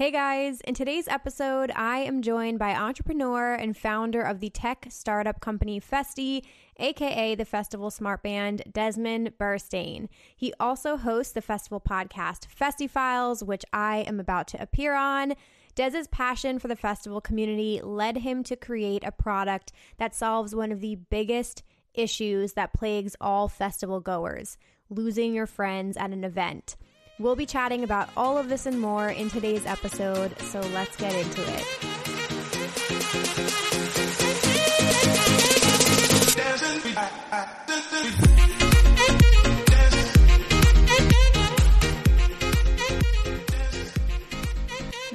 Hey 0.00 0.10
guys, 0.10 0.62
in 0.62 0.72
today's 0.72 1.08
episode, 1.08 1.70
I 1.76 1.98
am 1.98 2.22
joined 2.22 2.58
by 2.58 2.74
entrepreneur 2.74 3.52
and 3.52 3.76
founder 3.76 4.22
of 4.22 4.40
the 4.40 4.48
tech 4.48 4.86
startup 4.88 5.40
company 5.40 5.78
Festi, 5.78 6.42
aka 6.78 7.34
the 7.34 7.44
Festival 7.44 7.90
Smart 7.90 8.22
Band, 8.22 8.62
Desmond 8.72 9.32
Burstein. 9.38 10.08
He 10.34 10.54
also 10.58 10.96
hosts 10.96 11.34
the 11.34 11.42
festival 11.42 11.82
podcast 11.82 12.46
Festi 12.48 12.88
Files, 12.88 13.44
which 13.44 13.62
I 13.74 13.98
am 14.06 14.18
about 14.18 14.48
to 14.48 14.62
appear 14.62 14.94
on. 14.94 15.34
Dez's 15.74 16.08
passion 16.08 16.58
for 16.58 16.68
the 16.68 16.76
festival 16.76 17.20
community 17.20 17.82
led 17.84 18.16
him 18.16 18.42
to 18.44 18.56
create 18.56 19.04
a 19.04 19.12
product 19.12 19.70
that 19.98 20.14
solves 20.14 20.54
one 20.54 20.72
of 20.72 20.80
the 20.80 20.94
biggest 20.94 21.62
issues 21.92 22.54
that 22.54 22.72
plagues 22.72 23.16
all 23.20 23.48
festival 23.48 24.00
goers 24.00 24.56
losing 24.88 25.34
your 25.34 25.46
friends 25.46 25.98
at 25.98 26.10
an 26.10 26.24
event. 26.24 26.76
We'll 27.20 27.36
be 27.36 27.44
chatting 27.44 27.84
about 27.84 28.08
all 28.16 28.38
of 28.38 28.48
this 28.48 28.64
and 28.64 28.80
more 28.80 29.10
in 29.10 29.28
today's 29.28 29.66
episode, 29.66 30.34
so 30.40 30.58
let's 30.72 30.96
get 30.96 31.14
into 31.14 31.42
it. 31.42 31.66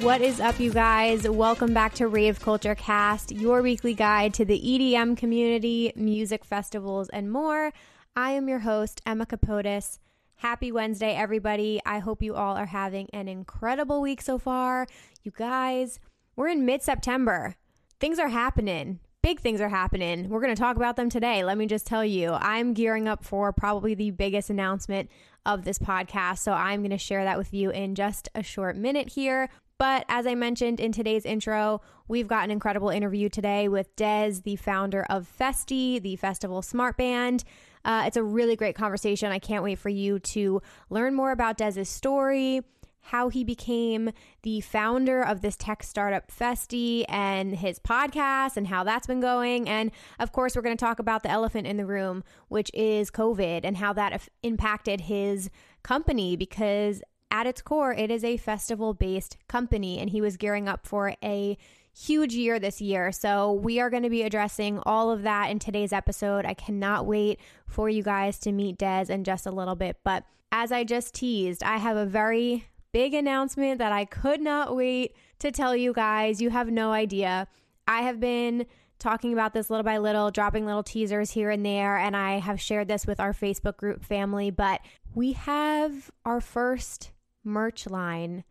What 0.00 0.20
is 0.20 0.38
up, 0.38 0.60
you 0.60 0.72
guys? 0.72 1.28
Welcome 1.28 1.74
back 1.74 1.94
to 1.94 2.06
Rave 2.06 2.38
Culture 2.38 2.76
Cast, 2.76 3.32
your 3.32 3.62
weekly 3.62 3.94
guide 3.94 4.32
to 4.34 4.44
the 4.44 4.60
EDM 4.60 5.16
community, 5.16 5.92
music 5.96 6.44
festivals, 6.44 7.08
and 7.08 7.32
more. 7.32 7.72
I 8.14 8.30
am 8.30 8.48
your 8.48 8.60
host, 8.60 9.02
Emma 9.04 9.26
Capotis. 9.26 9.98
Happy 10.40 10.70
Wednesday, 10.70 11.14
everybody. 11.14 11.80
I 11.86 11.98
hope 11.98 12.22
you 12.22 12.34
all 12.34 12.56
are 12.56 12.66
having 12.66 13.08
an 13.14 13.26
incredible 13.26 14.02
week 14.02 14.20
so 14.20 14.38
far. 14.38 14.86
You 15.22 15.32
guys, 15.34 15.98
we're 16.36 16.48
in 16.48 16.66
mid 16.66 16.82
September. 16.82 17.56
Things 18.00 18.18
are 18.18 18.28
happening. 18.28 19.00
Big 19.22 19.40
things 19.40 19.62
are 19.62 19.70
happening. 19.70 20.28
We're 20.28 20.42
going 20.42 20.54
to 20.54 20.60
talk 20.60 20.76
about 20.76 20.96
them 20.96 21.08
today. 21.08 21.42
Let 21.42 21.56
me 21.56 21.64
just 21.66 21.86
tell 21.86 22.04
you, 22.04 22.32
I'm 22.34 22.74
gearing 22.74 23.08
up 23.08 23.24
for 23.24 23.50
probably 23.50 23.94
the 23.94 24.10
biggest 24.10 24.50
announcement 24.50 25.10
of 25.46 25.64
this 25.64 25.78
podcast. 25.78 26.40
So 26.40 26.52
I'm 26.52 26.80
going 26.80 26.90
to 26.90 26.98
share 26.98 27.24
that 27.24 27.38
with 27.38 27.54
you 27.54 27.70
in 27.70 27.94
just 27.94 28.28
a 28.34 28.42
short 28.42 28.76
minute 28.76 29.08
here. 29.14 29.48
But 29.78 30.04
as 30.10 30.26
I 30.26 30.34
mentioned 30.34 30.80
in 30.80 30.92
today's 30.92 31.24
intro, 31.24 31.80
we've 32.08 32.28
got 32.28 32.44
an 32.44 32.50
incredible 32.50 32.90
interview 32.90 33.30
today 33.30 33.68
with 33.68 33.96
Dez, 33.96 34.42
the 34.42 34.56
founder 34.56 35.06
of 35.08 35.26
Festi, 35.26 36.00
the 36.00 36.16
festival 36.16 36.60
smart 36.60 36.98
band. 36.98 37.42
Uh, 37.86 38.02
it's 38.04 38.16
a 38.16 38.22
really 38.22 38.56
great 38.56 38.74
conversation. 38.74 39.30
I 39.30 39.38
can't 39.38 39.62
wait 39.62 39.78
for 39.78 39.88
you 39.88 40.18
to 40.18 40.60
learn 40.90 41.14
more 41.14 41.30
about 41.30 41.56
Dez's 41.56 41.88
story, 41.88 42.62
how 43.00 43.28
he 43.28 43.44
became 43.44 44.10
the 44.42 44.60
founder 44.60 45.22
of 45.22 45.40
this 45.40 45.56
tech 45.56 45.84
startup 45.84 46.28
Festi 46.28 47.04
and 47.08 47.54
his 47.54 47.78
podcast 47.78 48.56
and 48.56 48.66
how 48.66 48.82
that's 48.82 49.06
been 49.06 49.20
going. 49.20 49.68
And 49.68 49.92
of 50.18 50.32
course, 50.32 50.56
we're 50.56 50.62
going 50.62 50.76
to 50.76 50.84
talk 50.84 50.98
about 50.98 51.22
the 51.22 51.30
elephant 51.30 51.68
in 51.68 51.76
the 51.76 51.86
room, 51.86 52.24
which 52.48 52.72
is 52.74 53.12
COVID 53.12 53.60
and 53.62 53.76
how 53.76 53.92
that 53.92 54.28
impacted 54.42 55.02
his 55.02 55.48
company 55.84 56.34
because 56.34 57.02
at 57.30 57.46
its 57.46 57.62
core, 57.62 57.92
it 57.92 58.10
is 58.10 58.24
a 58.24 58.36
festival 58.36 58.94
based 58.94 59.36
company 59.46 60.00
and 60.00 60.10
he 60.10 60.20
was 60.20 60.36
gearing 60.36 60.68
up 60.68 60.88
for 60.88 61.14
a 61.22 61.56
huge 61.96 62.34
year 62.34 62.58
this 62.58 62.80
year. 62.80 63.10
So, 63.12 63.52
we 63.52 63.80
are 63.80 63.90
going 63.90 64.02
to 64.02 64.10
be 64.10 64.22
addressing 64.22 64.80
all 64.84 65.10
of 65.10 65.22
that 65.22 65.50
in 65.50 65.58
today's 65.58 65.92
episode. 65.92 66.44
I 66.44 66.54
cannot 66.54 67.06
wait 67.06 67.40
for 67.66 67.88
you 67.88 68.02
guys 68.02 68.38
to 68.40 68.52
meet 68.52 68.78
Dez 68.78 69.10
in 69.10 69.24
just 69.24 69.46
a 69.46 69.50
little 69.50 69.76
bit. 69.76 69.96
But 70.04 70.24
as 70.52 70.72
I 70.72 70.84
just 70.84 71.14
teased, 71.14 71.62
I 71.62 71.78
have 71.78 71.96
a 71.96 72.06
very 72.06 72.66
big 72.92 73.14
announcement 73.14 73.78
that 73.78 73.92
I 73.92 74.04
could 74.04 74.40
not 74.40 74.74
wait 74.74 75.14
to 75.38 75.50
tell 75.50 75.76
you 75.76 75.92
guys. 75.92 76.40
You 76.40 76.50
have 76.50 76.70
no 76.70 76.92
idea. 76.92 77.46
I 77.86 78.02
have 78.02 78.20
been 78.20 78.66
talking 78.98 79.32
about 79.32 79.52
this 79.52 79.68
little 79.68 79.84
by 79.84 79.98
little, 79.98 80.30
dropping 80.30 80.64
little 80.64 80.82
teasers 80.82 81.30
here 81.30 81.50
and 81.50 81.64
there, 81.64 81.96
and 81.96 82.16
I 82.16 82.38
have 82.38 82.60
shared 82.60 82.88
this 82.88 83.06
with 83.06 83.20
our 83.20 83.32
Facebook 83.32 83.76
group 83.76 84.04
family. 84.04 84.50
But 84.50 84.80
we 85.14 85.32
have 85.32 86.10
our 86.24 86.40
first 86.40 87.12
merch 87.44 87.86
line 87.86 88.44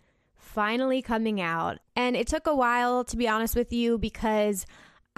finally 0.46 1.02
coming 1.02 1.42
out. 1.42 1.80
And 1.96 2.16
it 2.16 2.28
took 2.28 2.48
a 2.48 2.56
while, 2.56 3.04
to 3.06 3.18
be 3.18 3.28
honest 3.28 3.56
with 3.56 3.74
you, 3.74 3.98
because 3.98 4.66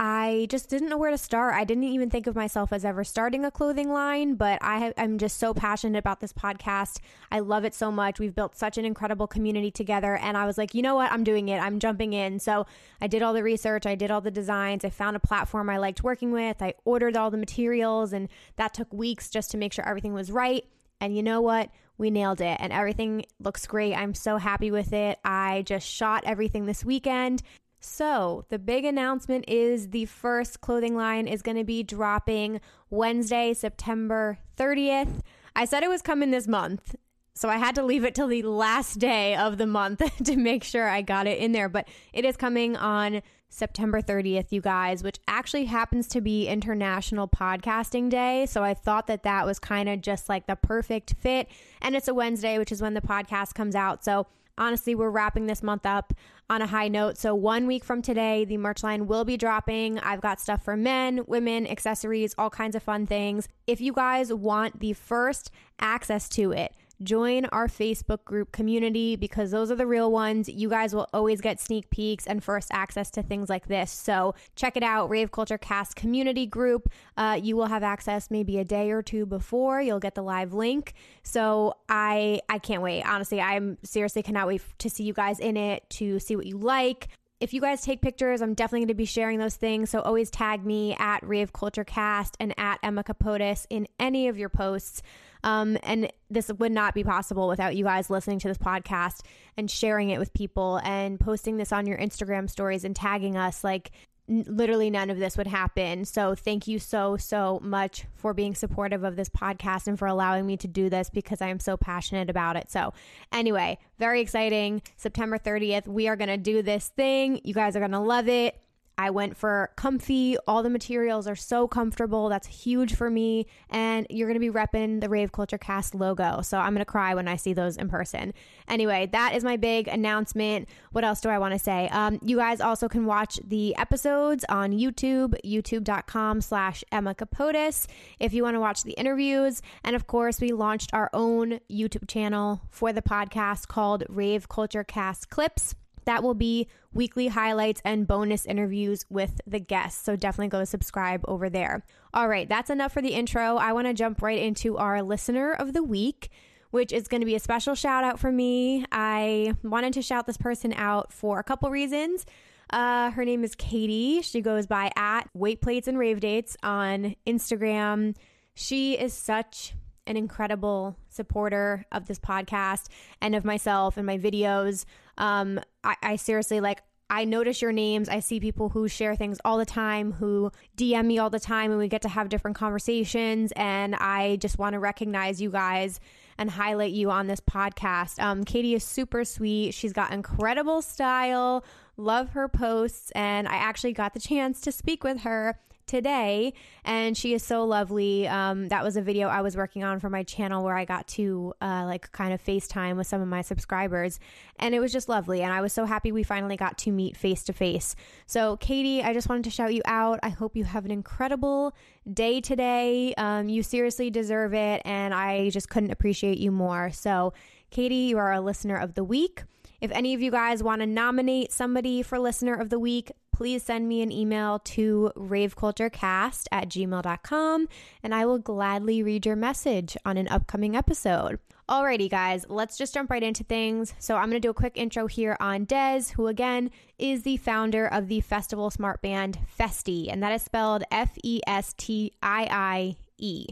I 0.00 0.46
just 0.48 0.70
didn't 0.70 0.90
know 0.90 0.96
where 0.96 1.10
to 1.10 1.18
start. 1.18 1.54
I 1.54 1.64
didn't 1.64 1.82
even 1.82 2.08
think 2.08 2.28
of 2.28 2.36
myself 2.36 2.72
as 2.72 2.84
ever 2.84 3.02
starting 3.02 3.44
a 3.44 3.50
clothing 3.50 3.90
line, 3.90 4.36
but 4.36 4.60
I 4.62 4.92
am 4.96 5.18
just 5.18 5.38
so 5.38 5.52
passionate 5.52 5.98
about 5.98 6.20
this 6.20 6.32
podcast. 6.32 7.00
I 7.32 7.40
love 7.40 7.64
it 7.64 7.74
so 7.74 7.90
much. 7.90 8.20
We've 8.20 8.34
built 8.34 8.56
such 8.56 8.78
an 8.78 8.84
incredible 8.84 9.26
community 9.26 9.72
together. 9.72 10.16
And 10.16 10.36
I 10.36 10.46
was 10.46 10.56
like, 10.56 10.72
you 10.72 10.82
know 10.82 10.94
what? 10.94 11.10
I'm 11.10 11.24
doing 11.24 11.48
it. 11.48 11.58
I'm 11.58 11.80
jumping 11.80 12.12
in. 12.12 12.38
So 12.38 12.64
I 13.00 13.08
did 13.08 13.22
all 13.22 13.32
the 13.32 13.42
research, 13.42 13.86
I 13.86 13.96
did 13.96 14.12
all 14.12 14.20
the 14.20 14.30
designs, 14.30 14.84
I 14.84 14.90
found 14.90 15.16
a 15.16 15.20
platform 15.20 15.68
I 15.68 15.78
liked 15.78 16.04
working 16.04 16.30
with, 16.30 16.62
I 16.62 16.74
ordered 16.84 17.16
all 17.16 17.32
the 17.32 17.36
materials, 17.36 18.12
and 18.12 18.28
that 18.54 18.74
took 18.74 18.92
weeks 18.92 19.30
just 19.30 19.50
to 19.50 19.56
make 19.56 19.72
sure 19.72 19.88
everything 19.88 20.14
was 20.14 20.30
right. 20.30 20.64
And 21.00 21.16
you 21.16 21.24
know 21.24 21.40
what? 21.40 21.70
We 21.98 22.10
nailed 22.10 22.40
it 22.40 22.56
and 22.60 22.72
everything 22.72 23.26
looks 23.40 23.66
great. 23.66 23.94
I'm 23.94 24.14
so 24.14 24.38
happy 24.38 24.70
with 24.70 24.92
it. 24.92 25.18
I 25.24 25.62
just 25.66 25.86
shot 25.86 26.22
everything 26.24 26.66
this 26.66 26.84
weekend. 26.84 27.42
So, 27.80 28.44
the 28.48 28.58
big 28.58 28.84
announcement 28.84 29.44
is 29.46 29.90
the 29.90 30.06
first 30.06 30.60
clothing 30.60 30.96
line 30.96 31.28
is 31.28 31.42
going 31.42 31.56
to 31.56 31.64
be 31.64 31.84
dropping 31.84 32.60
Wednesday, 32.90 33.54
September 33.54 34.38
30th. 34.56 35.20
I 35.54 35.64
said 35.64 35.84
it 35.84 35.88
was 35.88 36.02
coming 36.02 36.32
this 36.32 36.48
month, 36.48 36.96
so 37.34 37.48
I 37.48 37.56
had 37.56 37.76
to 37.76 37.84
leave 37.84 38.04
it 38.04 38.16
till 38.16 38.26
the 38.26 38.42
last 38.42 38.98
day 38.98 39.36
of 39.36 39.58
the 39.58 39.66
month 39.66 40.02
to 40.24 40.36
make 40.36 40.64
sure 40.64 40.88
I 40.88 41.02
got 41.02 41.28
it 41.28 41.38
in 41.38 41.52
there, 41.52 41.68
but 41.68 41.86
it 42.12 42.24
is 42.24 42.36
coming 42.36 42.76
on 42.76 43.22
September 43.48 44.00
30th, 44.02 44.52
you 44.52 44.60
guys, 44.60 45.02
which 45.02 45.18
actually 45.26 45.64
happens 45.64 46.06
to 46.08 46.20
be 46.20 46.46
International 46.46 47.26
Podcasting 47.26 48.10
Day. 48.10 48.46
So 48.46 48.62
I 48.62 48.74
thought 48.74 49.06
that 49.06 49.22
that 49.22 49.46
was 49.46 49.58
kind 49.58 49.88
of 49.88 50.00
just 50.00 50.28
like 50.28 50.46
the 50.46 50.56
perfect 50.56 51.14
fit. 51.20 51.48
And 51.80 51.96
it's 51.96 52.08
a 52.08 52.14
Wednesday, 52.14 52.58
which 52.58 52.72
is 52.72 52.82
when 52.82 52.94
the 52.94 53.00
podcast 53.00 53.54
comes 53.54 53.74
out. 53.74 54.04
So 54.04 54.26
honestly, 54.58 54.94
we're 54.94 55.10
wrapping 55.10 55.46
this 55.46 55.62
month 55.62 55.86
up 55.86 56.12
on 56.50 56.60
a 56.60 56.66
high 56.66 56.88
note. 56.88 57.16
So, 57.16 57.34
one 57.34 57.66
week 57.66 57.84
from 57.84 58.02
today, 58.02 58.44
the 58.44 58.56
merch 58.56 58.82
line 58.82 59.06
will 59.06 59.24
be 59.24 59.36
dropping. 59.36 59.98
I've 60.00 60.20
got 60.20 60.40
stuff 60.40 60.64
for 60.64 60.76
men, 60.76 61.24
women, 61.26 61.66
accessories, 61.66 62.34
all 62.36 62.50
kinds 62.50 62.74
of 62.74 62.82
fun 62.82 63.06
things. 63.06 63.48
If 63.66 63.80
you 63.80 63.92
guys 63.92 64.32
want 64.32 64.80
the 64.80 64.92
first 64.92 65.50
access 65.78 66.28
to 66.30 66.52
it, 66.52 66.74
join 67.02 67.46
our 67.46 67.68
Facebook 67.68 68.24
group 68.24 68.52
community 68.52 69.16
because 69.16 69.50
those 69.50 69.70
are 69.70 69.76
the 69.76 69.86
real 69.86 70.10
ones. 70.10 70.48
You 70.48 70.68
guys 70.68 70.94
will 70.94 71.08
always 71.12 71.40
get 71.40 71.60
sneak 71.60 71.90
peeks 71.90 72.26
and 72.26 72.42
first 72.42 72.68
access 72.72 73.10
to 73.12 73.22
things 73.22 73.48
like 73.48 73.68
this. 73.68 73.90
So 73.90 74.34
check 74.56 74.76
it 74.76 74.82
out, 74.82 75.08
Rave 75.08 75.30
Culture 75.30 75.58
Cast 75.58 75.96
community 75.96 76.46
group. 76.46 76.88
Uh, 77.16 77.38
you 77.40 77.56
will 77.56 77.66
have 77.66 77.82
access 77.82 78.30
maybe 78.30 78.58
a 78.58 78.64
day 78.64 78.90
or 78.90 79.02
two 79.02 79.26
before. 79.26 79.80
You'll 79.80 80.00
get 80.00 80.14
the 80.14 80.22
live 80.22 80.52
link. 80.52 80.94
So 81.22 81.74
I 81.88 82.40
I 82.48 82.58
can't 82.58 82.82
wait. 82.82 83.02
Honestly, 83.02 83.40
I'm 83.40 83.78
seriously 83.82 84.22
cannot 84.22 84.46
wait 84.46 84.62
to 84.78 84.90
see 84.90 85.04
you 85.04 85.12
guys 85.12 85.38
in 85.38 85.56
it 85.56 85.88
to 85.90 86.18
see 86.18 86.36
what 86.36 86.46
you 86.46 86.58
like 86.58 87.08
if 87.40 87.54
you 87.54 87.60
guys 87.60 87.82
take 87.82 88.00
pictures, 88.00 88.42
I'm 88.42 88.54
definitely 88.54 88.80
going 88.80 88.88
to 88.88 88.94
be 88.94 89.04
sharing 89.04 89.38
those 89.38 89.56
things. 89.56 89.90
So 89.90 90.00
always 90.00 90.30
tag 90.30 90.64
me 90.64 90.96
at 90.98 91.22
Rave 91.22 91.52
Culture 91.52 91.84
Cast 91.84 92.36
and 92.40 92.52
at 92.58 92.78
Emma 92.82 93.04
Capotis 93.04 93.66
in 93.70 93.86
any 94.00 94.28
of 94.28 94.36
your 94.36 94.48
posts. 94.48 95.02
Um, 95.44 95.78
and 95.82 96.10
this 96.30 96.50
would 96.58 96.72
not 96.72 96.94
be 96.94 97.04
possible 97.04 97.48
without 97.48 97.76
you 97.76 97.84
guys 97.84 98.10
listening 98.10 98.38
to 98.40 98.48
this 98.48 98.58
podcast 98.58 99.20
and 99.56 99.70
sharing 99.70 100.10
it 100.10 100.18
with 100.18 100.32
people 100.32 100.80
and 100.84 101.18
posting 101.18 101.56
this 101.56 101.72
on 101.72 101.86
your 101.86 101.98
Instagram 101.98 102.48
stories 102.50 102.84
and 102.84 102.94
tagging 102.94 103.36
us. 103.36 103.64
Like, 103.64 103.92
n- 104.28 104.44
literally 104.46 104.90
none 104.90 105.10
of 105.10 105.18
this 105.18 105.36
would 105.36 105.46
happen. 105.46 106.04
So, 106.04 106.34
thank 106.34 106.66
you 106.66 106.78
so, 106.78 107.16
so 107.16 107.60
much 107.62 108.04
for 108.14 108.34
being 108.34 108.54
supportive 108.54 109.04
of 109.04 109.16
this 109.16 109.28
podcast 109.28 109.86
and 109.86 109.98
for 109.98 110.06
allowing 110.06 110.46
me 110.46 110.56
to 110.58 110.68
do 110.68 110.90
this 110.90 111.10
because 111.10 111.40
I 111.40 111.48
am 111.48 111.60
so 111.60 111.76
passionate 111.76 112.30
about 112.30 112.56
it. 112.56 112.70
So, 112.70 112.92
anyway, 113.32 113.78
very 113.98 114.20
exciting. 114.20 114.82
September 114.96 115.38
30th, 115.38 115.86
we 115.86 116.08
are 116.08 116.16
going 116.16 116.28
to 116.28 116.36
do 116.36 116.62
this 116.62 116.88
thing. 116.88 117.40
You 117.44 117.54
guys 117.54 117.76
are 117.76 117.80
going 117.80 117.92
to 117.92 118.00
love 118.00 118.28
it. 118.28 118.60
I 118.98 119.10
went 119.10 119.36
for 119.36 119.70
comfy. 119.76 120.36
All 120.48 120.64
the 120.64 120.70
materials 120.70 121.28
are 121.28 121.36
so 121.36 121.68
comfortable. 121.68 122.28
That's 122.28 122.48
huge 122.48 122.96
for 122.96 123.08
me. 123.08 123.46
And 123.70 124.06
you're 124.10 124.26
going 124.26 124.40
to 124.40 124.40
be 124.40 124.50
repping 124.50 125.00
the 125.00 125.08
Rave 125.08 125.30
Culture 125.30 125.56
Cast 125.56 125.94
logo. 125.94 126.42
So 126.42 126.58
I'm 126.58 126.74
going 126.74 126.84
to 126.84 126.84
cry 126.84 127.14
when 127.14 127.28
I 127.28 127.36
see 127.36 127.52
those 127.52 127.76
in 127.76 127.88
person. 127.88 128.34
Anyway, 128.66 129.08
that 129.12 129.36
is 129.36 129.44
my 129.44 129.56
big 129.56 129.86
announcement. 129.86 130.68
What 130.90 131.04
else 131.04 131.20
do 131.20 131.28
I 131.28 131.38
want 131.38 131.52
to 131.54 131.60
say? 131.60 131.88
Um, 131.90 132.18
you 132.22 132.36
guys 132.38 132.60
also 132.60 132.88
can 132.88 133.06
watch 133.06 133.38
the 133.44 133.76
episodes 133.76 134.44
on 134.48 134.72
YouTube, 134.72 135.34
youtube.com 135.44 136.40
slash 136.40 136.82
Emma 136.90 137.14
Capotis, 137.14 137.86
if 138.18 138.34
you 138.34 138.42
want 138.42 138.56
to 138.56 138.60
watch 138.60 138.82
the 138.82 138.92
interviews. 138.92 139.62
And 139.84 139.94
of 139.94 140.08
course, 140.08 140.40
we 140.40 140.52
launched 140.52 140.90
our 140.92 141.08
own 141.12 141.60
YouTube 141.70 142.08
channel 142.08 142.62
for 142.70 142.92
the 142.92 143.02
podcast 143.02 143.68
called 143.68 144.02
Rave 144.08 144.48
Culture 144.48 144.82
Cast 144.82 145.30
Clips. 145.30 145.76
That 146.08 146.22
will 146.22 146.34
be 146.34 146.66
weekly 146.92 147.28
highlights 147.28 147.82
and 147.84 148.06
bonus 148.06 148.46
interviews 148.46 149.04
with 149.10 149.40
the 149.46 149.60
guests. 149.60 150.02
So 150.04 150.16
definitely 150.16 150.48
go 150.48 150.64
subscribe 150.64 151.22
over 151.28 151.50
there. 151.50 151.84
All 152.14 152.28
right, 152.28 152.48
that's 152.48 152.70
enough 152.70 152.92
for 152.94 153.02
the 153.02 153.12
intro. 153.20 153.56
I 153.56 153.72
want 153.74 153.86
to 153.88 153.94
jump 153.94 154.22
right 154.22 154.38
into 154.38 154.78
our 154.78 155.02
listener 155.02 155.52
of 155.52 155.74
the 155.74 155.82
week. 155.82 156.30
which 156.70 156.92
is 156.92 157.08
going 157.08 157.20
to 157.20 157.26
be 157.26 157.34
a 157.34 157.40
special 157.40 157.74
shout 157.74 158.04
out 158.04 158.18
for 158.18 158.30
me. 158.30 158.84
I 158.92 159.54
wanted 159.62 159.94
to 159.94 160.02
shout 160.02 160.26
this 160.26 160.36
person 160.36 160.72
out 160.74 161.12
for 161.12 161.38
a 161.38 161.44
couple 161.44 161.70
reasons. 161.70 162.26
Uh, 162.70 163.10
her 163.12 163.24
name 163.24 163.44
is 163.44 163.54
Katie. 163.54 164.20
She 164.20 164.42
goes 164.42 164.66
by 164.66 164.90
at 164.96 165.28
Weight 165.32 165.62
Plates 165.62 165.88
and 165.88 165.98
Rave 165.98 166.20
Dates 166.20 166.56
on 166.62 167.16
Instagram. 167.26 168.14
She 168.54 168.98
is 168.98 169.14
such 169.14 169.72
an 170.06 170.16
incredible 170.16 170.96
supporter 171.08 171.84
of 171.92 172.06
this 172.06 172.18
podcast 172.18 172.88
and 173.20 173.34
of 173.34 173.44
myself 173.44 173.96
and 173.96 174.06
my 174.06 174.18
videos. 174.18 174.84
Um, 175.18 175.60
I, 175.84 175.96
I 176.02 176.16
seriously 176.16 176.60
like. 176.60 176.82
I 177.10 177.24
notice 177.24 177.62
your 177.62 177.72
names. 177.72 178.10
I 178.10 178.20
see 178.20 178.38
people 178.38 178.68
who 178.68 178.86
share 178.86 179.16
things 179.16 179.38
all 179.42 179.56
the 179.56 179.64
time, 179.64 180.12
who 180.12 180.52
DM 180.76 181.06
me 181.06 181.18
all 181.18 181.30
the 181.30 181.40
time, 181.40 181.70
and 181.70 181.80
we 181.80 181.88
get 181.88 182.02
to 182.02 182.08
have 182.10 182.28
different 182.28 182.54
conversations. 182.54 183.50
And 183.56 183.94
I 183.94 184.36
just 184.36 184.58
want 184.58 184.74
to 184.74 184.78
recognize 184.78 185.40
you 185.40 185.50
guys 185.50 186.00
and 186.36 186.50
highlight 186.50 186.92
you 186.92 187.10
on 187.10 187.26
this 187.26 187.40
podcast. 187.40 188.22
Um, 188.22 188.44
Katie 188.44 188.74
is 188.74 188.84
super 188.84 189.24
sweet. 189.24 189.72
She's 189.72 189.94
got 189.94 190.12
incredible 190.12 190.82
style, 190.82 191.64
love 191.96 192.30
her 192.30 192.46
posts, 192.46 193.10
and 193.12 193.48
I 193.48 193.56
actually 193.56 193.94
got 193.94 194.12
the 194.12 194.20
chance 194.20 194.60
to 194.60 194.70
speak 194.70 195.02
with 195.02 195.20
her 195.20 195.58
today 195.88 196.52
and 196.84 197.16
she 197.16 197.34
is 197.34 197.42
so 197.42 197.64
lovely. 197.64 198.28
Um, 198.28 198.68
that 198.68 198.84
was 198.84 198.96
a 198.96 199.02
video 199.02 199.28
i 199.28 199.40
was 199.40 199.56
working 199.56 199.82
on 199.84 199.98
for 199.98 200.10
my 200.10 200.22
channel 200.22 200.62
where 200.62 200.76
i 200.76 200.84
got 200.84 201.06
to 201.08 201.54
uh, 201.60 201.84
like 201.86 202.10
kind 202.12 202.32
of 202.32 202.44
facetime 202.44 202.96
with 202.96 203.06
some 203.06 203.20
of 203.20 203.28
my 203.28 203.42
subscribers 203.42 204.20
and 204.58 204.74
it 204.74 204.80
was 204.80 204.92
just 204.92 205.08
lovely 205.08 205.42
and 205.42 205.52
i 205.52 205.60
was 205.60 205.72
so 205.72 205.84
happy 205.84 206.12
we 206.12 206.22
finally 206.22 206.56
got 206.56 206.76
to 206.78 206.90
meet 206.90 207.16
face 207.16 207.42
to 207.44 207.52
face 207.52 207.96
so 208.26 208.56
katie 208.58 209.02
i 209.02 209.12
just 209.12 209.28
wanted 209.28 209.44
to 209.44 209.50
shout 209.50 209.72
you 209.74 209.82
out. 209.86 210.20
I 210.22 210.28
hope 210.28 210.56
you 210.56 210.64
have 210.64 210.84
an 210.84 210.90
incredible 210.90 211.74
day 212.12 212.40
today. 212.40 213.14
Um, 213.16 213.48
you 213.48 213.62
seriously 213.62 214.10
deserve 214.10 214.54
it 214.54 214.82
and 214.84 215.12
i 215.14 215.50
just 215.50 215.68
couldn't 215.68 215.90
appreciate 215.90 216.38
you 216.38 216.50
more. 216.50 216.90
So 216.90 217.32
katie 217.70 218.06
you 218.10 218.18
are 218.18 218.32
a 218.32 218.40
listener 218.40 218.76
of 218.76 218.94
the 218.94 219.04
week 219.04 219.44
if 219.80 219.90
any 219.92 220.14
of 220.14 220.20
you 220.20 220.30
guys 220.30 220.62
want 220.62 220.80
to 220.80 220.86
nominate 220.86 221.52
somebody 221.52 222.02
for 222.02 222.18
listener 222.18 222.54
of 222.54 222.70
the 222.70 222.78
week, 222.78 223.12
please 223.32 223.62
send 223.62 223.88
me 223.88 224.02
an 224.02 224.10
email 224.10 224.58
to 224.58 225.12
raveculturecast 225.16 226.46
at 226.50 226.68
gmail.com 226.68 227.68
and 228.02 228.14
I 228.14 228.26
will 228.26 228.40
gladly 228.40 229.02
read 229.02 229.24
your 229.24 229.36
message 229.36 229.96
on 230.04 230.16
an 230.16 230.26
upcoming 230.26 230.74
episode. 230.74 231.38
Alrighty, 231.68 232.10
guys, 232.10 232.46
let's 232.48 232.76
just 232.78 232.94
jump 232.94 233.10
right 233.10 233.22
into 233.22 233.44
things. 233.44 233.94
So, 233.98 234.16
I'm 234.16 234.30
going 234.30 234.40
to 234.40 234.46
do 234.46 234.50
a 234.50 234.54
quick 234.54 234.78
intro 234.78 235.06
here 235.06 235.36
on 235.38 235.66
Dez, 235.66 236.12
who 236.12 236.26
again 236.26 236.70
is 236.98 237.22
the 237.22 237.36
founder 237.36 237.86
of 237.86 238.08
the 238.08 238.22
festival 238.22 238.70
smart 238.70 239.02
band 239.02 239.38
Festi, 239.58 240.10
and 240.10 240.22
that 240.22 240.32
is 240.32 240.42
spelled 240.42 240.82
F 240.90 241.10
E 241.22 241.42
S 241.46 241.74
T 241.76 242.12
I 242.22 242.48
I 242.50 242.96
E. 243.18 243.48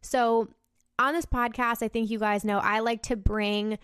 So, 0.00 0.48
on 0.98 1.14
this 1.14 1.24
podcast, 1.24 1.84
I 1.84 1.88
think 1.88 2.10
you 2.10 2.18
guys 2.18 2.44
know 2.44 2.58
I 2.58 2.80
like 2.80 3.02
to 3.04 3.16
bring 3.16 3.78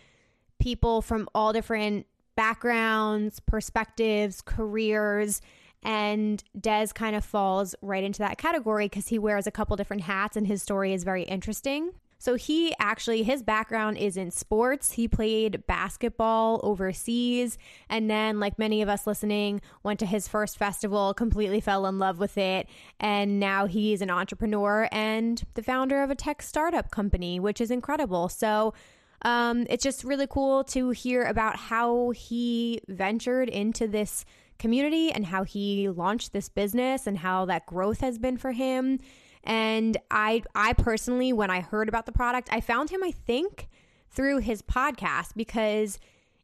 people 0.59 1.03
from 1.03 1.29
all 1.35 1.53
different 1.53 2.07
backgrounds, 2.37 3.41
perspectives, 3.41 4.41
careers. 4.41 5.41
And 5.83 6.43
Dez 6.59 6.95
kind 6.95 7.17
of 7.17 7.25
falls 7.25 7.75
right 7.83 8.05
into 8.05 8.21
that 8.21 8.39
category 8.39 8.87
because 8.87 9.09
he 9.09 9.19
wears 9.19 9.47
a 9.47 9.51
couple 9.51 9.77
different 9.77 10.03
hats 10.03 10.37
and 10.37 10.47
his 10.47 10.63
story 10.63 10.93
is 10.93 11.05
very 11.05 11.23
interesting. 11.23 11.93
So 12.21 12.35
he 12.35 12.75
actually, 12.81 13.23
his 13.23 13.45
background 13.45 13.97
is 13.97 14.17
in 14.17 14.33
sports. 14.33 14.93
He 14.93 15.07
played 15.07 15.65
basketball 15.69 16.61
overseas. 16.65 17.59
And 17.89 18.11
then, 18.11 18.41
like 18.41 18.59
many 18.59 18.83
of 18.83 18.89
us 18.89 19.07
listening, 19.07 19.61
went 19.85 20.01
to 20.01 20.07
his 20.07 20.27
first 20.27 20.59
festival, 20.59 21.15
completely 21.15 21.61
fell 21.61 21.87
in 21.87 22.01
love 22.01 22.19
with 22.19 22.37
it. 22.37 22.69
And 22.99 23.39
now 23.39 23.67
he's 23.67 24.03
an 24.03 24.11
entrepreneur 24.11 24.89
and 24.91 25.43
the 25.55 25.63
founder 25.63 26.03
of 26.03 26.11
a 26.11 26.17
tech 26.17 26.43
startup 26.43 26.91
company, 26.91 27.39
which 27.39 27.61
is 27.61 27.71
incredible. 27.71 28.29
So, 28.29 28.75
um, 29.23 29.67
it's 29.69 29.83
just 29.83 30.05
really 30.05 30.27
cool 30.27 30.65
to 30.65 30.91
hear 30.91 31.25
about 31.25 31.57
how 31.57 32.11
he 32.11 32.81
ventured 32.89 33.49
into 33.49 33.89
this 33.89 34.25
community 34.59 35.11
and 35.13 35.27
how 35.27 35.45
he 35.45 35.89
launched 35.89 36.33
this 36.33 36.49
business 36.49 37.07
and 37.07 37.19
how 37.19 37.45
that 37.47 37.67
growth 37.67 38.01
has 38.01 38.19
been 38.19 38.37
for 38.37 38.53
him. 38.53 38.99
And 39.45 39.97
I 40.11 40.43
I 40.55 40.73
personally 40.73 41.33
when 41.33 41.51
I 41.51 41.61
heard 41.61 41.89
about 41.89 42.07
the 42.07 42.13
product, 42.13 42.49
I 42.53 42.61
found 42.61 42.91
him 42.91 43.03
I 43.03 43.13
think 43.13 43.69
through 44.11 44.39
his 44.39 44.63
podcast 44.63 45.33
because 45.37 45.99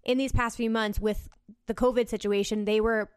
in 0.05 0.19
these 0.19 0.33
past 0.33 0.57
few 0.57 0.71
months 0.71 1.01
with 1.01 1.29
the 1.67 1.75
COVID 1.75 2.09
situation, 2.09 2.65
they 2.65 2.81
were 2.81 3.11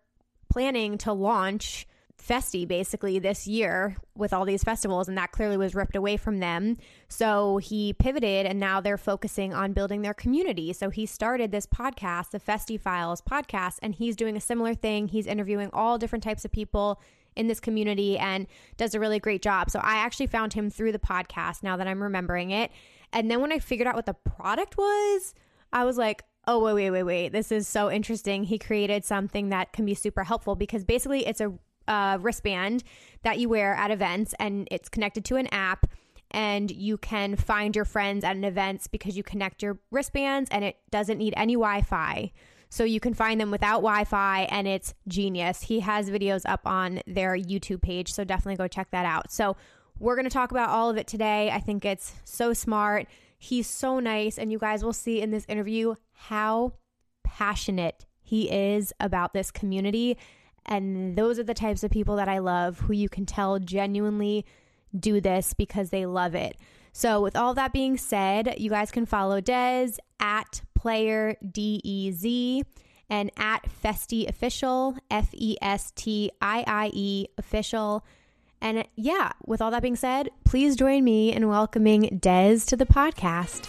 planning 0.49 0.97
to 0.99 1.13
launch 1.13 1.87
Festi 2.27 2.67
basically 2.67 3.19
this 3.19 3.47
year 3.47 3.97
with 4.15 4.33
all 4.33 4.45
these 4.45 4.63
festivals, 4.63 5.07
and 5.07 5.17
that 5.17 5.31
clearly 5.31 5.57
was 5.57 5.73
ripped 5.73 5.95
away 5.95 6.17
from 6.17 6.39
them. 6.39 6.77
So 7.07 7.57
he 7.57 7.93
pivoted, 7.93 8.45
and 8.45 8.59
now 8.59 8.81
they're 8.81 8.97
focusing 8.97 9.53
on 9.53 9.73
building 9.73 10.01
their 10.01 10.13
community. 10.13 10.73
So 10.73 10.89
he 10.89 11.05
started 11.05 11.51
this 11.51 11.65
podcast, 11.65 12.31
the 12.31 12.39
Festi 12.39 12.79
Files 12.79 13.21
podcast, 13.21 13.77
and 13.81 13.95
he's 13.95 14.15
doing 14.15 14.35
a 14.35 14.41
similar 14.41 14.73
thing. 14.73 15.07
He's 15.07 15.27
interviewing 15.27 15.69
all 15.71 15.97
different 15.97 16.23
types 16.23 16.43
of 16.43 16.51
people 16.51 17.01
in 17.35 17.47
this 17.47 17.59
community 17.59 18.17
and 18.17 18.47
does 18.75 18.95
a 18.95 18.99
really 18.99 19.19
great 19.19 19.41
job. 19.41 19.69
So 19.69 19.79
I 19.79 19.97
actually 19.97 20.27
found 20.27 20.53
him 20.53 20.69
through 20.69 20.91
the 20.91 20.99
podcast 20.99 21.63
now 21.63 21.77
that 21.77 21.87
I'm 21.87 22.01
remembering 22.01 22.51
it. 22.51 22.71
And 23.13 23.31
then 23.31 23.39
when 23.41 23.53
I 23.53 23.59
figured 23.59 23.87
out 23.87 23.95
what 23.95 24.05
the 24.07 24.15
product 24.15 24.77
was, 24.77 25.33
I 25.71 25.85
was 25.85 25.97
like, 25.97 26.23
oh, 26.47 26.59
wait, 26.59 26.73
wait, 26.73 26.91
wait, 26.91 27.03
wait. 27.03 27.29
This 27.29 27.51
is 27.51 27.67
so 27.67 27.91
interesting. 27.91 28.43
He 28.43 28.57
created 28.57 29.05
something 29.05 29.49
that 29.49 29.73
can 29.73 29.85
be 29.85 29.93
super 29.93 30.23
helpful 30.23 30.55
because 30.55 30.83
basically 30.83 31.27
it's 31.27 31.41
a 31.41 31.53
uh, 31.87 32.17
wristband 32.21 32.83
that 33.23 33.39
you 33.39 33.49
wear 33.49 33.73
at 33.73 33.91
events, 33.91 34.33
and 34.39 34.67
it's 34.71 34.89
connected 34.89 35.25
to 35.25 35.35
an 35.35 35.47
app. 35.47 35.87
And 36.31 36.69
you 36.69 36.97
can 36.97 37.37
find 37.37 37.73
your 37.73 37.85
friends 37.85 38.25
at 38.25 38.35
an 38.35 38.43
event 38.43 38.87
because 38.91 39.15
you 39.15 39.23
connect 39.23 39.63
your 39.63 39.79
wristbands, 39.91 40.49
and 40.51 40.65
it 40.65 40.77
doesn't 40.91 41.17
need 41.17 41.33
any 41.37 41.53
Wi 41.53 41.81
Fi. 41.81 42.31
So 42.69 42.83
you 42.83 42.99
can 42.99 43.13
find 43.13 43.39
them 43.39 43.49
without 43.49 43.77
Wi 43.77 44.03
Fi, 44.03 44.41
and 44.51 44.67
it's 44.67 44.93
genius. 45.07 45.61
He 45.61 45.79
has 45.79 46.09
videos 46.09 46.41
up 46.45 46.61
on 46.65 47.01
their 47.07 47.37
YouTube 47.37 47.81
page, 47.81 48.11
so 48.11 48.25
definitely 48.25 48.57
go 48.57 48.67
check 48.67 48.91
that 48.91 49.05
out. 49.05 49.31
So 49.31 49.55
we're 49.99 50.15
going 50.15 50.25
to 50.25 50.29
talk 50.29 50.51
about 50.51 50.69
all 50.69 50.89
of 50.89 50.97
it 50.97 51.07
today. 51.07 51.49
I 51.49 51.59
think 51.59 51.85
it's 51.85 52.13
so 52.25 52.51
smart. 52.51 53.07
He's 53.37 53.67
so 53.67 53.99
nice, 54.01 54.37
and 54.37 54.51
you 54.51 54.59
guys 54.59 54.83
will 54.83 54.93
see 54.93 55.21
in 55.21 55.31
this 55.31 55.45
interview 55.47 55.95
how 56.11 56.73
passionate 57.23 58.05
he 58.21 58.51
is 58.51 58.91
about 58.99 59.33
this 59.33 59.49
community 59.49 60.17
and 60.67 61.15
those 61.15 61.39
are 61.39 61.43
the 61.43 61.53
types 61.53 61.83
of 61.83 61.91
people 61.91 62.15
that 62.17 62.27
I 62.27 62.39
love 62.39 62.79
who 62.79 62.93
you 62.93 63.09
can 63.09 63.25
tell 63.25 63.59
genuinely 63.59 64.45
do 64.97 65.21
this 65.21 65.53
because 65.53 65.89
they 65.89 66.05
love 66.05 66.35
it. 66.35 66.57
So, 66.93 67.21
with 67.21 67.35
all 67.35 67.53
that 67.53 67.73
being 67.73 67.97
said, 67.97 68.55
you 68.57 68.69
guys 68.69 68.91
can 68.91 69.05
follow 69.05 69.39
Dez 69.39 69.97
at 70.19 70.61
player 70.73 71.35
D 71.51 71.79
E 71.83 72.11
Z 72.11 72.63
and 73.09 73.31
at 73.37 73.67
Festi 73.83 74.27
Official, 74.27 74.97
F 75.09 75.29
E 75.33 75.57
S 75.61 75.91
T 75.95 76.31
I 76.41 76.63
I 76.65 76.91
E 76.93 77.27
Official. 77.37 78.03
And 78.61 78.85
yeah, 78.95 79.33
with 79.45 79.61
all 79.61 79.69
that 79.71 79.83
being 79.83 79.95
said, 79.95 80.29
please 80.43 80.75
join 80.75 81.03
me 81.03 81.31
in 81.31 81.47
welcoming 81.47 82.19
Dez 82.19 82.65
to 82.67 82.75
the 82.75 82.85
podcast. 82.85 83.67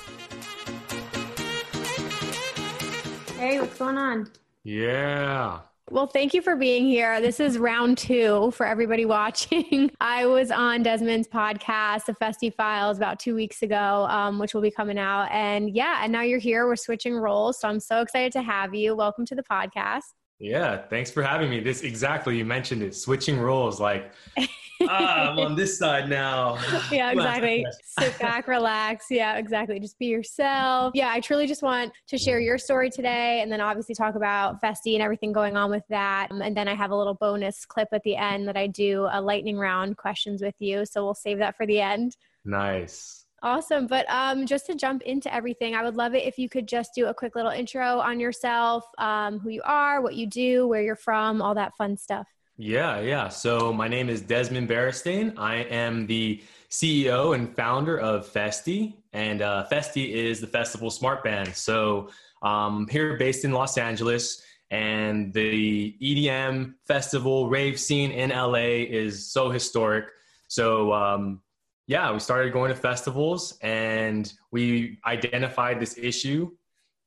Hey, 3.38 3.60
what's 3.60 3.78
going 3.78 3.98
on? 3.98 4.30
Yeah. 4.64 5.60
Well, 5.90 6.06
thank 6.06 6.34
you 6.34 6.42
for 6.42 6.54
being 6.54 6.84
here. 6.86 7.18
This 7.20 7.40
is 7.40 7.56
round 7.56 7.96
two 7.96 8.50
for 8.50 8.66
everybody 8.66 9.04
watching. 9.06 9.90
I 10.00 10.26
was 10.26 10.50
on 10.50 10.82
Desmond's 10.82 11.28
podcast, 11.28 12.04
The 12.04 12.12
Festi 12.12 12.54
Files, 12.54 12.98
about 12.98 13.18
two 13.18 13.34
weeks 13.34 13.62
ago, 13.62 14.06
um, 14.10 14.38
which 14.38 14.52
will 14.52 14.60
be 14.60 14.70
coming 14.70 14.98
out. 14.98 15.28
And 15.30 15.74
yeah, 15.74 16.00
and 16.02 16.12
now 16.12 16.20
you're 16.20 16.38
here. 16.38 16.66
We're 16.66 16.76
switching 16.76 17.16
roles. 17.16 17.60
So 17.60 17.68
I'm 17.68 17.80
so 17.80 18.02
excited 18.02 18.32
to 18.32 18.42
have 18.42 18.74
you. 18.74 18.94
Welcome 18.94 19.24
to 19.26 19.34
the 19.34 19.42
podcast. 19.42 20.02
Yeah, 20.38 20.76
thanks 20.88 21.10
for 21.10 21.22
having 21.22 21.48
me. 21.48 21.60
This 21.60 21.80
exactly, 21.82 22.36
you 22.36 22.44
mentioned 22.44 22.82
it, 22.82 22.94
switching 22.94 23.40
roles. 23.40 23.80
Like, 23.80 24.12
ah, 24.82 25.30
I'm 25.30 25.38
on 25.38 25.56
this 25.56 25.78
side 25.78 26.08
now. 26.08 26.58
Yeah, 26.90 27.10
exactly. 27.10 27.66
Sit 27.82 28.18
back, 28.18 28.48
relax. 28.48 29.06
Yeah, 29.10 29.36
exactly. 29.36 29.78
Just 29.78 29.98
be 29.98 30.06
yourself. 30.06 30.92
Yeah, 30.94 31.10
I 31.10 31.20
truly 31.20 31.46
just 31.46 31.62
want 31.62 31.92
to 32.06 32.16
share 32.18 32.40
your 32.40 32.56
story 32.56 32.88
today 32.90 33.40
and 33.42 33.52
then 33.52 33.60
obviously 33.60 33.94
talk 33.94 34.14
about 34.14 34.62
Festi 34.62 34.94
and 34.94 35.02
everything 35.02 35.32
going 35.32 35.56
on 35.56 35.70
with 35.70 35.84
that. 35.90 36.28
Um, 36.30 36.40
and 36.40 36.56
then 36.56 36.66
I 36.68 36.74
have 36.74 36.90
a 36.90 36.96
little 36.96 37.14
bonus 37.14 37.66
clip 37.66 37.88
at 37.92 38.02
the 38.04 38.16
end 38.16 38.48
that 38.48 38.56
I 38.56 38.68
do 38.68 39.06
a 39.10 39.20
lightning 39.20 39.58
round 39.58 39.96
questions 39.96 40.40
with 40.40 40.54
you. 40.60 40.86
So 40.86 41.04
we'll 41.04 41.14
save 41.14 41.38
that 41.38 41.56
for 41.56 41.66
the 41.66 41.80
end. 41.80 42.16
Nice. 42.44 43.26
Awesome. 43.42 43.86
But 43.86 44.08
um, 44.10 44.46
just 44.46 44.66
to 44.66 44.74
jump 44.74 45.02
into 45.02 45.32
everything, 45.32 45.74
I 45.74 45.84
would 45.84 45.96
love 45.96 46.14
it 46.14 46.24
if 46.24 46.38
you 46.38 46.48
could 46.48 46.66
just 46.66 46.94
do 46.94 47.06
a 47.06 47.14
quick 47.14 47.36
little 47.36 47.52
intro 47.52 48.00
on 48.00 48.18
yourself, 48.18 48.84
um, 48.98 49.38
who 49.38 49.50
you 49.50 49.62
are, 49.64 50.00
what 50.00 50.14
you 50.14 50.26
do, 50.26 50.66
where 50.66 50.82
you're 50.82 50.96
from, 50.96 51.40
all 51.40 51.54
that 51.54 51.76
fun 51.76 51.96
stuff. 51.96 52.26
Yeah, 52.60 52.98
yeah. 52.98 53.28
So 53.28 53.72
my 53.72 53.86
name 53.86 54.08
is 54.08 54.20
Desmond 54.20 54.68
Beristain. 54.68 55.32
I 55.38 55.58
am 55.58 56.08
the 56.08 56.42
CEO 56.70 57.32
and 57.36 57.54
founder 57.54 57.98
of 57.98 58.26
Festi, 58.26 58.96
and 59.12 59.42
uh, 59.42 59.64
Festi 59.70 60.10
is 60.10 60.40
the 60.40 60.48
festival 60.48 60.90
smart 60.90 61.22
band. 61.22 61.54
So 61.54 62.10
um, 62.42 62.88
here 62.90 63.16
based 63.16 63.44
in 63.44 63.52
Los 63.52 63.78
Angeles, 63.78 64.42
and 64.72 65.32
the 65.32 65.96
EDM 66.02 66.74
festival 66.84 67.48
rave 67.48 67.78
scene 67.78 68.10
in 68.10 68.30
LA 68.30 68.84
is 68.90 69.30
so 69.30 69.50
historic. 69.50 70.06
So 70.48 70.92
um, 70.92 71.40
yeah, 71.86 72.12
we 72.12 72.18
started 72.18 72.52
going 72.52 72.70
to 72.70 72.76
festivals 72.76 73.56
and 73.62 74.30
we 74.50 74.98
identified 75.06 75.78
this 75.80 75.96
issue. 75.96 76.50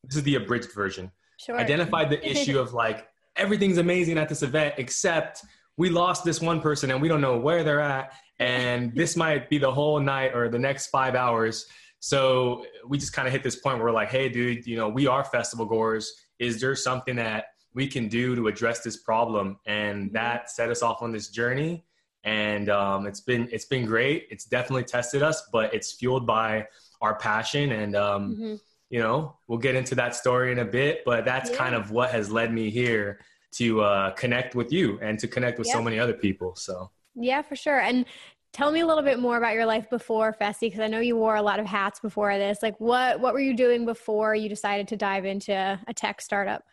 This 0.05 0.15
is 0.15 0.23
the 0.23 0.35
abridged 0.35 0.73
version. 0.73 1.11
Sure. 1.37 1.57
Identified 1.57 2.09
the 2.09 2.25
issue 2.31 2.57
of 2.57 2.73
like 2.73 3.07
everything's 3.35 3.77
amazing 3.77 4.17
at 4.17 4.27
this 4.29 4.43
event 4.43 4.75
except 4.77 5.43
we 5.77 5.89
lost 5.89 6.23
this 6.23 6.41
one 6.41 6.59
person 6.61 6.91
and 6.91 7.01
we 7.01 7.07
don't 7.07 7.21
know 7.21 7.37
where 7.37 7.63
they're 7.63 7.79
at 7.79 8.13
and 8.39 8.93
this 8.95 9.15
might 9.15 9.49
be 9.49 9.57
the 9.57 9.71
whole 9.71 9.99
night 9.99 10.31
or 10.35 10.49
the 10.49 10.59
next 10.59 10.87
5 10.87 11.15
hours. 11.15 11.65
So 11.99 12.65
we 12.87 12.97
just 12.97 13.13
kind 13.13 13.27
of 13.27 13.31
hit 13.31 13.43
this 13.43 13.57
point 13.57 13.77
where 13.77 13.85
we're 13.85 13.91
like, 13.91 14.09
"Hey 14.09 14.27
dude, 14.27 14.65
you 14.65 14.75
know, 14.75 14.89
we 14.89 15.05
are 15.05 15.23
festival 15.23 15.65
goers. 15.65 16.11
Is 16.39 16.59
there 16.59 16.75
something 16.75 17.15
that 17.17 17.45
we 17.75 17.85
can 17.87 18.07
do 18.07 18.35
to 18.35 18.47
address 18.47 18.81
this 18.81 18.97
problem?" 18.97 19.59
And 19.67 20.05
Mm-hmm. 20.05 20.13
that 20.15 20.49
set 20.49 20.71
us 20.71 20.81
off 20.81 21.01
on 21.03 21.11
this 21.11 21.29
journey 21.29 21.85
and 22.23 22.69
um, 22.69 23.05
it's 23.07 23.21
been 23.21 23.47
it's 23.51 23.65
been 23.65 23.85
great. 23.85 24.27
It's 24.31 24.45
definitely 24.45 24.83
tested 24.85 25.21
us, 25.23 25.43
but 25.51 25.73
it's 25.73 25.93
fueled 25.93 26.25
by 26.27 26.67
our 27.01 27.15
passion, 27.15 27.71
and 27.71 27.95
um, 27.95 28.35
Mhm. 28.35 28.59
You 28.91 28.99
know 28.99 29.35
we'll 29.47 29.57
get 29.67 29.75
into 29.75 29.95
that 29.95 30.15
story 30.15 30.51
in 30.51 30.59
a 30.59 30.65
bit. 30.65 31.01
But 31.05 31.25
that's 31.25 31.49
Yeah. 31.49 31.57
kind 31.57 31.73
of 31.75 31.89
what 31.91 32.11
has 32.11 32.31
led 32.31 32.53
me 32.53 32.69
here 32.69 33.19
to 33.53 33.81
uh, 33.81 34.11
connect 34.11 34.53
with 34.55 34.71
you 34.71 34.99
and 35.01 35.17
to 35.19 35.27
connect 35.27 35.57
with 35.59 35.67
so 35.67 35.81
many 35.81 35.97
other 35.99 36.13
people. 36.13 36.55
So 36.55 36.91
Yeah, 37.15 37.41
for 37.41 37.55
sure. 37.55 37.79
And 37.79 38.05
tell 38.53 38.71
me 38.71 38.81
a 38.81 38.85
little 38.85 39.03
bit 39.03 39.19
more 39.19 39.37
about 39.37 39.53
your 39.55 39.65
life 39.65 39.89
before 39.89 40.33
Festi, 40.39 40.61
because 40.61 40.79
I 40.81 40.87
know 40.87 40.99
you 40.99 41.15
wore 41.17 41.35
a 41.37 41.41
lot 41.41 41.59
of 41.59 41.65
hats 41.65 41.99
before 41.99 42.37
this. 42.37 42.61
Like, 42.61 42.77
what 42.79 43.19
what 43.19 43.33
were 43.33 43.39
you 43.39 43.55
doing 43.55 43.85
before 43.85 44.35
you 44.35 44.47
decided 44.49 44.87
to 44.89 44.97
dive 44.97 45.25
into 45.25 45.53
a 45.87 45.93
tech 45.93 46.21
startup? 46.21 46.63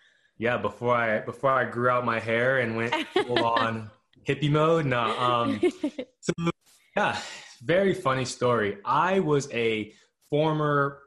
yeah, 0.41 0.57
before 0.57 0.95
I 0.95 1.21
before 1.21 1.51
I 1.51 1.65
grew 1.65 1.89
out 1.89 2.05
my 2.05 2.21
hair 2.21 2.59
and 2.59 2.77
went 2.77 2.95
full 3.27 3.45
on 3.45 3.91
hippie 4.29 4.51
mode, 4.51 4.87
no. 4.87 5.01
Um, 5.19 5.61
So, 6.21 6.33
yeah, 6.97 7.17
very 7.63 7.95
funny 7.95 8.25
story. 8.25 8.79
I 8.85 9.21
was 9.21 9.49
a 9.53 9.93
former 10.31 11.01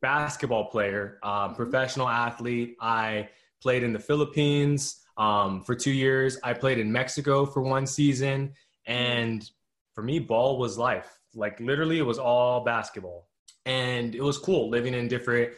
basketball 0.00 0.66
player, 0.66 1.18
uh, 1.22 1.48
professional 1.54 2.08
athlete. 2.08 2.76
I 2.80 3.28
played 3.62 3.82
in 3.82 3.92
the 3.92 3.98
Philippines 3.98 5.00
um, 5.16 5.62
for 5.62 5.74
two 5.74 5.92
years. 5.92 6.38
I 6.42 6.52
played 6.54 6.78
in 6.78 6.90
Mexico 6.90 7.44
for 7.44 7.62
one 7.62 7.86
season. 7.86 8.52
And 8.86 9.48
for 9.94 10.02
me, 10.02 10.18
ball 10.18 10.58
was 10.58 10.78
life. 10.78 11.18
Like, 11.34 11.60
literally, 11.60 11.98
it 11.98 12.06
was 12.06 12.18
all 12.18 12.64
basketball. 12.64 13.28
And 13.66 14.14
it 14.14 14.22
was 14.22 14.38
cool 14.38 14.70
living 14.70 14.94
in 14.94 15.06
different 15.08 15.52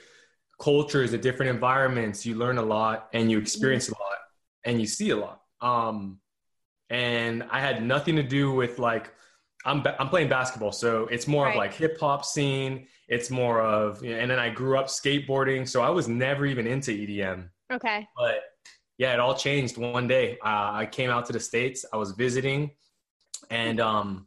cultures, 0.62 1.12
and 1.12 1.22
different 1.22 1.50
environments. 1.50 2.24
You 2.24 2.36
learn 2.36 2.58
a 2.58 2.62
lot 2.62 3.08
and 3.12 3.30
you 3.30 3.38
experience 3.38 3.88
a 3.88 3.92
lot 3.92 4.18
and 4.64 4.80
you 4.80 4.86
see 4.86 5.10
a 5.10 5.16
lot. 5.16 5.42
Um, 5.60 6.18
and 6.88 7.42
I 7.50 7.60
had 7.60 7.82
nothing 7.84 8.16
to 8.16 8.22
do 8.22 8.52
with 8.52 8.78
like 8.78 9.12
I'm 9.64 9.84
I'm 9.98 10.08
playing 10.08 10.28
basketball, 10.28 10.72
so 10.72 11.06
it's 11.06 11.26
more 11.26 11.44
Right. 11.44 11.50
of 11.52 11.56
like 11.56 11.74
hip 11.74 11.98
hop 12.00 12.24
scene. 12.24 12.86
It's 13.08 13.30
more 13.30 13.60
of 13.60 14.02
and 14.02 14.30
then 14.30 14.38
I 14.38 14.48
grew 14.50 14.78
up 14.78 14.86
skateboarding, 14.86 15.68
so 15.68 15.82
I 15.82 15.90
was 15.90 16.08
never 16.08 16.46
even 16.46 16.66
into 16.66 16.90
EDM. 16.92 17.48
okay. 17.72 18.08
But 18.16 18.42
yeah, 18.98 19.12
it 19.14 19.20
all 19.20 19.34
changed 19.34 19.76
one 19.78 20.06
day. 20.08 20.38
Uh, 20.44 20.70
I 20.82 20.86
came 20.90 21.10
out 21.10 21.26
to 21.26 21.32
the 21.32 21.40
states. 21.40 21.84
I 21.92 21.96
was 21.96 22.12
visiting, 22.12 22.70
and 23.50 23.80
um, 23.80 24.26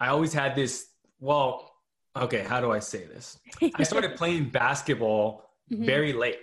I 0.00 0.08
always 0.08 0.32
had 0.32 0.54
this. 0.54 0.86
Well, 1.20 1.72
okay, 2.16 2.40
how 2.42 2.60
do 2.60 2.70
I 2.72 2.78
say 2.78 3.04
this? 3.06 3.38
I 3.74 3.82
started 3.82 4.16
playing 4.20 4.50
basketball 4.50 5.44
Mhm. 5.72 5.84
very 5.86 6.12
late. 6.12 6.38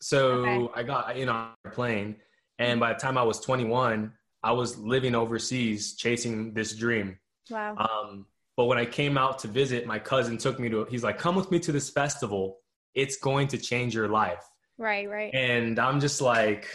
So 0.00 0.18
Okay. 0.46 0.68
I 0.80 0.82
got, 0.82 1.16
you 1.16 1.26
know, 1.26 1.32
on 1.32 1.50
a 1.64 1.70
plane. 1.70 2.16
And 2.58 2.78
by 2.78 2.92
the 2.92 2.98
time 2.98 3.16
I 3.16 3.22
was 3.22 3.40
21, 3.40 4.12
I 4.42 4.52
was 4.52 4.76
living 4.78 5.14
overseas 5.14 5.96
chasing 5.96 6.52
this 6.52 6.74
dream. 6.76 7.18
Wow. 7.50 7.76
Um, 7.76 8.26
but 8.56 8.64
when 8.64 8.78
I 8.78 8.84
came 8.84 9.16
out 9.16 9.38
to 9.40 9.48
visit, 9.48 9.86
my 9.86 9.98
cousin 9.98 10.36
took 10.36 10.58
me 10.58 10.68
to, 10.70 10.84
he's 10.86 11.04
like, 11.04 11.18
come 11.18 11.36
with 11.36 11.50
me 11.50 11.58
to 11.60 11.72
this 11.72 11.90
festival. 11.90 12.58
It's 12.94 13.16
going 13.16 13.48
to 13.48 13.58
change 13.58 13.94
your 13.94 14.08
life. 14.08 14.44
right, 14.78 15.08
right. 15.08 15.32
And 15.34 15.78
I'm 15.78 16.00
just 16.00 16.20
like, 16.20 16.68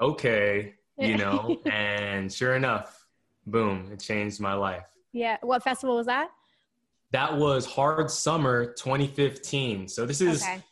okay, 0.00 0.74
you 0.98 1.16
know, 1.16 1.60
and 1.66 2.30
sure 2.32 2.54
enough, 2.54 3.06
boom, 3.46 3.88
it 3.92 4.00
changed 4.00 4.40
my 4.40 4.52
life. 4.54 4.84
yeah. 5.12 5.38
What 5.40 5.62
festival 5.62 5.96
was 5.96 6.06
that? 6.06 6.30
That 7.12 7.38
was 7.38 7.66
Hard 7.66 8.10
Summer 8.10 8.66
2015. 8.74 9.88
So 9.88 10.06
this 10.06 10.20
is 10.20 10.42
okay. 10.42 10.62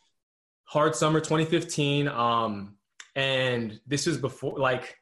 Hard 0.65 0.95
Summer 0.95 1.21
2015. 1.21 2.07
Um, 2.07 2.77
and 3.17 3.81
this 3.87 4.07
was 4.07 4.19
before, 4.19 4.59
like, 4.59 4.98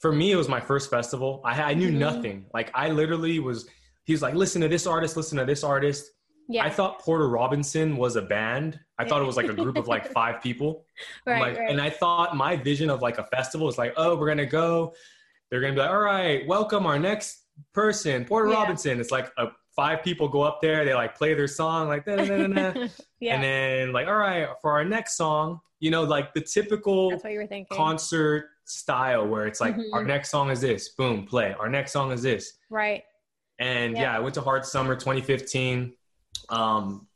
for 0.00 0.12
me, 0.12 0.32
it 0.32 0.36
was 0.36 0.48
my 0.48 0.60
first 0.60 0.90
festival. 0.90 1.40
I, 1.44 1.62
I 1.62 1.74
knew 1.74 1.90
Mhm. 1.90 1.98
nothing. 1.98 2.46
Like, 2.54 2.70
I 2.74 2.88
literally 2.90 3.38
was, 3.38 3.68
he 4.04 4.12
was 4.12 4.22
like, 4.22 4.34
listen 4.34 4.60
to 4.62 4.68
this 4.68 4.86
artist, 4.86 5.16
listen 5.16 5.38
to 5.38 5.44
this 5.44 5.62
artist. 5.62 6.10
Yeah. 6.48 6.64
I 6.64 6.70
thought 6.70 6.98
Porter 7.00 7.28
Robinson 7.28 7.96
was 7.96 8.16
a 8.16 8.22
band. 8.22 8.80
I 8.98 9.04
thought 9.04 9.22
it 9.22 9.26
was 9.26 9.36
like 9.36 9.48
a 9.48 9.52
group 9.54 9.76
of 9.76 9.86
like 9.86 10.10
five 10.12 10.42
people. 10.42 10.84
Right, 11.26 11.40
like, 11.40 11.58
right. 11.58 11.70
And 11.70 11.80
I 11.80 11.90
thought 11.90 12.34
my 12.36 12.56
vision 12.56 12.90
of 12.90 13.02
like 13.02 13.18
a 13.18 13.24
festival 13.24 13.68
is 13.68 13.78
like, 13.78 13.92
oh, 13.96 14.16
we're 14.16 14.26
going 14.26 14.38
to 14.38 14.46
go. 14.46 14.94
They're 15.50 15.60
going 15.60 15.74
to 15.74 15.76
be 15.76 15.82
like, 15.82 15.90
all 15.90 16.00
right, 16.00 16.46
welcome 16.48 16.86
our 16.86 16.98
next 16.98 17.44
person, 17.74 18.24
Porter 18.24 18.48
Yeah. 18.50 18.54
Robinson. 18.56 19.00
It's 19.00 19.10
like 19.12 19.30
a, 19.36 19.48
five 19.76 20.02
people 20.02 20.28
go 20.28 20.42
up 20.42 20.60
there. 20.60 20.84
They 20.84 20.94
like 20.94 21.14
play 21.16 21.34
their 21.34 21.46
song 21.46 21.86
like, 21.88 22.04
da, 22.04 22.16
da, 22.16 22.24
da, 22.24 22.46
da, 22.48 22.70
da. 22.72 22.88
yeah. 23.20 23.34
And 23.34 23.44
then 23.44 23.92
like, 23.92 24.08
all 24.08 24.16
right, 24.16 24.48
for 24.60 24.72
our 24.72 24.84
next 24.84 25.16
song, 25.16 25.60
you 25.78 25.90
know, 25.92 26.02
like 26.02 26.34
the 26.34 26.40
typical 26.40 27.10
That's 27.10 27.22
what 27.22 27.32
you 27.32 27.38
were 27.38 27.46
thinking. 27.46 27.76
concert 27.76 28.46
style 28.70 29.26
where 29.26 29.46
it's 29.46 29.60
like, 29.60 29.76
Mhm. 29.76 29.90
our 29.92 30.04
next 30.04 30.30
song 30.30 30.50
is 30.50 30.60
this, 30.60 30.88
boom, 30.90 31.26
play. 31.26 31.54
Our 31.58 31.68
next 31.68 31.92
song 31.92 32.12
is 32.12 32.22
this. 32.22 32.54
right. 32.70 33.02
And 33.58 33.94
Yeah. 33.94 34.02
yeah, 34.02 34.16
I 34.16 34.20
went 34.20 34.34
to 34.36 34.40
Hard 34.40 34.64
Summer 34.64 34.96
2015. 34.96 35.94
Um, 36.48 37.06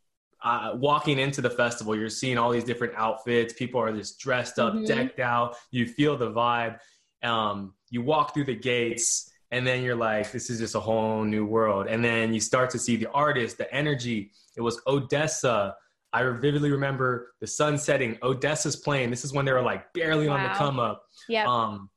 uh, 0.42 0.72
walking 0.74 1.18
into 1.18 1.40
the 1.40 1.48
festival, 1.48 1.96
you're 1.96 2.10
seeing 2.10 2.36
all 2.36 2.50
these 2.50 2.64
different 2.64 2.92
outfits. 2.96 3.54
People 3.54 3.80
are 3.80 3.90
just 3.92 4.18
dressed 4.20 4.58
up, 4.58 4.74
Mhm. 4.74 4.86
decked 4.86 5.20
out. 5.20 5.56
You 5.70 5.86
feel 5.86 6.18
the 6.18 6.30
vibe. 6.30 6.78
Um, 7.22 7.74
you 7.88 8.02
walk 8.02 8.34
through 8.34 8.44
the 8.44 8.54
gates, 8.54 9.30
and 9.52 9.66
then 9.66 9.82
you're 9.82 9.96
like, 9.96 10.32
this 10.32 10.50
is 10.50 10.58
just 10.58 10.74
a 10.74 10.80
whole 10.80 11.24
new 11.24 11.46
world. 11.46 11.86
And 11.86 12.04
then 12.04 12.34
you 12.34 12.40
start 12.40 12.68
to 12.70 12.78
see 12.78 12.96
the 12.96 13.08
artist, 13.12 13.56
the 13.56 13.72
energy. 13.72 14.32
It 14.56 14.60
was 14.60 14.82
ODESZA. 14.86 15.74
I 16.14 16.22
vividly 16.30 16.70
remember 16.70 17.32
the 17.40 17.46
sun 17.46 17.76
setting. 17.76 18.14
ODESZA's 18.22 18.76
playing. 18.76 19.10
This 19.10 19.24
is 19.24 19.32
when 19.32 19.44
they 19.44 19.52
were 19.52 19.60
like 19.62 19.92
barely 19.92 20.28
on 20.28 20.42
the 20.44 20.48
come 20.50 20.78
up 20.78 21.02
Yeah. 21.28 21.44
um, 21.46 21.90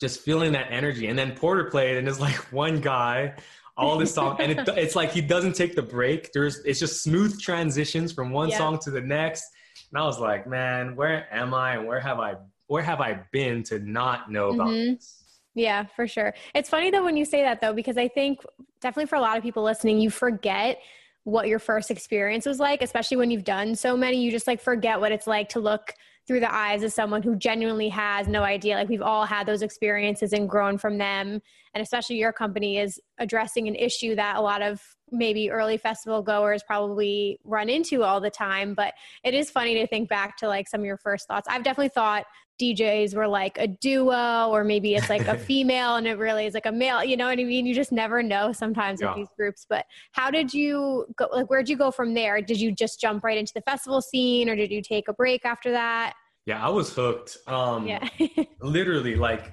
just 0.00 0.20
feeling 0.20 0.52
that 0.52 0.66
energy. 0.70 1.06
And 1.06 1.18
then 1.18 1.32
Porter 1.34 1.64
played, 1.70 1.96
and 1.96 2.06
it's 2.06 2.20
like 2.20 2.34
one 2.52 2.80
guy, 2.80 3.34
all 3.76 3.96
this 3.96 4.14
song, 4.14 4.36
and 4.40 4.52
it, 4.52 4.68
it's 4.76 4.94
like 4.94 5.10
he 5.10 5.22
doesn't 5.22 5.54
take 5.54 5.74
the 5.74 5.82
break. 5.82 6.30
There's 6.32 6.58
it's 6.66 6.78
just 6.78 7.02
smooth 7.02 7.40
transitions 7.40 8.12
from 8.12 8.30
one 8.30 8.50
Yeah. 8.50 8.58
song 8.58 8.78
to 8.80 8.90
the 8.90 9.00
next. 9.00 9.44
And 9.90 9.98
I 9.98 10.04
was 10.04 10.20
like, 10.20 10.46
man, 10.46 10.94
where 10.94 11.26
am 11.34 11.54
I, 11.54 11.76
and 11.76 11.86
where 11.86 12.00
have 12.00 12.18
I, 12.20 12.34
where 12.66 12.82
have 12.82 13.00
I 13.00 13.20
been 13.32 13.62
to 13.64 13.78
not 13.78 14.30
know 14.30 14.50
about 14.50 14.68
Mhm. 14.68 14.94
this? 14.96 15.18
Yeah, 15.54 15.84
for 15.96 16.06
sure. 16.06 16.34
It's 16.54 16.68
funny 16.70 16.90
though 16.90 17.04
when 17.04 17.16
you 17.16 17.24
say 17.24 17.42
that 17.42 17.60
though, 17.62 17.72
because 17.74 17.96
I 17.98 18.08
think 18.08 18.40
definitely 18.80 19.06
for 19.06 19.16
a 19.16 19.20
lot 19.20 19.36
of 19.36 19.42
people 19.42 19.62
listening, 19.62 19.98
you 19.98 20.08
forget 20.10 20.78
what 21.24 21.48
your 21.48 21.58
first 21.58 21.90
experience 21.90 22.46
was 22.46 22.58
like, 22.58 22.82
especially 22.82 23.16
when 23.16 23.30
you've 23.30 23.44
done 23.44 23.74
so 23.74 23.96
many. 23.96 24.22
You 24.22 24.30
just 24.30 24.46
like 24.46 24.60
forget 24.60 25.00
what 25.00 25.12
it's 25.12 25.26
like 25.26 25.48
to 25.50 25.60
look 25.60 25.94
through 26.26 26.40
the 26.40 26.54
eyes 26.54 26.82
of 26.82 26.92
someone 26.92 27.22
who 27.22 27.36
genuinely 27.36 27.88
has 27.88 28.28
no 28.28 28.42
idea. 28.42 28.76
Like 28.76 28.88
we've 28.88 29.02
all 29.02 29.24
had 29.24 29.46
those 29.46 29.62
experiences 29.62 30.32
and 30.32 30.48
grown 30.48 30.78
from 30.78 30.98
them. 30.98 31.40
And 31.74 31.82
especially 31.82 32.16
your 32.16 32.32
company 32.32 32.78
is 32.78 33.00
addressing 33.18 33.66
an 33.68 33.74
issue 33.74 34.14
that 34.16 34.36
a 34.36 34.40
lot 34.40 34.62
of 34.62 34.80
maybe 35.10 35.50
early 35.50 35.76
festival 35.76 36.22
goers 36.22 36.62
probably 36.66 37.38
run 37.44 37.68
into 37.68 38.02
all 38.02 38.20
the 38.20 38.30
time. 38.30 38.74
But 38.74 38.94
it 39.24 39.34
is 39.34 39.50
funny 39.50 39.74
to 39.74 39.86
think 39.86 40.08
back 40.08 40.36
to 40.38 40.48
like 40.48 40.68
some 40.68 40.80
of 40.80 40.86
your 40.86 40.96
first 40.98 41.26
thoughts. 41.28 41.48
I've 41.48 41.62
definitely 41.62 41.90
thought 41.90 42.24
DJs 42.60 43.14
were 43.14 43.26
like 43.26 43.56
a 43.58 43.66
duo, 43.66 44.48
or 44.50 44.64
maybe 44.64 44.94
it's 44.94 45.08
like 45.08 45.26
a 45.26 45.36
female 45.48 45.96
and 45.96 46.06
it 46.06 46.18
really 46.18 46.46
is 46.46 46.54
like 46.54 46.66
a 46.66 46.72
male. 46.72 47.02
You 47.02 47.16
know 47.16 47.26
what 47.26 47.38
I 47.38 47.44
mean? 47.44 47.66
You 47.66 47.74
just 47.74 47.92
never 47.92 48.22
know 48.22 48.52
sometimes 48.52 49.00
Yeah. 49.00 49.08
with 49.08 49.16
these 49.16 49.28
groups. 49.36 49.66
But 49.68 49.86
how 50.12 50.30
did 50.30 50.52
you 50.52 51.06
go? 51.16 51.28
Like, 51.32 51.46
where'd 51.50 51.68
you 51.68 51.76
go 51.76 51.90
from 51.90 52.14
there? 52.14 52.40
Did 52.40 52.60
you 52.60 52.72
just 52.72 53.00
jump 53.00 53.24
right 53.24 53.38
into 53.38 53.52
the 53.54 53.62
festival 53.62 54.00
scene, 54.02 54.48
or 54.48 54.56
did 54.56 54.70
you 54.70 54.82
take 54.82 55.08
a 55.08 55.12
break 55.14 55.44
after 55.44 55.70
that? 55.72 56.12
Yeah, 56.46 56.64
I 56.64 56.68
was 56.68 56.92
hooked. 56.94 57.38
Um, 57.46 57.86
Yeah. 57.86 58.06
literally 58.60 59.14
like 59.16 59.52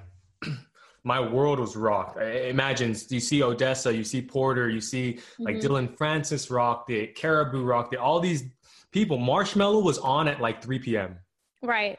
my 1.04 1.20
world 1.20 1.58
was 1.58 1.76
rocked. 1.76 2.18
I- 2.18 2.48
Imagine 2.48 2.90
you 3.08 3.20
see 3.20 3.40
ODESZA, 3.40 3.96
you 3.96 4.04
see 4.04 4.20
Porter, 4.22 4.68
you 4.68 4.80
see 4.80 5.18
like 5.38 5.56
Mhm. 5.56 5.60
Dillon 5.62 5.88
Francis 5.96 6.50
rocked 6.50 6.90
it, 6.90 7.14
Caribou 7.14 7.64
rocked 7.64 7.94
it. 7.94 7.98
All 7.98 8.20
these 8.20 8.44
people. 8.92 9.18
Marshmello 9.18 9.82
was 9.82 9.98
on 9.98 10.28
at 10.28 10.40
like 10.40 10.62
3 10.62 10.78
p.m. 10.78 11.18
right. 11.62 11.98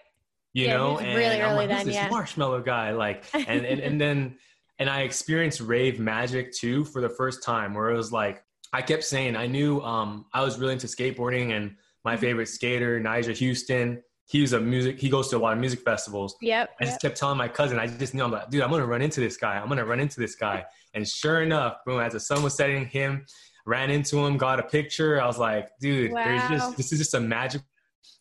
You 0.53 0.65
Yeah, 0.65 0.75
know, 0.77 0.97
and 0.99 1.15
really 1.17 1.41
I'm 1.41 1.51
early 1.53 1.65
like, 1.65 1.69
then, 1.69 1.85
this 1.85 1.95
yeah. 1.95 2.09
Marshmello 2.09 2.63
guy, 2.65 2.91
like, 2.91 3.23
and 3.33 3.65
and 3.65 3.79
and 3.79 4.01
then 4.01 4.37
and 4.79 4.89
I 4.89 5.01
experienced 5.01 5.61
rave 5.61 5.97
magic 5.99 6.51
too 6.51 6.83
for 6.83 6.99
the 6.99 7.07
first 7.09 7.41
time, 7.43 7.73
where 7.73 7.89
it 7.89 7.95
was 7.95 8.11
like 8.11 8.43
I 8.73 8.81
kept 8.81 9.05
saying 9.05 9.37
I 9.37 9.47
knew 9.47 9.79
um 9.81 10.25
I 10.33 10.43
was 10.43 10.59
really 10.59 10.73
into 10.73 10.87
skateboarding 10.87 11.51
and 11.55 11.75
my 12.03 12.15
Mm-hmm. 12.15 12.21
favorite 12.21 12.47
skater 12.49 12.99
Nyjah 12.99 13.37
Huston. 13.47 14.03
He's 14.31 14.53
a 14.53 14.61
music. 14.61 14.97
He 14.97 15.09
goes 15.09 15.27
to 15.27 15.35
a 15.35 15.39
lot 15.39 15.51
of 15.51 15.59
music 15.59 15.81
festivals. 15.81 16.37
Yep. 16.41 16.69
I 16.79 16.85
just 16.85 17.01
kept 17.01 17.17
telling 17.17 17.37
my 17.37 17.49
cousin, 17.49 17.77
I 17.77 17.87
just 17.87 18.13
knew 18.13 18.23
I'm 18.23 18.31
like, 18.31 18.49
dude, 18.49 18.61
I'm 18.61 18.71
gonna 18.71 18.85
run 18.85 19.01
into 19.01 19.19
this 19.19 19.35
guy. 19.35 19.57
I'm 19.57 19.67
gonna 19.67 19.83
run 19.83 19.99
into 19.99 20.21
this 20.21 20.35
guy. 20.35 20.63
And 20.93 21.05
sure 21.05 21.41
enough, 21.41 21.79
boom, 21.85 21.99
as 21.99 22.13
the 22.13 22.19
sun 22.21 22.41
was 22.41 22.53
setting, 22.53 22.85
him, 22.85 23.25
ran 23.65 23.89
into 23.89 24.25
him, 24.25 24.37
got 24.37 24.57
a 24.57 24.63
picture. 24.63 25.21
I 25.21 25.27
was 25.27 25.37
like, 25.37 25.77
dude, 25.81 26.13
wow. 26.13 26.23
there's 26.23 26.47
just 26.47 26.77
this 26.77 26.93
is 26.93 26.99
just 26.99 27.13
a 27.13 27.19
magic. 27.19 27.61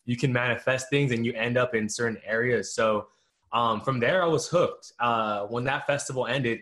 You 0.03 0.17
can 0.17 0.33
manifest 0.33 0.89
things, 0.89 1.13
and 1.13 1.25
you 1.25 1.31
end 1.31 1.57
up 1.57 1.75
in 1.75 1.87
certain 1.87 2.17
areas. 2.25 2.75
So 2.75 3.07
um, 3.53 3.79
from 3.79 4.01
there, 4.01 4.21
I 4.21 4.27
was 4.27 4.49
hooked. 4.49 4.91
Uh, 4.99 5.43
when 5.43 5.63
that 5.63 5.87
festival 5.87 6.27
ended, 6.27 6.59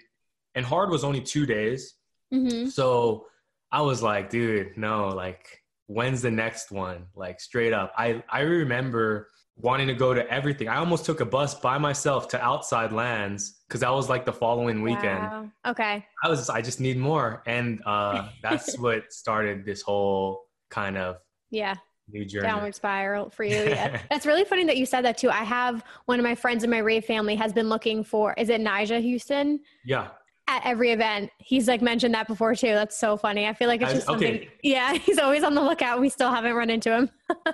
and 0.54 0.64
hard 0.64 0.92
was 0.92 1.04
only 1.04 1.22
two 1.22 1.48
days, 1.48 1.96
mm-hmm. 2.32 2.68
so 2.68 3.26
I 3.72 3.82
was 3.82 4.04
like, 4.04 4.30
dude, 4.30 4.78
no, 4.78 5.08
like 5.08 5.64
when's 5.88 6.22
the 6.22 6.30
next 6.30 6.72
one? 6.72 7.08
Like 7.16 7.42
straight 7.42 7.74
up. 7.74 7.94
I 7.98 8.24
I 8.30 8.42
remember 8.42 9.32
wanting 9.62 9.88
to 9.88 9.94
go 9.94 10.14
to 10.14 10.28
everything. 10.32 10.68
I 10.68 10.78
almost 10.78 11.06
took 11.06 11.20
a 11.20 11.26
bus 11.26 11.54
by 11.54 11.78
myself 11.78 12.28
to 12.30 12.42
outside 12.42 12.92
lands 12.92 13.56
because 13.68 13.82
that 13.82 13.92
was 13.92 14.10
like 14.10 14.26
the 14.26 14.34
following 14.34 14.82
weekend. 14.82 15.20
Wow. 15.20 15.50
Okay. 15.68 16.06
I 16.24 16.30
was 16.30 16.50
I 16.50 16.62
just 16.62 16.80
need 16.80 16.98
more. 16.98 17.44
And 17.46 17.82
uh 17.86 18.30
that's 18.44 18.78
what 18.78 19.12
started 19.12 19.66
this 19.66 19.82
whole 19.82 20.46
kind 20.70 20.98
of 20.98 21.18
yeah 21.52 21.76
new 22.10 22.26
journey. 22.26 22.48
Downward 22.48 22.76
spiral 22.76 23.30
for 23.30 23.44
you. 23.44 23.56
Yeah. 23.70 24.02
that's 24.10 24.26
really 24.26 24.46
funny 24.46 24.64
that 24.66 24.78
you 24.78 24.86
said 24.86 25.04
that 25.06 25.18
too. 25.18 25.30
I 25.30 25.44
have 25.44 25.84
one 26.06 26.20
of 26.20 26.24
my 26.24 26.36
friends 26.36 26.64
in 26.64 26.70
my 26.70 26.80
rave 26.80 27.06
family 27.06 27.36
has 27.36 27.54
been 27.54 27.70
looking 27.70 28.04
for 28.04 28.34
is 28.38 28.50
it 28.50 28.62
Nyjah 28.62 29.12
Huston? 29.12 29.60
Yeah 29.86 30.10
at 30.50 30.66
every 30.66 30.92
event. 30.92 31.30
He's 31.38 31.68
like 31.68 31.80
mentioned 31.80 32.16
that 32.16 32.28
before 32.28 32.56
too. 32.56 32.74
That's 32.74 32.98
so 32.98 33.16
funny. 33.18 33.48
I 33.48 33.54
feel 33.54 33.68
like 33.68 33.84
it's 33.84 33.94
just 33.94 34.10
I, 34.10 34.14
something. 34.14 34.36
Okay. 34.36 34.50
Yeah, 34.64 34.94
he's 35.06 35.20
always 35.20 35.44
on 35.44 35.54
the 35.54 35.62
lookout. 35.62 36.02
We 36.02 36.10
still 36.10 36.32
haven't 36.32 36.56
run 36.56 36.72
into 36.72 36.92
him. 36.92 37.10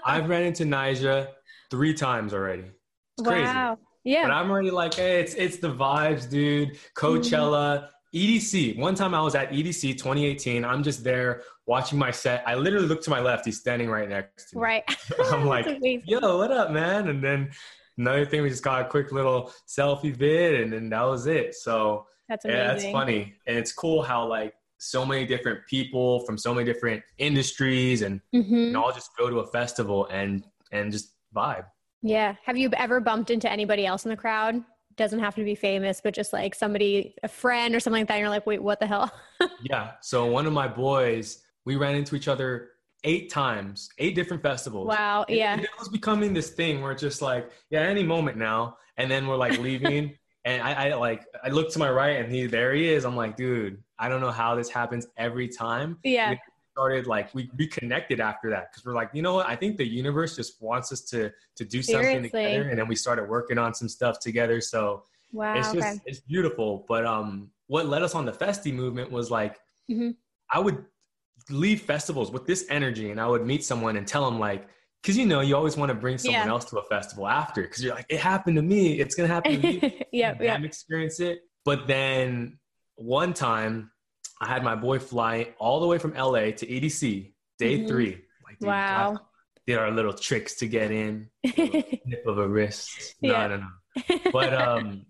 I've 0.05 0.29
ran 0.29 0.43
into 0.43 0.63
Nyjah 0.63 1.27
three 1.69 1.93
times 1.93 2.33
already. 2.33 2.65
It's 3.17 3.27
crazy. 3.27 3.43
Wow. 3.43 3.79
Yeah. 4.03 4.23
But 4.23 4.31
I'm 4.31 4.49
already 4.51 4.71
like, 4.71 4.93
hey, 4.93 5.19
it's 5.19 5.33
it's 5.33 5.57
the 5.57 5.73
vibes, 5.73 6.29
dude. 6.29 6.77
Coachella, 6.95 7.89
mm-hmm. 8.13 8.17
EDC. 8.17 8.77
One 8.77 8.95
time 8.95 9.13
I 9.13 9.21
was 9.21 9.35
at 9.35 9.51
EDC 9.51 9.97
2018. 9.97 10.63
I'm 10.63 10.83
just 10.83 11.03
there 11.03 11.41
watching 11.65 11.97
my 11.97 12.11
set. 12.11 12.43
I 12.47 12.55
literally 12.55 12.87
look 12.87 13.01
to 13.03 13.09
my 13.09 13.19
left. 13.19 13.45
He's 13.45 13.59
standing 13.59 13.89
right 13.89 14.07
next 14.07 14.51
to 14.51 14.57
me. 14.57 14.61
Right. 14.61 14.83
I'm 15.31 15.45
like, 15.45 15.79
yo, 15.81 16.37
what 16.37 16.51
up, 16.51 16.71
man? 16.71 17.07
And 17.07 17.23
then 17.23 17.51
another 17.97 18.25
thing, 18.25 18.41
we 18.43 18.49
just 18.49 18.63
got 18.63 18.85
a 18.85 18.89
quick 18.89 19.11
little 19.11 19.51
selfie 19.67 20.15
vid, 20.15 20.61
and 20.61 20.71
then 20.71 20.89
that 20.89 21.03
was 21.03 21.25
it. 21.27 21.55
So 21.55 22.05
that's 22.29 22.45
amazing. 22.45 22.61
Yeah, 22.61 22.67
that's 22.67 22.91
funny, 22.91 23.33
and 23.47 23.57
it's 23.57 23.73
cool 23.73 24.01
how 24.01 24.27
like 24.27 24.53
so 24.77 25.05
many 25.05 25.25
different 25.25 25.65
people 25.67 26.19
from 26.21 26.37
so 26.37 26.53
many 26.53 26.65
different 26.65 27.01
industries 27.17 28.01
and, 28.01 28.21
mm-hmm. 28.35 28.53
and 28.53 28.77
all 28.77 28.91
just 28.91 29.09
go 29.17 29.29
to 29.29 29.39
a 29.39 29.47
festival 29.47 30.07
and 30.11 30.45
and 30.71 30.91
just 30.91 31.14
vibe. 31.35 31.65
Yeah. 32.01 32.35
Have 32.43 32.57
you 32.57 32.69
ever 32.77 32.99
bumped 32.99 33.31
into 33.31 33.51
anybody 33.51 33.85
else 33.85 34.05
in 34.05 34.09
the 34.09 34.17
crowd? 34.17 34.63
Doesn't 34.95 35.19
have 35.19 35.35
to 35.35 35.43
be 35.43 35.55
famous, 35.55 36.01
but 36.01 36.13
just 36.13 36.33
like 36.33 36.55
somebody, 36.55 37.15
a 37.23 37.27
friend 37.27 37.75
or 37.75 37.79
something 37.79 38.01
like 38.01 38.07
that. 38.07 38.15
And 38.15 38.21
you're 38.21 38.29
like, 38.29 38.45
wait, 38.45 38.61
what 38.61 38.79
the 38.79 38.87
hell? 38.87 39.11
yeah. 39.61 39.93
So 40.01 40.25
one 40.25 40.45
of 40.45 40.53
my 40.53 40.67
boys, 40.67 41.43
we 41.65 41.75
ran 41.75 41.95
into 41.95 42.15
each 42.15 42.27
other 42.27 42.69
eight 43.03 43.31
times, 43.31 43.89
eight 43.97 44.15
different 44.15 44.43
festivals. 44.43 44.87
Wow. 44.87 45.25
Yeah. 45.27 45.53
And 45.53 45.63
it 45.63 45.69
was 45.79 45.89
becoming 45.89 46.33
this 46.33 46.51
thing 46.51 46.81
where 46.81 46.91
it's 46.91 47.01
just 47.01 47.21
like, 47.21 47.49
yeah, 47.69 47.81
any 47.81 48.03
moment 48.03 48.37
now. 48.37 48.77
And 48.97 49.09
then 49.09 49.27
we're 49.27 49.35
like 49.35 49.59
leaving. 49.59 50.17
and 50.45 50.61
I, 50.61 50.89
I, 50.89 50.93
like 50.95 51.25
I 51.43 51.49
look 51.49 51.71
to 51.73 51.79
my 51.79 51.89
right 51.89 52.23
and 52.23 52.31
he 52.31 52.45
there 52.45 52.73
he 52.73 52.87
is. 52.87 53.03
I'm 53.03 53.15
like, 53.15 53.35
dude, 53.35 53.83
I 53.97 54.09
don't 54.09 54.21
know 54.21 54.31
how 54.31 54.55
this 54.55 54.69
happens 54.69 55.07
every 55.17 55.47
time. 55.47 55.97
Yeah. 56.03 56.35
Started 56.75 57.07
like 57.07 57.33
we 57.33 57.49
reconnected 57.57 58.19
after 58.19 58.49
that 58.49 58.69
because 58.69 58.85
we're 58.85 58.93
like, 58.93 59.09
you 59.13 59.21
know 59.21 59.35
what? 59.35 59.47
I 59.47 59.55
think 59.55 59.77
the 59.77 59.87
universe 59.87 60.35
just 60.35 60.61
wants 60.61 60.91
us 60.91 61.01
to 61.11 61.31
to 61.55 61.63
do 61.63 61.81
something 61.81 62.03
Seriously. 62.03 62.43
together, 62.43 62.69
and 62.69 62.77
then 62.77 62.89
we 62.89 62.97
started 62.97 63.29
working 63.29 63.57
on 63.57 63.73
some 63.73 63.87
stuff 63.87 64.19
together. 64.19 64.59
So 64.59 65.03
wow, 65.31 65.57
it's 65.57 65.71
just 65.71 65.87
okay. 65.87 66.01
it's 66.05 66.19
beautiful. 66.19 66.83
But 66.89 67.05
um, 67.05 67.49
what 67.67 67.85
led 67.85 68.03
us 68.03 68.13
on 68.13 68.25
the 68.25 68.33
Festi 68.33 68.73
movement 68.73 69.09
was 69.09 69.31
like, 69.31 69.57
mm-hmm. 69.89 70.11
I 70.51 70.59
would 70.59 70.83
leave 71.49 71.81
festivals 71.81 72.29
with 72.29 72.45
this 72.45 72.65
energy, 72.69 73.09
and 73.09 73.21
I 73.21 73.27
would 73.27 73.45
meet 73.45 73.63
someone 73.63 73.95
and 73.95 74.05
tell 74.05 74.29
them 74.29 74.37
like 74.37 74.67
because 75.01 75.17
you 75.17 75.25
know 75.25 75.41
you 75.41 75.55
always 75.55 75.77
want 75.77 75.89
to 75.89 75.95
bring 75.95 76.17
someone 76.17 76.45
yeah. 76.45 76.49
else 76.49 76.65
to 76.65 76.77
a 76.77 76.83
festival 76.83 77.27
after 77.27 77.61
because 77.61 77.83
you're 77.83 77.93
like 77.93 78.07
it 78.09 78.19
happened 78.19 78.55
to 78.55 78.63
me 78.63 78.99
it's 78.99 79.13
gonna 79.13 79.27
happen 79.27 79.61
to 79.61 79.67
me 79.67 80.01
yeah 80.11 80.33
yeah 80.41 80.59
experience 80.63 81.19
it 81.19 81.41
but 81.63 81.87
then 81.87 82.57
one 82.95 83.31
time 83.31 83.91
i 84.41 84.47
had 84.47 84.63
my 84.63 84.75
boy 84.75 84.99
fly 84.99 85.53
all 85.59 85.79
the 85.79 85.87
way 85.87 85.97
from 85.97 86.13
la 86.13 86.39
to 86.39 86.67
edc 86.67 87.33
day 87.59 87.79
mm-hmm. 87.79 87.87
three 87.87 88.21
like 88.45 88.59
dude, 88.59 88.67
wow 88.67 89.17
did 89.67 89.77
our 89.77 89.91
little 89.91 90.13
tricks 90.13 90.55
to 90.55 90.67
get 90.67 90.91
in 90.91 91.29
nip 91.43 92.23
of 92.27 92.37
a 92.37 92.47
wrist 92.47 93.15
no 93.21 93.31
yeah. 93.31 93.47
no 93.47 93.57
no 93.57 94.19
but 94.31 94.53
um 94.53 95.05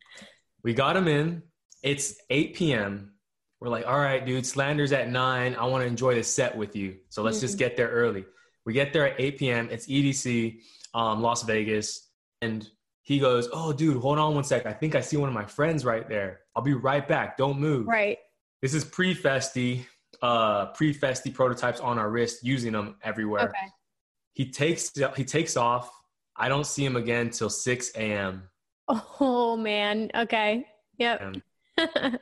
we 0.63 0.73
got 0.73 0.95
him 0.95 1.07
in 1.07 1.43
it's 1.83 2.15
8 2.29 2.55
p.m 2.55 3.13
we're 3.59 3.69
like 3.69 3.85
all 3.88 3.99
right 3.99 4.25
dude 4.25 4.45
slander's 4.45 4.91
at 4.91 5.09
9 5.09 5.55
i 5.55 5.65
want 5.65 5.81
to 5.81 5.88
enjoy 5.88 6.15
the 6.15 6.23
set 6.23 6.55
with 6.55 6.75
you 6.75 6.97
so 7.09 7.21
let's 7.23 7.38
mm-hmm. 7.38 7.45
just 7.47 7.57
get 7.57 7.75
there 7.75 7.89
early 7.89 8.25
we 8.65 8.73
get 8.73 8.93
there 8.93 9.07
at 9.07 9.19
8 9.19 9.38
p.m. 9.38 9.69
It's 9.71 9.88
EDC, 9.88 10.59
um, 10.93 11.21
Las 11.21 11.43
Vegas. 11.43 12.09
And 12.41 12.67
he 13.03 13.19
goes, 13.19 13.47
Oh, 13.53 13.71
dude, 13.71 13.97
hold 13.97 14.17
on 14.17 14.33
one 14.33 14.43
sec. 14.43 14.65
I 14.65 14.73
think 14.73 14.95
I 14.95 15.01
see 15.01 15.17
one 15.17 15.29
of 15.29 15.35
my 15.35 15.45
friends 15.45 15.85
right 15.85 16.07
there. 16.09 16.41
I'll 16.55 16.63
be 16.63 16.73
right 16.73 17.07
back. 17.07 17.38
Don't 17.38 17.59
move. 17.59 17.88
Right. 17.88 18.17
This 18.61 18.73
is 18.73 18.83
pre-Festi, 18.83 19.85
uh, 20.21 20.67
pre-Festi 20.67 21.33
prototypes 21.33 21.79
on 21.79 21.99
our 21.99 22.09
wrist, 22.09 22.43
using 22.43 22.73
them 22.73 22.95
everywhere. 23.03 23.49
Okay. 23.49 23.71
He 24.33 24.51
takes 24.51 24.91
he 25.15 25.23
takes 25.23 25.55
off. 25.55 25.91
I 26.35 26.49
don't 26.49 26.65
see 26.65 26.83
him 26.83 26.97
again 26.97 27.29
till 27.29 27.49
6 27.49 27.91
a.m. 27.95 28.49
Oh 28.87 29.55
man. 29.55 30.11
Okay. 30.15 30.65
Yep. 30.97 31.37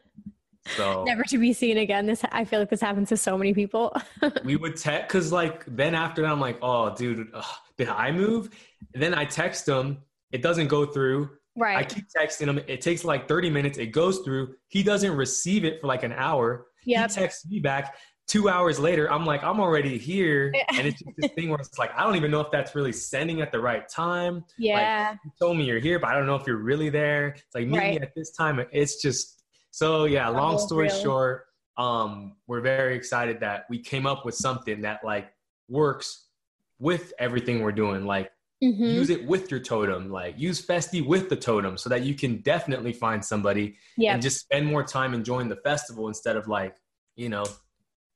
So 0.65 1.03
never 1.03 1.23
to 1.23 1.37
be 1.37 1.53
seen 1.53 1.77
again. 1.77 2.05
This 2.05 2.23
I 2.31 2.45
feel 2.45 2.59
like 2.59 2.69
this 2.69 2.81
happens 2.81 3.09
to 3.09 3.17
so 3.17 3.37
many 3.37 3.53
people. 3.53 3.95
we 4.45 4.55
would 4.55 4.77
text 4.77 5.07
because 5.09 5.31
like 5.31 5.65
then 5.67 5.93
after 5.93 6.21
that 6.21 6.31
I'm 6.31 6.39
like, 6.39 6.57
oh 6.61 6.95
dude, 6.95 7.27
ugh, 7.33 7.45
did 7.77 7.89
I 7.89 8.11
move? 8.11 8.49
And 8.93 9.03
then 9.03 9.13
I 9.13 9.25
text 9.25 9.67
him. 9.67 9.99
It 10.31 10.41
doesn't 10.41 10.67
go 10.67 10.85
through. 10.85 11.29
Right. 11.55 11.77
I 11.77 11.83
keep 11.83 12.05
texting 12.15 12.47
him. 12.47 12.59
It 12.67 12.81
takes 12.81 13.03
like 13.03 13.27
30 13.27 13.49
minutes. 13.49 13.77
It 13.77 13.87
goes 13.87 14.19
through. 14.19 14.55
He 14.69 14.83
doesn't 14.83 15.15
receive 15.15 15.65
it 15.65 15.81
for 15.81 15.87
like 15.87 16.03
an 16.03 16.13
hour. 16.13 16.67
Yeah. 16.85 17.07
He 17.07 17.13
texts 17.13 17.47
me 17.47 17.59
back 17.59 17.95
two 18.27 18.49
hours 18.49 18.79
later. 18.79 19.11
I'm 19.11 19.25
like, 19.25 19.43
I'm 19.43 19.59
already 19.59 19.97
here. 19.97 20.53
and 20.69 20.87
it's 20.87 20.99
just 20.99 21.11
this 21.17 21.31
thing 21.31 21.49
where 21.49 21.59
it's 21.59 21.77
like, 21.77 21.91
I 21.95 22.03
don't 22.03 22.15
even 22.15 22.31
know 22.31 22.41
if 22.41 22.51
that's 22.51 22.75
really 22.75 22.91
sending 22.91 23.41
at 23.41 23.51
the 23.51 23.59
right 23.59 23.87
time. 23.87 24.43
Yeah. 24.57 25.09
Like, 25.11 25.19
you 25.25 25.31
told 25.39 25.57
me 25.57 25.65
you're 25.65 25.79
here, 25.79 25.99
but 25.99 26.09
I 26.09 26.13
don't 26.13 26.25
know 26.25 26.35
if 26.35 26.47
you're 26.47 26.57
really 26.57 26.89
there. 26.89 27.27
It's 27.29 27.53
like, 27.53 27.67
meet 27.67 27.77
right. 27.77 27.99
me 27.99 28.01
at 28.01 28.15
this 28.15 28.31
time. 28.31 28.63
It's 28.71 29.01
just, 29.01 29.43
so 29.71 30.05
yeah, 30.05 30.27
long 30.29 30.59
story 30.59 30.87
real. 30.87 31.01
short, 31.01 31.45
um, 31.77 32.35
we're 32.45 32.61
very 32.61 32.95
excited 32.95 33.39
that 33.39 33.65
we 33.69 33.79
came 33.79 34.05
up 34.05 34.25
with 34.25 34.35
something 34.35 34.81
that 34.81 34.99
like 35.03 35.33
works 35.67 36.27
with 36.79 37.13
everything 37.17 37.61
we're 37.61 37.71
doing. 37.71 38.05
Like 38.05 38.29
mm-hmm. 38.63 38.83
use 38.83 39.09
it 39.09 39.25
with 39.25 39.51
your 39.51 39.59
totem, 39.59 40.09
like 40.09 40.39
use 40.39 40.65
Festi 40.65 41.05
with 41.05 41.29
the 41.29 41.35
totem 41.35 41.77
so 41.77 41.89
that 41.89 42.03
you 42.03 42.13
can 42.13 42.37
definitely 42.37 42.93
find 42.93 43.23
somebody 43.23 43.75
yep. 43.97 44.13
and 44.13 44.21
just 44.21 44.39
spend 44.39 44.65
more 44.65 44.83
time 44.83 45.13
enjoying 45.13 45.49
the 45.49 45.57
festival 45.57 46.07
instead 46.07 46.37
of 46.37 46.47
like, 46.47 46.75
you 47.15 47.29
know, 47.29 47.45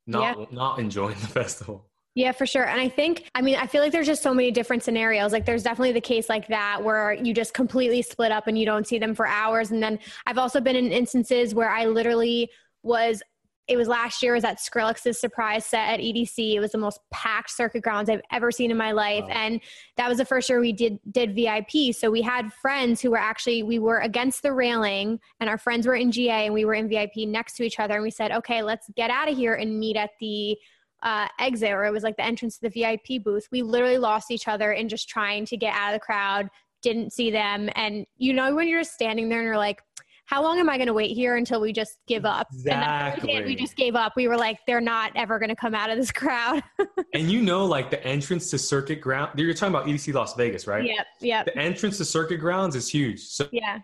not 0.05 0.39
yeah. 0.39 0.45
not 0.51 0.79
enjoying 0.79 1.15
the 1.21 1.27
festival. 1.27 1.87
Yeah, 2.15 2.31
for 2.31 2.47
sure. 2.47 2.65
And 2.65 2.81
I 2.81 2.89
think, 2.89 3.29
I 3.35 3.43
mean, 3.43 3.57
I 3.57 3.67
feel 3.67 3.83
like 3.83 3.91
there's 3.91 4.07
just 4.07 4.23
so 4.23 4.33
many 4.33 4.49
different 4.49 4.81
scenarios. 4.81 5.31
Like, 5.31 5.45
there's 5.45 5.61
definitely 5.61 5.91
the 5.91 6.01
case 6.01 6.29
like 6.29 6.47
that 6.47 6.83
where 6.83 7.13
you 7.13 7.31
just 7.31 7.53
completely 7.53 8.01
split 8.01 8.31
up 8.31 8.47
and 8.47 8.57
you 8.57 8.65
don't 8.65 8.87
see 8.87 8.97
them 8.97 9.13
for 9.13 9.27
hours. 9.27 9.69
And 9.69 9.83
then 9.83 9.99
I've 10.25 10.39
also 10.39 10.59
been 10.59 10.75
in 10.75 10.91
instances 10.91 11.53
where 11.53 11.69
I 11.69 11.85
literally 11.85 12.49
was 12.81 13.21
it 13.67 13.77
was 13.77 13.87
last 13.87 14.23
year. 14.23 14.33
It 14.33 14.37
was 14.37 14.43
at 14.43 14.59
Skrillex's 14.59 15.19
surprise 15.19 15.65
set 15.65 15.89
at 15.89 15.99
EDC. 15.99 16.55
It 16.55 16.59
was 16.59 16.71
the 16.71 16.77
most 16.77 16.99
packed 17.11 17.51
circuit 17.51 17.83
grounds 17.83 18.09
I've 18.09 18.21
ever 18.31 18.51
seen 18.51 18.71
in 18.71 18.77
my 18.77 18.91
life, 18.91 19.23
wow. 19.23 19.31
and 19.31 19.61
that 19.97 20.07
was 20.07 20.17
the 20.17 20.25
first 20.25 20.49
year 20.49 20.59
we 20.59 20.73
did 20.73 20.99
did 21.11 21.35
VIP. 21.35 21.93
So 21.93 22.09
we 22.09 22.21
had 22.21 22.53
friends 22.53 23.01
who 23.01 23.11
were 23.11 23.17
actually 23.17 23.63
we 23.63 23.79
were 23.79 23.99
against 23.99 24.43
the 24.43 24.53
railing, 24.53 25.19
and 25.39 25.49
our 25.49 25.57
friends 25.57 25.85
were 25.85 25.95
in 25.95 26.11
GA, 26.11 26.45
and 26.45 26.53
we 26.53 26.65
were 26.65 26.73
in 26.73 26.87
VIP 26.87 27.27
next 27.27 27.55
to 27.57 27.63
each 27.63 27.79
other. 27.79 27.95
And 27.95 28.03
we 28.03 28.11
said, 28.11 28.31
okay, 28.31 28.61
let's 28.61 28.89
get 28.95 29.09
out 29.09 29.29
of 29.29 29.35
here 29.35 29.55
and 29.55 29.79
meet 29.79 29.97
at 29.97 30.11
the 30.19 30.57
uh, 31.03 31.27
exit 31.39 31.71
or 31.71 31.85
it 31.85 31.91
was 31.91 32.03
like 32.03 32.17
the 32.17 32.25
entrance 32.25 32.57
to 32.57 32.69
the 32.69 32.81
VIP 32.81 33.23
booth. 33.23 33.47
We 33.51 33.61
literally 33.61 33.97
lost 33.97 34.31
each 34.31 34.47
other 34.47 34.71
in 34.71 34.89
just 34.89 35.07
trying 35.07 35.45
to 35.45 35.57
get 35.57 35.73
out 35.73 35.93
of 35.93 35.99
the 35.99 36.03
crowd, 36.03 36.49
didn't 36.81 37.13
see 37.13 37.31
them. 37.31 37.69
And 37.75 38.05
you 38.17 38.33
know, 38.33 38.55
when 38.55 38.67
you're 38.67 38.81
just 38.81 38.93
standing 38.93 39.29
there 39.29 39.39
and 39.39 39.45
you're 39.45 39.57
like, 39.57 39.81
how 40.27 40.43
long 40.43 40.59
am 40.59 40.69
I 40.69 40.77
going 40.77 40.87
to 40.87 40.93
wait 40.93 41.15
here 41.15 41.35
until 41.35 41.59
we 41.59 41.73
just 41.73 41.97
give 42.07 42.25
up? 42.25 42.47
Exactly. 42.53 43.33
And 43.33 43.45
we, 43.45 43.51
we 43.51 43.55
just 43.55 43.75
gave 43.75 43.95
up. 43.95 44.13
We 44.15 44.27
were 44.27 44.37
like, 44.37 44.59
they're 44.67 44.79
not 44.79 45.11
ever 45.15 45.39
going 45.39 45.49
to 45.49 45.55
come 45.55 45.73
out 45.73 45.89
of 45.89 45.97
this 45.97 46.11
crowd. 46.11 46.63
and 47.13 47.31
you 47.31 47.41
know, 47.41 47.65
like 47.65 47.89
the 47.89 48.03
entrance 48.05 48.49
to 48.51 48.57
Circuit 48.59 49.01
Ground, 49.01 49.31
you're 49.39 49.53
talking 49.53 49.73
about 49.73 49.87
EDC 49.87 50.13
Las 50.13 50.35
Vegas, 50.35 50.67
right? 50.67 50.85
Yep. 50.85 51.05
Yep. 51.21 51.45
The 51.45 51.57
entrance 51.57 51.97
to 51.97 52.05
Circuit 52.05 52.37
Grounds 52.37 52.75
is 52.75 52.87
huge. 52.87 53.21
So 53.21 53.47
yeah, 53.51 53.79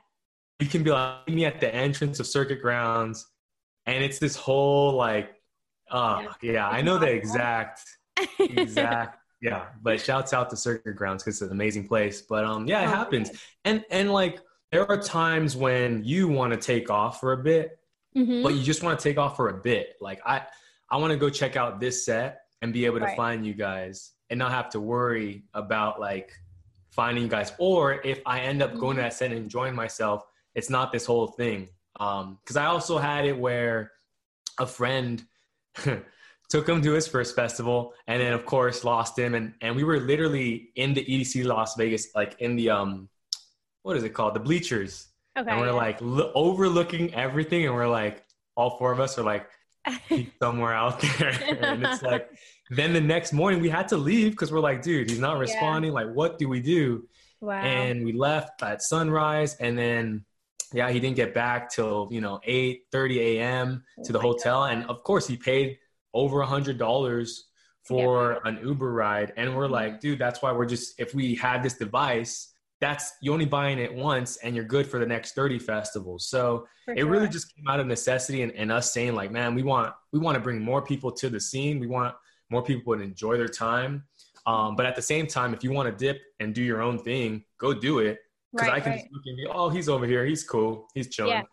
you 0.60 0.68
can 0.68 0.84
be 0.84 0.92
like, 0.92 1.28
me 1.28 1.46
at 1.46 1.60
the 1.60 1.74
entrance 1.74 2.20
of 2.20 2.28
Circuit 2.28 2.62
Grounds. 2.62 3.26
And 3.86 4.04
it's 4.04 4.20
this 4.20 4.36
whole 4.36 4.94
like 4.94 5.34
Oh, 5.94 6.22
yeah, 6.42 6.52
yeah 6.52 6.68
I 6.68 6.82
know 6.82 6.98
the 6.98 7.12
exact, 7.12 7.82
exact. 8.40 9.20
yeah, 9.42 9.66
but 9.82 10.02
shouts 10.02 10.34
out 10.34 10.50
to 10.50 10.58
Circuit 10.58 10.96
Grounds 10.96 11.24
because 11.24 11.42
it's 11.42 11.50
an 11.50 11.56
amazing 11.56 11.88
place. 11.88 12.22
But 12.22 12.46
um, 12.46 12.68
yeah, 12.68 12.82
it 12.82 12.88
oh, 12.88 12.90
happens. 12.90 13.32
And 13.64 13.86
and 13.92 14.12
like 14.12 14.40
there 14.74 14.90
are 14.90 14.98
times 14.98 15.56
when 15.56 16.04
you 16.04 16.28
want 16.28 16.52
to 16.52 16.58
take 16.58 16.90
off 16.90 17.20
for 17.20 17.34
a 17.34 17.38
bit, 17.38 17.78
mm-hmm. 18.18 18.42
but 18.42 18.56
you 18.56 18.64
just 18.64 18.82
want 18.82 18.98
to 19.00 19.04
take 19.04 19.20
off 19.20 19.36
for 19.36 19.50
a 19.50 19.54
bit. 19.54 19.94
Like 20.02 20.20
I, 20.26 20.42
I 20.90 20.98
want 20.98 21.12
to 21.12 21.18
go 21.18 21.30
check 21.30 21.56
out 21.56 21.80
this 21.80 22.04
set 22.04 22.42
and 22.64 22.74
be 22.74 22.86
able 22.86 22.98
to 22.98 23.06
Right. 23.06 23.16
find 23.16 23.46
you 23.46 23.54
guys 23.54 24.14
and 24.32 24.40
not 24.40 24.52
have 24.52 24.72
to 24.72 24.80
worry 24.80 25.44
about 25.54 26.00
like 26.00 26.32
finding 26.90 27.24
you 27.24 27.30
guys. 27.30 27.54
Or 27.60 28.02
if 28.04 28.22
I 28.26 28.40
end 28.40 28.64
up 28.64 28.76
going 28.76 28.98
to 28.98 29.04
Mhm. 29.04 29.06
that 29.06 29.14
set 29.14 29.30
and 29.30 29.40
enjoying 29.40 29.76
myself, 29.76 30.26
it's 30.56 30.72
not 30.72 30.92
this 30.92 31.06
whole 31.06 31.28
thing. 31.28 31.70
Um, 32.00 32.40
because 32.42 32.58
I 32.58 32.66
also 32.66 32.98
had 32.98 33.26
it 33.26 33.38
where 33.38 33.92
a 34.60 34.66
friend 34.66 35.24
took 36.50 36.68
him 36.68 36.82
to 36.82 36.94
his 36.94 37.08
first 37.08 37.36
festival 37.36 37.94
and 38.08 38.20
then 38.20 38.34
of 38.34 38.46
course 38.48 38.84
lost 38.84 39.18
him 39.18 39.36
and 39.36 39.54
and 39.62 39.76
we 39.76 39.84
were 39.84 40.00
literally 40.00 40.70
in 40.76 40.94
the 40.94 41.04
EDC 41.06 41.44
Las 41.46 41.76
Vegas 41.76 42.08
like 42.16 42.36
in 42.40 42.56
the 42.56 42.70
um 42.72 43.10
what 43.84 43.96
is 43.98 44.04
it 44.04 44.10
called 44.10 44.34
the 44.34 44.40
bleachers 44.40 45.08
Okay. 45.38 45.50
and 45.50 45.60
we're 45.62 45.68
yeah. 45.68 45.74
like 45.74 45.98
lo- 46.02 46.32
overlooking 46.36 47.14
everything 47.14 47.66
and 47.66 47.74
we're 47.74 47.88
like 47.88 48.24
all 48.56 48.78
four 48.78 48.92
of 48.92 49.00
us 49.00 49.18
are 49.18 49.24
like 49.24 49.48
somewhere 50.42 50.74
out 50.74 51.02
there 51.02 51.30
and 51.62 51.84
it's 51.86 52.02
like 52.04 52.30
then 52.70 52.94
the 52.94 53.02
next 53.02 53.34
morning 53.34 53.60
we 53.62 53.70
had 53.70 53.88
to 53.90 53.98
leave 53.98 54.32
because 54.32 54.52
we're 54.52 54.60
like 54.60 54.82
dude 54.82 55.10
he's 55.10 55.20
not 55.20 55.34
Yeah. 55.36 55.40
responding 55.42 55.92
like 55.92 56.08
what 56.14 56.38
do 56.38 56.48
we 56.48 56.60
do 56.62 57.08
wow. 57.42 57.62
and 57.62 58.06
we 58.06 58.14
left 58.14 58.62
at 58.64 58.82
sunrise 58.82 59.56
and 59.56 59.78
then 59.78 60.24
yeah 60.72 60.90
he 60.92 61.00
didn't 61.00 61.16
get 61.16 61.34
back 61.34 61.70
till 61.70 62.08
you 62.12 62.22
know 62.22 62.40
8 62.44 62.84
30 62.92 63.20
a.m 63.40 63.84
Oh 64.00 64.04
to 64.04 64.12
the 64.14 64.20
my 64.20 64.24
hotel 64.24 64.66
and 64.66 64.86
of 64.86 65.04
course 65.04 65.28
he 65.28 65.36
paid 65.36 65.78
over 66.14 66.42
a 66.42 66.46
hundred 66.46 66.78
dollars 66.78 67.46
for 67.84 68.40
an 68.46 68.60
uber 68.64 68.94
ride 68.94 69.34
and 69.36 69.56
we're 69.58 69.68
Mhm. 69.68 69.72
like 69.72 70.00
dude 70.00 70.20
that's 70.20 70.42
why 70.42 70.52
we're 70.52 70.66
just 70.68 71.00
if 71.00 71.14
we 71.14 71.36
had 71.36 71.62
this 71.64 71.74
device 71.74 72.53
that's 72.84 73.14
you're 73.22 73.34
only 73.34 73.46
buying 73.46 73.80
it 73.80 73.94
once 73.94 74.36
and 74.44 74.54
you're 74.54 74.66
good 74.66 74.86
for 74.86 75.00
the 75.00 75.06
next 75.06 75.36
30 75.36 75.58
festivals. 75.58 76.28
So 76.28 76.68
For 76.84 76.94
it 76.94 77.04
really 77.04 77.30
just 77.30 77.56
came 77.56 77.66
out 77.66 77.80
of 77.80 77.88
necessity 77.88 78.42
and, 78.42 78.52
and 78.52 78.74
us 78.74 78.94
saying 78.94 79.16
like 79.16 79.32
man 79.32 79.56
we 79.56 79.64
want 79.64 79.94
we 80.12 80.20
want 80.20 80.36
to 80.36 80.42
bring 80.42 80.62
more 80.62 80.82
people 80.82 81.10
to 81.14 81.30
the 81.30 81.40
scene. 81.40 81.80
We 81.80 81.88
want 81.88 82.14
more 82.50 82.62
people 82.62 82.94
to 82.94 83.02
enjoy 83.02 83.38
their 83.38 83.48
time. 83.48 84.04
Um, 84.46 84.76
but 84.76 84.86
at 84.86 84.98
the 84.98 85.02
same 85.02 85.28
time 85.28 85.54
if 85.54 85.64
you 85.64 85.72
want 85.72 85.88
to 85.90 85.96
dip 86.06 86.22
and 86.42 86.54
do 86.54 86.62
your 86.62 86.82
own 86.82 87.00
thing 87.00 87.46
go 87.58 87.74
do 87.74 88.00
it. 88.00 88.20
Because 88.52 88.68
right, 88.68 88.76
i 88.76 88.80
can 88.82 88.92
right. 88.92 89.00
just 89.00 89.14
look 89.14 89.24
and 89.28 89.38
be 89.38 89.48
oh 89.50 89.70
he's 89.70 89.88
over 89.88 90.06
here. 90.06 90.26
He's 90.26 90.44
cool. 90.44 90.88
He's 90.94 91.08
chilling. 91.08 91.32
Yeah. 91.32 91.44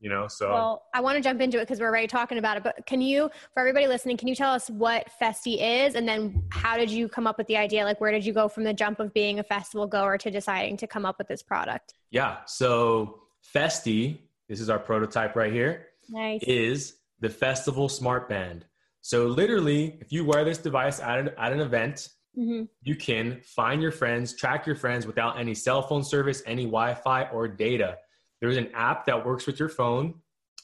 You 0.00 0.08
know 0.08 0.26
so 0.28 0.48
Well, 0.50 0.82
I 0.94 1.00
want 1.00 1.16
to 1.16 1.22
jump 1.22 1.40
into 1.40 1.58
it 1.58 1.62
because 1.62 1.80
we're 1.80 1.88
already 1.88 2.06
talking 2.06 2.38
about 2.38 2.56
it. 2.56 2.62
But 2.62 2.86
can 2.86 3.00
you, 3.00 3.30
for 3.52 3.60
everybody 3.60 3.86
listening, 3.86 4.16
can 4.16 4.28
you 4.28 4.34
tell 4.34 4.52
us 4.52 4.68
what 4.70 5.08
Festi 5.20 5.86
is, 5.86 5.94
and 5.94 6.06
then 6.08 6.44
how 6.50 6.76
did 6.76 6.90
you 6.90 7.08
come 7.08 7.26
up 7.26 7.38
with 7.38 7.46
the 7.46 7.56
idea? 7.56 7.84
Like, 7.84 8.00
where 8.00 8.12
did 8.12 8.24
you 8.24 8.32
go 8.32 8.48
from 8.48 8.64
the 8.64 8.72
jump 8.72 9.00
of 9.00 9.12
being 9.12 9.38
a 9.38 9.42
festival 9.42 9.86
goer 9.86 10.18
to 10.18 10.30
deciding 10.30 10.76
to 10.78 10.86
come 10.86 11.04
up 11.04 11.18
with 11.18 11.28
this 11.28 11.42
product? 11.42 11.94
yeah 12.10 12.38
so 12.46 13.20
festi 13.54 14.18
this 14.48 14.60
is 14.60 14.70
our 14.70 14.78
prototype 14.78 15.36
right 15.36 15.52
here 15.52 15.88
Nice. 16.08 16.42
is 16.44 16.94
the 17.20 17.28
festival 17.28 17.86
smart 17.86 18.30
band 18.30 18.64
so 19.02 19.26
literally 19.26 19.98
if 20.00 20.10
you 20.10 20.24
wear 20.24 20.42
this 20.42 20.56
device 20.56 21.00
at 21.00 21.18
an, 21.18 21.30
at 21.36 21.52
an 21.52 21.60
event 21.60 22.08
hmm 22.34 22.62
you 22.82 22.94
can 22.96 23.40
find 23.42 23.82
your 23.82 23.90
friends, 23.90 24.34
track 24.36 24.66
your 24.66 24.76
friends 24.76 25.06
without 25.06 25.38
any 25.38 25.54
cell 25.54 25.82
phone 25.82 26.02
service, 26.04 26.42
any 26.46 26.64
Wi 26.64 26.94
Fi, 26.94 27.24
or 27.30 27.46
data. 27.48 27.98
There's 28.40 28.56
an 28.56 28.68
app 28.74 29.06
that 29.06 29.24
works 29.24 29.46
with 29.46 29.58
your 29.58 29.68
phone, 29.68 30.14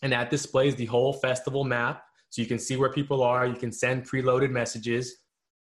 and 0.02 0.12
that 0.12 0.30
displays 0.30 0.74
the 0.76 0.86
whole 0.86 1.12
festival 1.12 1.64
map. 1.64 2.04
So 2.30 2.42
you 2.42 2.48
can 2.48 2.58
see 2.58 2.76
where 2.76 2.90
people 2.90 3.22
are, 3.22 3.46
you 3.46 3.54
can 3.54 3.72
send 3.72 4.08
preloaded 4.08 4.50
messages. 4.50 5.16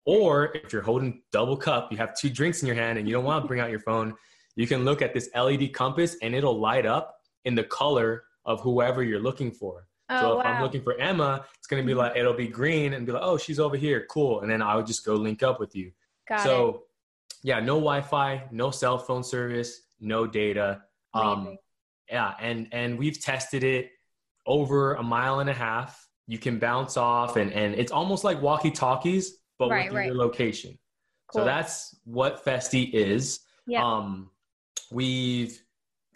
Or 0.05 0.55
if 0.55 0.71
you're 0.73 0.81
holding 0.83 1.21
double 1.31 1.57
cup, 1.57 1.91
you 1.91 1.97
have 1.97 2.15
two 2.15 2.29
drinks 2.29 2.61
in 2.61 2.67
your 2.67 2.75
hand 2.75 2.97
and 2.99 3.07
you 3.07 3.13
don't 3.13 3.23
want 3.23 3.43
to 3.43 3.47
bring 3.47 3.59
out 3.59 3.71
your 3.71 3.79
phone, 3.79 4.13
you 4.55 4.67
can 4.67 4.85
look 4.85 5.01
at 5.01 5.13
this 5.13 5.29
LED 5.35 5.73
compass 5.73 6.15
and 6.21 6.35
it'll 6.35 6.59
light 6.59 6.85
up 6.85 7.15
in 7.45 7.55
the 7.55 7.63
color 7.63 8.23
of 8.45 8.61
whoever 8.61 9.03
you're 9.03 9.19
looking 9.19 9.51
for. 9.51 9.87
Oh, 10.09 10.19
so 10.19 10.39
if 10.39 10.45
wow. 10.45 10.53
I'm 10.53 10.61
looking 10.61 10.81
for 10.83 10.95
Emma, 10.99 11.45
it's 11.57 11.65
gonna 11.67 11.81
be 11.83 11.93
Mhm. 11.93 11.97
like 11.97 12.15
it'll 12.15 12.33
be 12.33 12.47
green 12.47 12.93
and 12.93 13.05
be 13.05 13.11
like, 13.11 13.23
oh, 13.23 13.37
she's 13.37 13.59
over 13.59 13.75
here, 13.75 14.05
cool. 14.09 14.41
And 14.41 14.51
then 14.51 14.61
I 14.61 14.75
would 14.75 14.85
just 14.85 15.03
go 15.05 15.15
link 15.15 15.41
up 15.41 15.59
with 15.59 15.75
you. 15.75 15.91
Got 16.27 16.39
it. 16.39 16.43
so 16.43 16.83
yeah, 17.41 17.59
no 17.59 17.75
Wi-Fi, 17.75 18.47
no 18.51 18.69
cell 18.71 18.97
phone 18.99 19.23
service, 19.23 19.81
no 19.99 20.25
data. 20.27 20.83
Um. 21.15 21.57
Yeah, 22.09 22.33
and 22.39 22.67
and 22.71 22.97
we've 22.97 23.19
tested 23.21 23.63
it 23.63 23.91
over 24.45 24.93
a 24.95 25.03
mile 25.03 25.39
and 25.39 25.49
a 25.49 25.53
half. 25.53 26.07
You 26.27 26.37
can 26.37 26.59
bounce 26.59 26.97
off, 26.97 27.35
and 27.35 27.51
and 27.53 27.75
it's 27.75 27.91
almost 27.91 28.23
like 28.23 28.41
walkie-talkies, 28.41 29.37
but 29.59 29.69
Right, 29.69 29.89
with 29.89 29.97
right. 29.97 30.05
your 30.07 30.15
location. 30.15 30.77
Cool. 31.27 31.41
So 31.41 31.45
that's 31.45 31.95
what 32.03 32.43
Festi 32.45 32.91
is. 32.93 33.39
Yeah. 33.67 33.83
Um, 33.83 34.29
we've, 34.91 35.59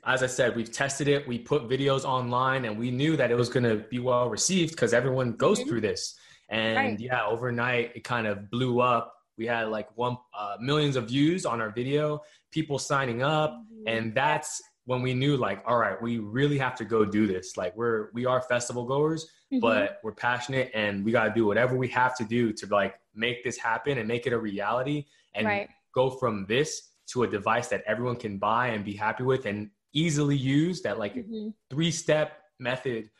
as 0.06 0.24
I 0.24 0.28
said, 0.28 0.56
we've 0.56 0.72
tested 0.72 1.08
it. 1.08 1.28
We 1.28 1.40
put 1.40 1.68
videos 1.68 2.06
online, 2.06 2.66
and 2.66 2.78
we 2.78 2.92
knew 2.92 3.18
that 3.18 3.32
it 3.32 3.36
was 3.36 3.50
going 3.50 3.64
to 3.64 3.78
be 3.90 4.00
well 4.00 4.30
received 4.30 4.72
because 4.72 4.94
everyone 4.94 5.34
goes 5.34 5.60
Mhm. 5.60 5.68
through 5.68 5.82
this. 5.82 6.18
And 6.50 6.78
Right. 6.78 7.00
yeah, 7.00 7.26
overnight 7.26 7.96
it 7.96 8.04
kind 8.04 8.26
of 8.28 8.50
blew 8.50 8.80
up. 8.82 9.14
We 9.38 9.46
had 9.48 9.70
like 9.70 9.96
one 9.98 10.18
uh, 10.38 10.58
millions 10.60 10.96
of 10.96 11.08
views 11.08 11.46
on 11.46 11.62
our 11.62 11.70
video, 11.72 12.22
people 12.52 12.80
signing 12.80 13.22
up, 13.22 13.52
Mm-hmm. 13.52 13.88
and 13.88 14.16
that's 14.16 14.62
when 14.90 15.04
we 15.04 15.14
knew 15.14 15.38
like, 15.38 15.62
all 15.68 15.78
right, 15.78 16.02
we 16.02 16.18
really 16.18 16.58
have 16.58 16.74
to 16.74 16.84
go 16.84 17.06
do 17.06 17.28
this. 17.28 17.56
Like 17.58 17.78
we're 17.78 18.10
we 18.12 18.26
are 18.26 18.42
festival 18.42 18.86
goers, 18.86 19.30
Mhm. 19.54 19.62
but 19.62 20.00
we're 20.04 20.16
passionate 20.30 20.72
and 20.74 21.06
we 21.06 21.12
got 21.12 21.26
to 21.26 21.34
do 21.40 21.46
whatever 21.46 21.78
we 21.78 21.88
have 21.90 22.18
to 22.18 22.24
do 22.24 22.52
to 22.54 22.66
like 22.66 22.96
make 23.14 23.44
this 23.44 23.56
happen 23.56 24.00
and 24.00 24.08
make 24.08 24.26
it 24.26 24.34
a 24.34 24.38
reality 24.40 25.06
and 25.36 25.46
Right. 25.46 25.70
go 25.94 26.10
from 26.10 26.48
this 26.48 26.70
to 27.12 27.22
a 27.22 27.28
device 27.28 27.68
that 27.68 27.84
everyone 27.86 28.16
can 28.16 28.40
buy 28.40 28.70
and 28.70 28.84
be 28.84 28.94
happy 28.94 29.22
with 29.24 29.46
and 29.46 29.70
easily 29.94 30.36
use 30.36 30.82
that 30.82 30.98
like 30.98 31.14
Mhm. 31.14 31.54
three 31.70 31.92
step 31.92 32.30
method 32.60 33.12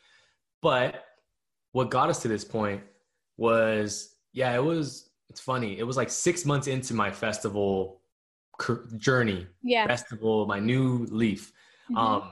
but 0.62 1.04
what 1.70 1.88
got 1.88 2.08
us 2.10 2.20
to 2.22 2.28
this 2.28 2.44
point 2.44 2.82
was 3.36 4.16
yeah 4.32 4.52
it 4.56 4.64
was 4.72 5.10
it's 5.28 5.40
funny 5.40 5.78
it 5.78 5.84
was 5.84 5.96
like 5.96 6.10
six 6.10 6.44
months 6.44 6.66
into 6.66 6.94
my 6.94 7.10
festival 7.12 8.02
journey 8.96 9.46
yeah. 9.62 9.86
festival 9.86 10.46
my 10.46 10.58
new 10.60 11.06
leaf 11.10 11.52
Mhm. 11.90 11.96
um, 11.98 12.22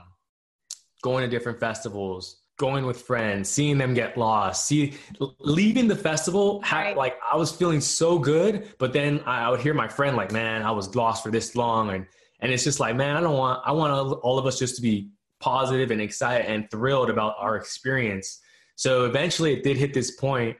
going 1.01 1.23
to 1.23 1.29
different 1.29 1.59
festivals, 1.59 2.41
going 2.57 2.85
with 2.85 3.01
friends, 3.01 3.49
seeing 3.49 3.77
them 3.77 3.93
get 3.93 4.17
lost, 4.17 4.65
see 4.65 4.93
leaving 5.39 5.87
the 5.87 5.95
festival. 5.95 6.61
Ha- 6.63 6.79
Right. 6.79 6.97
Like 6.97 7.17
I 7.31 7.35
was 7.37 7.51
feeling 7.51 7.81
so 7.81 8.19
good, 8.19 8.73
but 8.79 8.93
then 8.93 9.21
I, 9.25 9.49
would 9.49 9.61
hear 9.61 9.73
my 9.73 9.87
friend 9.87 10.17
like, 10.17 10.31
"Man, 10.31 10.63
I 10.63 10.71
was 10.71 10.95
lost 10.95 11.23
for 11.23 11.31
this 11.31 11.55
long," 11.55 11.89
and 11.91 12.05
and 12.41 12.51
it's 12.51 12.63
just 12.63 12.79
like, 12.79 12.95
man, 12.95 13.17
I 13.17 13.21
don't 13.21 13.37
want. 13.37 13.61
I 13.65 13.71
want 13.71 13.91
all 13.93 14.13
all 14.15 14.37
of 14.39 14.45
us 14.45 14.57
just 14.59 14.75
to 14.77 14.81
be 14.81 15.09
positive 15.39 15.89
and 15.91 16.01
excited 16.01 16.47
and 16.47 16.69
thrilled 16.69 17.09
about 17.09 17.35
our 17.39 17.55
experience. 17.55 18.39
So 18.75 19.05
eventually, 19.05 19.53
it 19.53 19.63
did 19.63 19.77
hit 19.77 19.93
this 19.93 20.11
point 20.11 20.57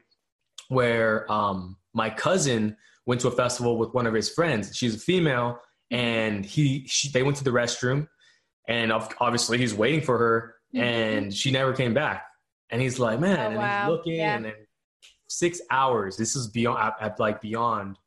where 0.68 1.30
um, 1.32 1.76
my 1.94 2.08
cousin 2.10 2.76
went 3.06 3.20
to 3.22 3.28
a 3.28 3.30
festival 3.30 3.76
with 3.76 3.92
one 3.92 4.06
of 4.06 4.14
his 4.14 4.28
friends. 4.30 4.74
She's 4.76 4.94
a 4.94 4.98
female, 4.98 5.58
and 5.90 6.44
he 6.44 6.84
she, 6.86 7.10
they 7.10 7.22
went 7.22 7.36
to 7.38 7.44
the 7.44 7.50
restroom, 7.50 8.08
and 8.70 8.92
obviously 8.92 9.58
he's 9.58 9.74
waiting 9.74 10.00
for 10.00 10.16
her, 10.16 10.54
Mhm. 10.74 10.80
and 10.80 11.34
she 11.34 11.50
never 11.50 11.72
came 11.72 11.92
back. 11.92 12.26
And 12.70 12.80
he's 12.80 13.00
like, 13.00 13.18
man, 13.18 13.38
Oh, 13.38 13.42
and 13.48 13.56
wow. 13.56 13.80
he's 13.82 13.88
looking, 13.90 14.12
Yeah. 14.14 14.36
and 14.36 14.44
then 14.44 14.54
six 15.26 15.60
hours. 15.70 16.16
This 16.16 16.36
is 16.36 16.46
beyond 16.48 16.78
at, 16.78 16.94
at 17.00 17.20
like 17.20 17.40
beyond, 17.40 17.98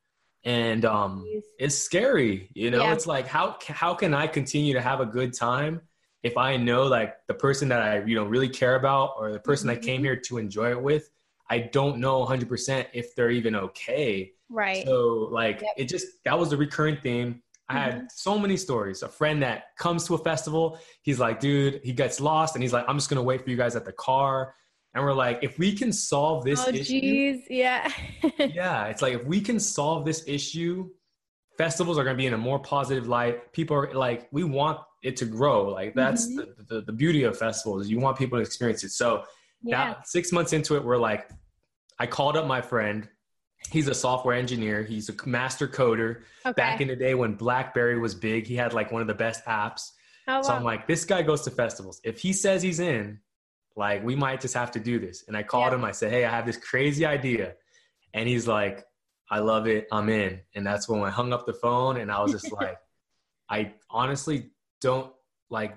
and 0.45 0.85
um, 0.85 1.25
Jeez. 1.27 1.41
it's 1.59 1.75
scary. 1.77 2.49
You 2.53 2.71
know, 2.71 2.81
Yeah. 2.83 2.93
it's 2.93 3.05
like 3.05 3.27
how 3.27 3.57
how 3.67 3.93
can 3.93 4.13
I 4.13 4.27
continue 4.27 4.73
to 4.73 4.81
have 4.81 5.01
a 5.01 5.05
good 5.05 5.33
time 5.33 5.81
if 6.23 6.37
I 6.37 6.55
know 6.55 6.83
like 6.83 7.15
the 7.27 7.33
person 7.33 7.67
that 7.69 7.81
I 7.81 8.03
you 8.05 8.15
know 8.15 8.23
really 8.23 8.47
care 8.49 8.75
about 8.75 9.15
or 9.17 9.33
the 9.33 9.39
person 9.39 9.69
I 9.69 9.75
came 9.75 9.99
Mhm. 10.01 10.05
here 10.05 10.15
to 10.27 10.37
enjoy 10.37 10.71
it 10.71 10.81
with, 10.81 11.09
I 11.49 11.59
don't 11.59 11.97
know 11.99 12.21
100% 12.25 12.87
if 12.93 13.13
they're 13.15 13.31
even 13.31 13.53
okay. 13.55 14.31
Right. 14.49 14.85
So 14.85 15.27
like 15.29 15.59
Yep. 15.61 15.71
it 15.77 15.85
just 15.89 16.07
that 16.23 16.39
was 16.39 16.51
the 16.51 16.57
recurring 16.57 16.97
theme. 17.03 17.42
I 17.69 17.73
Mm-hmm. 17.75 17.91
had 17.99 18.11
so 18.11 18.37
many 18.37 18.57
stories. 18.57 19.03
A 19.03 19.09
friend 19.09 19.41
that 19.43 19.75
comes 19.77 20.05
to 20.07 20.15
a 20.15 20.17
festival, 20.17 20.77
he's 21.01 21.19
like, 21.19 21.39
dude, 21.39 21.79
he 21.83 21.93
gets 21.93 22.19
lost 22.19 22.55
and 22.55 22.61
he's 22.63 22.73
like, 22.73 22.85
I'm 22.87 22.97
just 22.97 23.09
gonna 23.09 23.23
wait 23.23 23.43
for 23.43 23.49
you 23.49 23.57
guys 23.57 23.75
at 23.75 23.85
the 23.85 23.93
car. 23.93 24.53
And 24.93 25.03
we're 25.03 25.13
like, 25.13 25.39
if 25.41 25.57
we 25.57 25.73
can 25.73 25.91
solve 25.91 26.43
this 26.43 26.63
oh, 26.67 26.69
issue, 26.71 27.01
jeez. 27.01 27.41
Yeah. 27.49 27.91
yeah, 28.37 28.85
it's 28.87 29.01
like 29.01 29.13
if 29.15 29.25
we 29.25 29.41
can 29.41 29.59
solve 29.59 30.05
this 30.05 30.23
issue, 30.27 30.89
festivals 31.57 31.97
are 31.97 32.03
gonna 32.03 32.17
be 32.17 32.27
in 32.27 32.33
a 32.33 32.37
more 32.37 32.59
positive 32.59 33.07
light. 33.07 33.53
People 33.53 33.77
are 33.77 33.93
like, 33.93 34.27
we 34.31 34.43
want 34.43 34.79
it 35.01 35.15
to 35.17 35.25
grow. 35.25 35.69
Like 35.69 35.95
that's 35.95 36.27
Mhm. 36.27 36.35
the, 36.57 36.75
the, 36.75 36.81
the 36.81 36.93
beauty 36.93 37.23
of 37.23 37.37
festivals. 37.37 37.87
You 37.87 37.99
want 37.99 38.17
people 38.17 38.37
to 38.37 38.41
experience 38.43 38.83
it. 38.83 38.89
So 38.91 39.23
yeah. 39.63 39.93
that 39.93 40.07
six 40.07 40.31
months 40.31 40.53
into 40.53 40.75
it, 40.75 40.83
we're 40.83 40.97
like, 40.97 41.29
I 41.99 42.07
called 42.07 42.35
up 42.37 42.45
my 42.45 42.61
friend. 42.61 43.07
He's 43.71 43.87
a 43.87 43.93
software 43.95 44.35
engineer. 44.35 44.83
He's 44.83 45.09
a 45.09 45.15
master 45.27 45.67
coder. 45.67 46.21
Okay. 46.45 46.53
Back 46.55 46.81
in 46.81 46.87
the 46.87 46.95
day 46.95 47.15
when 47.15 47.33
BlackBerry 47.35 47.97
was 47.99 48.13
big, 48.13 48.45
he 48.45 48.55
had 48.55 48.73
like 48.73 48.91
one 48.91 49.01
of 49.01 49.07
the 49.07 49.13
best 49.13 49.43
apps. 49.45 49.91
oh, 50.27 50.41
So 50.41 50.49
wow. 50.49 50.55
I'm 50.57 50.63
like, 50.63 50.87
this 50.87 51.05
guy 51.05 51.21
goes 51.23 51.41
to 51.43 51.51
festivals. 51.51 51.99
If 52.03 52.19
he 52.19 52.33
says 52.33 52.61
he's 52.61 52.79
in, 52.79 53.19
like, 53.75 54.03
we 54.03 54.15
might 54.15 54.41
just 54.41 54.53
have 54.53 54.69
to 54.71 54.79
do 54.79 54.99
this. 54.99 55.23
And 55.27 55.35
I 55.35 55.41
called 55.43 55.71
Yeah. 55.71 55.79
him. 55.79 55.85
I 55.85 55.91
said, 55.91 56.11
hey, 56.11 56.25
I 56.25 56.29
have 56.29 56.45
this 56.45 56.57
crazy 56.57 57.05
idea. 57.05 57.53
And 58.13 58.29
he's 58.29 58.47
like, 58.47 58.85
I 59.31 59.39
love 59.39 59.65
it. 59.67 59.87
I'm 59.91 60.09
in. 60.09 60.41
And 60.53 60.67
that's 60.67 60.87
when 60.87 61.01
I 61.01 61.09
hung 61.09 61.33
up 61.33 61.47
the 61.47 61.53
phone 61.53 61.97
and 61.97 62.11
I 62.11 62.21
was 62.21 62.31
just 62.31 62.51
like, 62.61 62.77
I 63.49 63.73
honestly 63.89 64.51
don't 64.81 65.11
like 65.49 65.75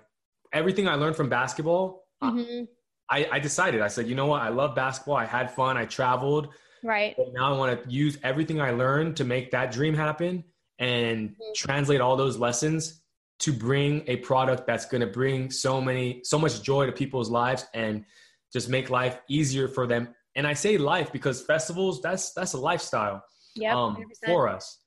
everything 0.52 0.86
I 0.88 0.96
learned 0.96 1.16
from 1.16 1.28
basketball. 1.30 2.04
Mhm. 2.22 2.68
I, 3.08 3.28
I 3.32 3.38
decided, 3.38 3.80
I 3.80 3.88
said, 3.88 4.08
you 4.08 4.14
know 4.16 4.26
what? 4.26 4.42
I 4.42 4.48
love 4.48 4.74
basketball. 4.74 5.16
I 5.16 5.24
had 5.24 5.50
fun. 5.52 5.76
I 5.78 5.84
traveled. 5.86 6.48
Right. 6.82 7.14
But 7.16 7.32
now 7.32 7.54
I 7.54 7.56
want 7.56 7.82
to 7.82 7.90
use 7.90 8.18
everything 8.22 8.60
I 8.60 8.70
learned 8.70 9.16
to 9.16 9.24
make 9.24 9.50
that 9.50 9.72
dream 9.72 9.94
happen 9.94 10.44
and 10.78 11.30
mm-hmm. 11.30 11.52
translate 11.54 12.00
all 12.00 12.16
those 12.16 12.38
lessons 12.38 13.00
to 13.38 13.52
bring 13.52 14.02
a 14.06 14.16
product 14.16 14.66
that's 14.66 14.86
going 14.86 15.00
to 15.02 15.06
bring 15.06 15.50
so 15.50 15.80
many, 15.80 16.20
so 16.24 16.38
much 16.38 16.62
joy 16.62 16.86
to 16.86 16.92
people's 16.92 17.30
lives 17.30 17.66
and 17.74 18.04
just 18.52 18.68
make 18.68 18.88
life 18.90 19.18
easier 19.28 19.68
for 19.68 19.86
them. 19.86 20.08
And 20.34 20.46
I 20.46 20.54
say 20.54 20.78
life 20.78 21.12
because 21.12 21.42
festivals, 21.42 22.00
that's, 22.00 22.32
that's 22.32 22.54
a 22.54 22.58
lifestyle 22.58 23.22
yep, 23.54 23.74
um, 23.74 24.02
for 24.24 24.48
us. 24.48 24.78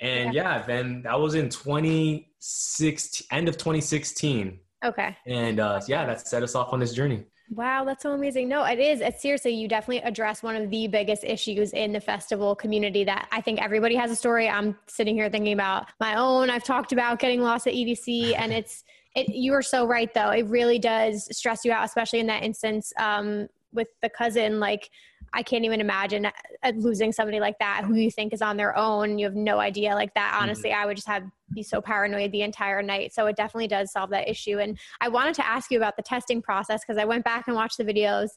And 0.00 0.34
yeah. 0.34 0.58
yeah, 0.58 0.66
then 0.66 1.02
that 1.02 1.18
was 1.18 1.34
in 1.34 1.48
2016, 1.48 3.26
end 3.30 3.48
of 3.48 3.56
2016. 3.56 4.60
Okay. 4.84 5.16
And 5.26 5.58
uh, 5.58 5.80
yeah, 5.88 6.04
that 6.06 6.26
set 6.26 6.42
us 6.42 6.54
off 6.54 6.72
on 6.72 6.80
this 6.80 6.92
journey. 6.92 7.24
Wow, 7.54 7.84
that's 7.84 8.02
so 8.02 8.12
amazing. 8.12 8.48
No, 8.48 8.64
it 8.64 8.80
is. 8.80 9.00
It's 9.00 9.22
seriously, 9.22 9.52
you 9.52 9.68
definitely 9.68 10.02
address 10.02 10.42
one 10.42 10.56
of 10.56 10.68
the 10.68 10.88
biggest 10.88 11.22
issues 11.22 11.72
in 11.72 11.92
the 11.92 12.00
festival 12.00 12.56
community 12.56 13.04
that 13.04 13.28
I 13.30 13.40
think 13.40 13.62
everybody 13.62 13.94
has 13.94 14.10
a 14.10 14.16
story. 14.16 14.48
I'm 14.48 14.76
sitting 14.88 15.14
here 15.14 15.30
thinking 15.30 15.52
about 15.52 15.86
my 16.00 16.16
own. 16.16 16.50
I've 16.50 16.64
talked 16.64 16.92
about 16.92 17.20
getting 17.20 17.40
lost 17.40 17.68
at 17.68 17.74
EDC 17.74 18.36
and 18.36 18.52
it's, 18.52 18.82
it, 19.14 19.28
you 19.28 19.52
are 19.54 19.62
so 19.62 19.86
right 19.86 20.12
though. 20.12 20.30
It 20.30 20.46
really 20.46 20.80
does 20.80 21.28
stress 21.36 21.64
you 21.64 21.70
out, 21.70 21.84
especially 21.84 22.18
in 22.18 22.26
that 22.26 22.42
instance 22.42 22.92
um, 22.98 23.46
with 23.72 23.88
the 24.02 24.10
cousin. 24.10 24.58
Like, 24.58 24.90
I 25.36 25.42
can't 25.42 25.66
even 25.66 25.82
imagine 25.82 26.24
uh, 26.26 26.72
losing 26.76 27.12
somebody 27.12 27.40
like 27.40 27.58
that 27.58 27.84
who 27.84 27.94
you 27.94 28.10
think 28.10 28.32
is 28.32 28.40
on 28.40 28.56
their 28.56 28.76
own. 28.76 29.18
You 29.18 29.26
have 29.26 29.34
no 29.34 29.58
idea 29.58 29.94
like 29.94 30.14
that. 30.14 30.32
Mm-hmm. 30.32 30.42
Honestly, 30.42 30.70
mm-hmm. 30.70 30.82
I 30.82 30.86
would 30.86 30.96
just 30.96 31.06
have 31.06 31.24
be 31.54 31.62
so 31.62 31.80
paranoid 31.82 32.32
the 32.32 32.40
entire 32.40 32.82
night. 32.82 33.12
So 33.12 33.26
it 33.26 33.36
definitely 33.36 33.68
does 33.68 33.92
solve 33.92 34.10
that 34.10 34.28
issue. 34.28 34.58
And 34.58 34.78
I 35.00 35.08
wanted 35.08 35.34
to 35.34 35.46
ask 35.46 35.70
you 35.70 35.76
about 35.76 35.96
the 35.96 36.02
testing 36.02 36.40
process 36.40 36.80
because 36.80 36.98
I 36.98 37.04
went 37.04 37.22
back 37.22 37.48
and 37.48 37.54
watched 37.54 37.76
the 37.76 37.84
videos. 37.84 38.30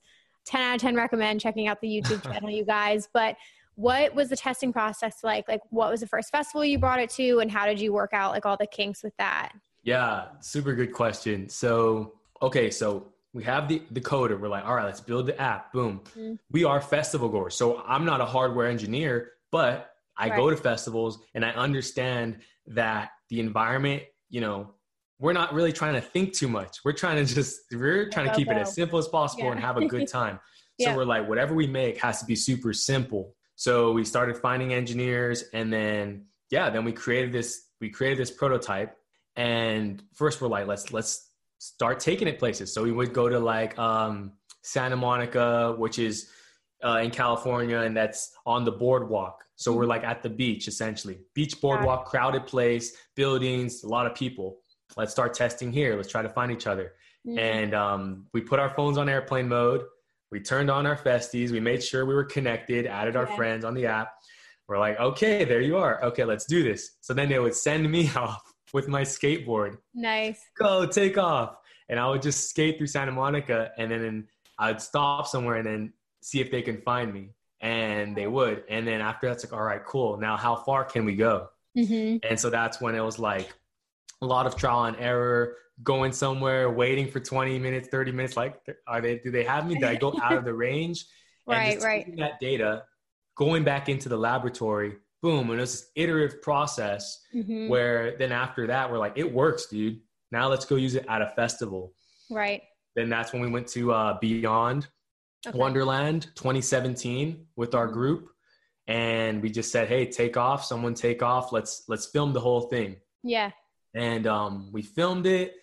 10 0.45 0.61
out 0.61 0.75
of 0.75 0.81
10 0.81 0.95
recommend 0.95 1.39
checking 1.39 1.67
out 1.67 1.79
the 1.79 1.87
YouTube 1.87 2.21
channel, 2.31 2.49
you 2.49 2.65
guys. 2.65 3.07
But 3.13 3.37
what 3.75 4.13
was 4.13 4.27
the 4.27 4.35
testing 4.35 4.73
process 4.73 5.19
like? 5.23 5.47
Like, 5.47 5.61
what 5.69 5.89
was 5.89 6.01
the 6.01 6.07
first 6.07 6.31
festival 6.31 6.65
you 6.65 6.77
brought 6.77 6.99
it 6.99 7.09
to, 7.11 7.39
and 7.39 7.49
how 7.49 7.65
did 7.65 7.79
you 7.79 7.93
work 7.93 8.11
out 8.11 8.33
like 8.33 8.45
all 8.45 8.57
the 8.57 8.67
kinks 8.67 9.03
with 9.03 9.13
that? 9.17 9.53
Yeah, 9.83 10.25
super 10.41 10.75
good 10.75 10.91
question. 10.91 11.47
So, 11.47 12.15
okay, 12.41 12.69
so 12.69 13.13
we 13.33 13.43
have 13.43 13.67
the, 13.67 13.81
the 13.91 14.01
coder. 14.01 14.39
We're 14.39 14.47
like, 14.47 14.65
all 14.65 14.75
right, 14.75 14.85
let's 14.85 15.01
build 15.01 15.27
the 15.27 15.39
app. 15.39 15.71
Boom. 15.71 16.01
Mm-hmm. 16.17 16.33
We 16.51 16.63
are 16.63 16.81
festival 16.81 17.29
goers. 17.29 17.55
So 17.55 17.81
I'm 17.85 18.05
not 18.05 18.21
a 18.21 18.25
hardware 18.25 18.67
engineer, 18.67 19.31
but 19.51 19.91
I 20.17 20.29
right. 20.29 20.37
go 20.37 20.49
to 20.49 20.57
festivals 20.57 21.19
and 21.33 21.45
I 21.45 21.51
understand 21.51 22.39
that 22.67 23.11
the 23.29 23.39
environment, 23.39 24.03
you 24.29 24.41
know, 24.41 24.73
we're 25.19 25.33
not 25.33 25.53
really 25.53 25.73
trying 25.73 25.95
to 25.95 26.01
think 26.01 26.33
too 26.33 26.47
much. 26.47 26.79
We're 26.83 26.93
trying 26.93 27.25
to 27.25 27.33
just, 27.33 27.61
we're 27.71 28.09
trying 28.09 28.29
to 28.29 28.35
keep 28.35 28.47
it 28.47 28.57
as 28.57 28.73
simple 28.73 28.97
as 28.99 29.07
possible 29.07 29.45
yeah. 29.45 29.51
and 29.51 29.59
have 29.59 29.77
a 29.77 29.85
good 29.85 30.07
time. 30.11 30.39
so 30.79 30.89
yeah. 30.89 30.95
we're 30.95 31.05
like, 31.05 31.27
whatever 31.27 31.53
we 31.53 31.67
make 31.67 31.99
has 31.99 32.19
to 32.21 32.25
be 32.25 32.35
super 32.35 32.73
simple. 32.73 33.35
So 33.55 33.91
we 33.91 34.05
started 34.05 34.37
finding 34.37 34.73
engineers 34.73 35.43
and 35.53 35.71
then, 35.71 36.25
yeah, 36.49 36.69
then 36.69 36.85
we 36.85 36.93
created 36.93 37.33
this, 37.33 37.61
we 37.81 37.89
created 37.89 38.17
this 38.17 38.31
prototype. 38.31 38.95
And 39.35 40.01
first 40.13 40.41
we're 40.41 40.47
like, 40.47 40.67
let's, 40.67 40.91
let's 40.93 41.28
start 41.59 41.99
taking 41.99 42.27
it 42.27 42.39
places. 42.39 42.73
So 42.73 42.83
we 42.83 42.91
would 42.91 43.13
go 43.13 43.29
to 43.29 43.39
like 43.39 43.77
um, 43.77 44.31
Santa 44.63 44.95
Monica, 44.95 45.75
which 45.77 45.99
is 45.99 46.29
uh, 46.83 47.01
in 47.03 47.11
California, 47.11 47.79
and 47.79 47.95
that's 47.95 48.31
on 48.45 48.65
the 48.65 48.71
boardwalk. 48.71 49.43
So 49.55 49.73
we're 49.73 49.85
like 49.85 50.03
at 50.03 50.23
the 50.23 50.29
beach 50.29 50.67
essentially. 50.67 51.19
Beach 51.35 51.59
boardwalk, 51.61 52.05
crowded 52.05 52.47
place, 52.47 52.95
buildings, 53.15 53.83
a 53.83 53.87
lot 53.87 54.07
of 54.07 54.15
people. 54.15 54.59
Let's 54.97 55.11
start 55.11 55.33
testing 55.33 55.71
here. 55.71 55.95
Let's 55.95 56.09
try 56.09 56.21
to 56.21 56.29
find 56.29 56.51
each 56.51 56.65
other. 56.65 56.93
Mm-hmm. 57.27 57.37
And 57.37 57.73
um, 57.75 58.25
we 58.33 58.41
put 58.41 58.59
our 58.59 58.69
phones 58.69 58.97
on 58.97 59.09
airplane 59.09 59.49
mode. 59.49 59.83
We 60.31 60.39
turned 60.39 60.71
on 60.71 60.85
our 60.85 60.95
festies. 60.95 61.51
We 61.51 61.59
made 61.59 61.83
sure 61.83 62.05
we 62.05 62.13
were 62.13 62.23
connected, 62.23 62.85
added 62.85 63.15
our 63.15 63.27
yeah. 63.27 63.35
friends 63.35 63.65
on 63.65 63.73
the 63.73 63.87
app. 63.87 64.13
We're 64.67 64.79
like, 64.79 64.99
okay, 64.99 65.43
there 65.43 65.61
you 65.61 65.77
are. 65.77 66.03
Okay, 66.05 66.23
let's 66.23 66.45
do 66.45 66.63
this. 66.63 66.97
So 67.01 67.13
then 67.13 67.27
they 67.27 67.39
would 67.39 67.55
send 67.55 67.91
me 67.91 68.09
off 68.15 68.48
with 68.73 68.87
my 68.87 69.01
skateboard. 69.01 69.77
Nice. 69.93 70.41
Go 70.57 70.85
take 70.85 71.17
off. 71.17 71.57
And 71.89 71.99
I 71.99 72.07
would 72.07 72.21
just 72.21 72.49
skate 72.49 72.77
through 72.77 72.87
Santa 72.87 73.11
Monica 73.11 73.71
and 73.77 73.91
then 73.91 74.27
I'd 74.57 74.81
stop 74.81 75.27
somewhere 75.27 75.55
and 75.55 75.65
then 75.65 75.93
see 76.21 76.39
if 76.39 76.51
they 76.51 76.61
can 76.61 76.81
find 76.81 77.13
me. 77.13 77.29
And 77.61 78.15
they 78.15 78.27
would. 78.27 78.63
And 78.69 78.87
then 78.87 79.01
after 79.01 79.27
that's 79.27 79.43
like, 79.43 79.53
all 79.53 79.63
right, 79.63 79.83
cool. 79.85 80.17
Now 80.17 80.37
how 80.37 80.55
far 80.55 80.85
can 80.85 81.03
we 81.05 81.15
go? 81.15 81.49
Mm-hmm. 81.77 82.17
And 82.27 82.39
so 82.39 82.49
that's 82.49 82.79
when 82.79 82.95
it 82.95 83.01
was 83.01 83.19
like 83.19 83.53
a 84.21 84.25
lot 84.25 84.45
of 84.45 84.55
trial 84.55 84.85
and 84.85 84.97
error, 84.97 85.55
going 85.83 86.11
somewhere, 86.11 86.69
waiting 86.69 87.09
for 87.09 87.19
20 87.19 87.57
minutes, 87.59 87.87
30 87.89 88.11
minutes. 88.11 88.37
Like, 88.37 88.59
are 88.87 89.01
they, 89.01 89.19
do 89.19 89.31
they 89.31 89.43
have 89.43 89.67
me? 89.67 89.75
Did 89.75 89.85
I 89.85 89.95
go 89.95 90.13
out 90.23 90.33
of 90.33 90.45
the 90.45 90.53
range? 90.53 91.05
right, 91.47 91.81
right. 91.81 92.15
That 92.17 92.39
data, 92.39 92.83
going 93.35 93.63
back 93.63 93.89
into 93.89 94.09
the 94.09 94.17
laboratory, 94.17 94.97
boom. 95.21 95.49
And 95.49 95.59
it 95.59 95.61
was 95.61 95.81
this 95.81 95.91
iterative 95.95 96.41
process 96.41 97.21
mm-hmm. 97.33 97.67
where 97.67 98.17
then 98.17 98.31
after 98.31 98.67
that, 98.67 98.89
we're 98.89 98.97
like, 98.97 99.13
it 99.15 99.31
works, 99.31 99.67
dude. 99.67 99.99
Now 100.31 100.47
let's 100.47 100.65
go 100.65 100.75
use 100.75 100.95
it 100.95 101.05
at 101.09 101.21
a 101.21 101.27
festival. 101.35 101.93
Right. 102.29 102.61
Then 102.95 103.09
that's 103.09 103.33
when 103.33 103.41
we 103.41 103.49
went 103.49 103.67
to 103.69 103.91
uh, 103.91 104.17
Beyond 104.19 104.87
okay. 105.47 105.57
Wonderland 105.57 106.27
2017 106.35 107.45
with 107.55 107.75
our 107.75 107.85
mm-hmm. 107.85 107.93
group. 107.93 108.29
And 108.87 109.41
we 109.41 109.49
just 109.51 109.71
said, 109.71 109.87
hey, 109.87 110.07
take 110.07 110.35
off, 110.35 110.65
someone 110.65 110.95
take 110.95 111.21
off. 111.21 111.51
Let's 111.51 111.83
let's 111.87 112.07
film 112.07 112.33
the 112.33 112.39
whole 112.39 112.61
thing. 112.61 112.95
Yeah. 113.23 113.51
And 113.93 114.25
um, 114.25 114.69
we 114.71 114.81
filmed 114.81 115.27
it 115.27 115.55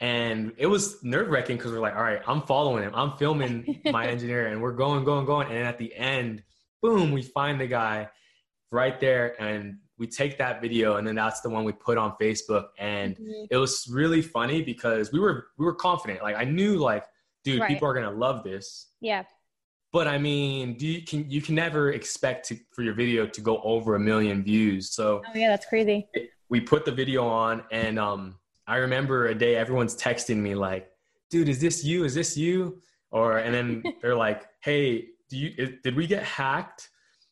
and 0.00 0.52
it 0.58 0.66
was 0.66 1.02
nerve 1.02 1.28
wracking 1.28 1.56
because 1.56 1.72
we're 1.72 1.80
like, 1.80 1.96
all 1.96 2.02
right, 2.02 2.20
I'm 2.26 2.42
following 2.42 2.84
him. 2.84 2.92
I'm 2.94 3.16
filming 3.16 3.80
my 3.86 4.06
engineer 4.08 4.46
and 4.48 4.62
we're 4.62 4.72
going, 4.72 5.04
going, 5.04 5.26
going. 5.26 5.48
And 5.48 5.66
at 5.66 5.78
the 5.78 5.94
end, 5.94 6.42
boom, 6.82 7.10
we 7.10 7.22
find 7.22 7.60
the 7.60 7.66
guy 7.66 8.08
right 8.70 9.00
there 9.00 9.40
and 9.40 9.78
we 9.98 10.06
take 10.06 10.38
that 10.38 10.60
video 10.60 10.96
and 10.96 11.06
then 11.06 11.16
that's 11.16 11.40
the 11.40 11.50
one 11.50 11.64
we 11.64 11.72
put 11.72 11.98
on 11.98 12.14
Facebook. 12.20 12.68
And 12.78 13.16
mm-hmm. 13.16 13.44
it 13.50 13.56
was 13.56 13.88
really 13.90 14.22
funny 14.22 14.62
because 14.62 15.12
we 15.12 15.18
were 15.18 15.48
we 15.58 15.64
were 15.64 15.74
confident. 15.74 16.22
Like 16.22 16.36
I 16.36 16.44
knew 16.44 16.76
like 16.76 17.04
dude 17.44 17.60
right. 17.60 17.68
people 17.68 17.88
are 17.88 17.94
going 17.94 18.08
to 18.08 18.16
love 18.16 18.44
this. 18.44 18.88
Yeah. 19.00 19.24
But 19.92 20.06
I 20.06 20.18
mean 20.18 20.76
do 20.76 20.86
you 20.86 21.02
can 21.02 21.28
you 21.30 21.42
can 21.42 21.54
never 21.54 21.92
expect 21.92 22.48
to, 22.48 22.58
for 22.72 22.82
your 22.82 22.94
video 22.94 23.26
to 23.26 23.40
go 23.40 23.60
over 23.62 23.96
a 23.96 24.00
million 24.00 24.42
views. 24.42 24.90
So 24.90 25.22
oh 25.26 25.38
yeah 25.38 25.48
that's 25.48 25.66
crazy. 25.66 26.06
we 26.48 26.60
put 26.60 26.84
the 26.84 26.92
video 26.92 27.26
on 27.26 27.64
and 27.72 27.98
um 27.98 28.36
I 28.66 28.76
remember 28.76 29.28
a 29.28 29.34
day 29.34 29.56
everyone's 29.56 29.96
texting 29.96 30.36
me 30.36 30.54
like 30.54 30.90
dude 31.30 31.48
is 31.48 31.60
this 31.60 31.84
you? 31.84 32.04
Is 32.04 32.14
this 32.14 32.36
you? 32.36 32.80
Or 33.10 33.38
and 33.38 33.52
then 33.52 33.82
they're 34.02 34.16
like 34.16 34.46
hey 34.60 35.06
do 35.28 35.36
you 35.36 35.78
did 35.82 35.96
we 35.96 36.06
get 36.06 36.22
hacked 36.22 36.90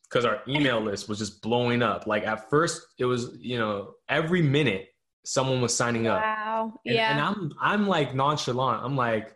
because 0.09 0.25
our 0.25 0.41
email 0.47 0.79
list 0.79 1.09
was 1.09 1.19
just 1.19 1.41
blowing 1.41 1.81
up. 1.81 2.07
Like 2.07 2.25
at 2.25 2.49
first, 2.49 2.81
it 2.97 3.05
was 3.05 3.37
you 3.39 3.57
know 3.57 3.93
every 4.09 4.41
minute 4.41 4.89
someone 5.27 5.61
was 5.61 5.75
signing 5.75 6.07
up. 6.07 6.21
Wow. 6.21 6.73
And, 6.85 6.95
yeah. 6.95 7.11
And 7.11 7.21
I'm 7.21 7.53
I'm 7.59 7.87
like 7.87 8.15
nonchalant. 8.15 8.83
I'm 8.83 8.95
like, 8.95 9.35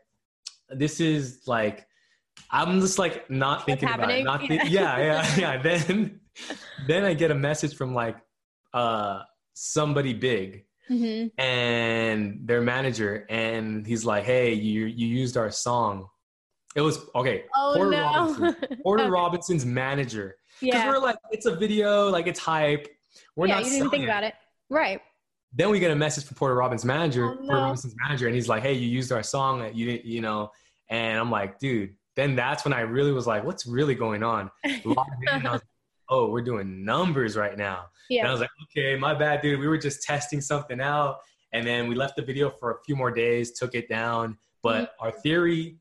this 0.69 0.99
is 0.99 1.41
like, 1.47 1.85
I'm 2.49 2.79
just 2.79 2.97
like 2.97 3.29
not 3.29 3.59
What's 3.59 3.65
thinking 3.65 3.87
happening? 3.89 4.21
about 4.21 4.43
it. 4.43 4.49
Not 4.49 4.61
th- 4.61 4.71
yeah, 4.71 4.97
yeah, 5.37 5.37
yeah. 5.37 5.61
Then 5.61 6.21
then 6.87 7.03
I 7.03 7.13
get 7.13 7.31
a 7.31 7.35
message 7.35 7.75
from 7.75 7.93
like 7.93 8.17
uh 8.73 9.21
somebody 9.53 10.13
big. 10.13 10.65
Mm-hmm. 10.89 11.39
And 11.41 12.41
their 12.45 12.59
manager, 12.59 13.25
and 13.29 13.87
he's 13.87 14.03
like, 14.03 14.25
"Hey, 14.25 14.53
you 14.53 14.87
you 14.87 15.07
used 15.07 15.37
our 15.37 15.49
song." 15.49 16.07
It 16.75 16.81
was 16.81 16.99
okay. 17.15 17.45
Oh 17.55 17.73
Porter 17.75 17.91
no! 17.91 18.01
Robinson, 18.01 18.77
Porter 18.83 19.03
okay. 19.07 19.09
Robinson's 19.09 19.65
manager 19.65 20.35
because 20.61 20.79
yeah. 20.79 20.89
we're 20.89 20.99
like, 20.99 21.17
it's 21.31 21.45
a 21.45 21.55
video, 21.55 22.09
like 22.09 22.27
it's 22.27 22.39
hype. 22.39 22.87
We're 23.35 23.47
not, 23.47 23.55
yeah, 23.55 23.59
not. 23.61 23.65
You 23.65 23.71
didn't 23.71 23.89
think 23.89 24.03
about 24.05 24.23
it, 24.23 24.33
right? 24.69 25.01
Then 25.53 25.69
we 25.69 25.79
get 25.79 25.91
a 25.91 25.95
message 25.95 26.25
from 26.25 26.35
Porter 26.35 26.55
Robinson's 26.55 26.87
manager, 26.87 27.25
oh, 27.25 27.33
no. 27.33 27.47
Porter 27.47 27.61
Robinson's 27.61 27.95
manager, 28.01 28.27
and 28.27 28.35
he's 28.35 28.47
like, 28.47 28.63
"Hey, 28.63 28.73
you 28.73 28.87
used 28.87 29.11
our 29.11 29.23
song. 29.23 29.69
You 29.73 29.85
didn't, 29.85 30.05
you 30.05 30.21
know." 30.21 30.51
And 30.89 31.19
I'm 31.19 31.31
like, 31.31 31.59
dude. 31.59 31.95
Then 32.17 32.35
that's 32.35 32.65
when 32.65 32.73
I 32.73 32.81
really 32.81 33.13
was 33.13 33.25
like, 33.25 33.43
"What's 33.43 33.65
really 33.65 33.95
going 33.95 34.23
on?" 34.23 34.51
oh, 36.11 36.29
we're 36.29 36.41
doing 36.41 36.83
numbers 36.83 37.35
right 37.35 37.57
now. 37.57 37.85
Yeah. 38.09 38.21
And 38.21 38.27
I 38.27 38.31
was 38.31 38.41
like, 38.41 38.49
okay, 38.63 38.97
my 38.97 39.13
bad, 39.13 39.41
dude. 39.41 39.59
We 39.59 39.67
were 39.67 39.77
just 39.77 40.03
testing 40.03 40.41
something 40.41 40.81
out. 40.81 41.19
And 41.53 41.65
then 41.65 41.87
we 41.87 41.95
left 41.95 42.17
the 42.17 42.21
video 42.21 42.49
for 42.49 42.71
a 42.71 42.75
few 42.85 42.95
more 42.95 43.11
days, 43.11 43.57
took 43.57 43.73
it 43.73 43.89
down. 43.89 44.37
But 44.61 44.81
mm-hmm. 44.81 45.05
our 45.05 45.11
theory 45.11 45.77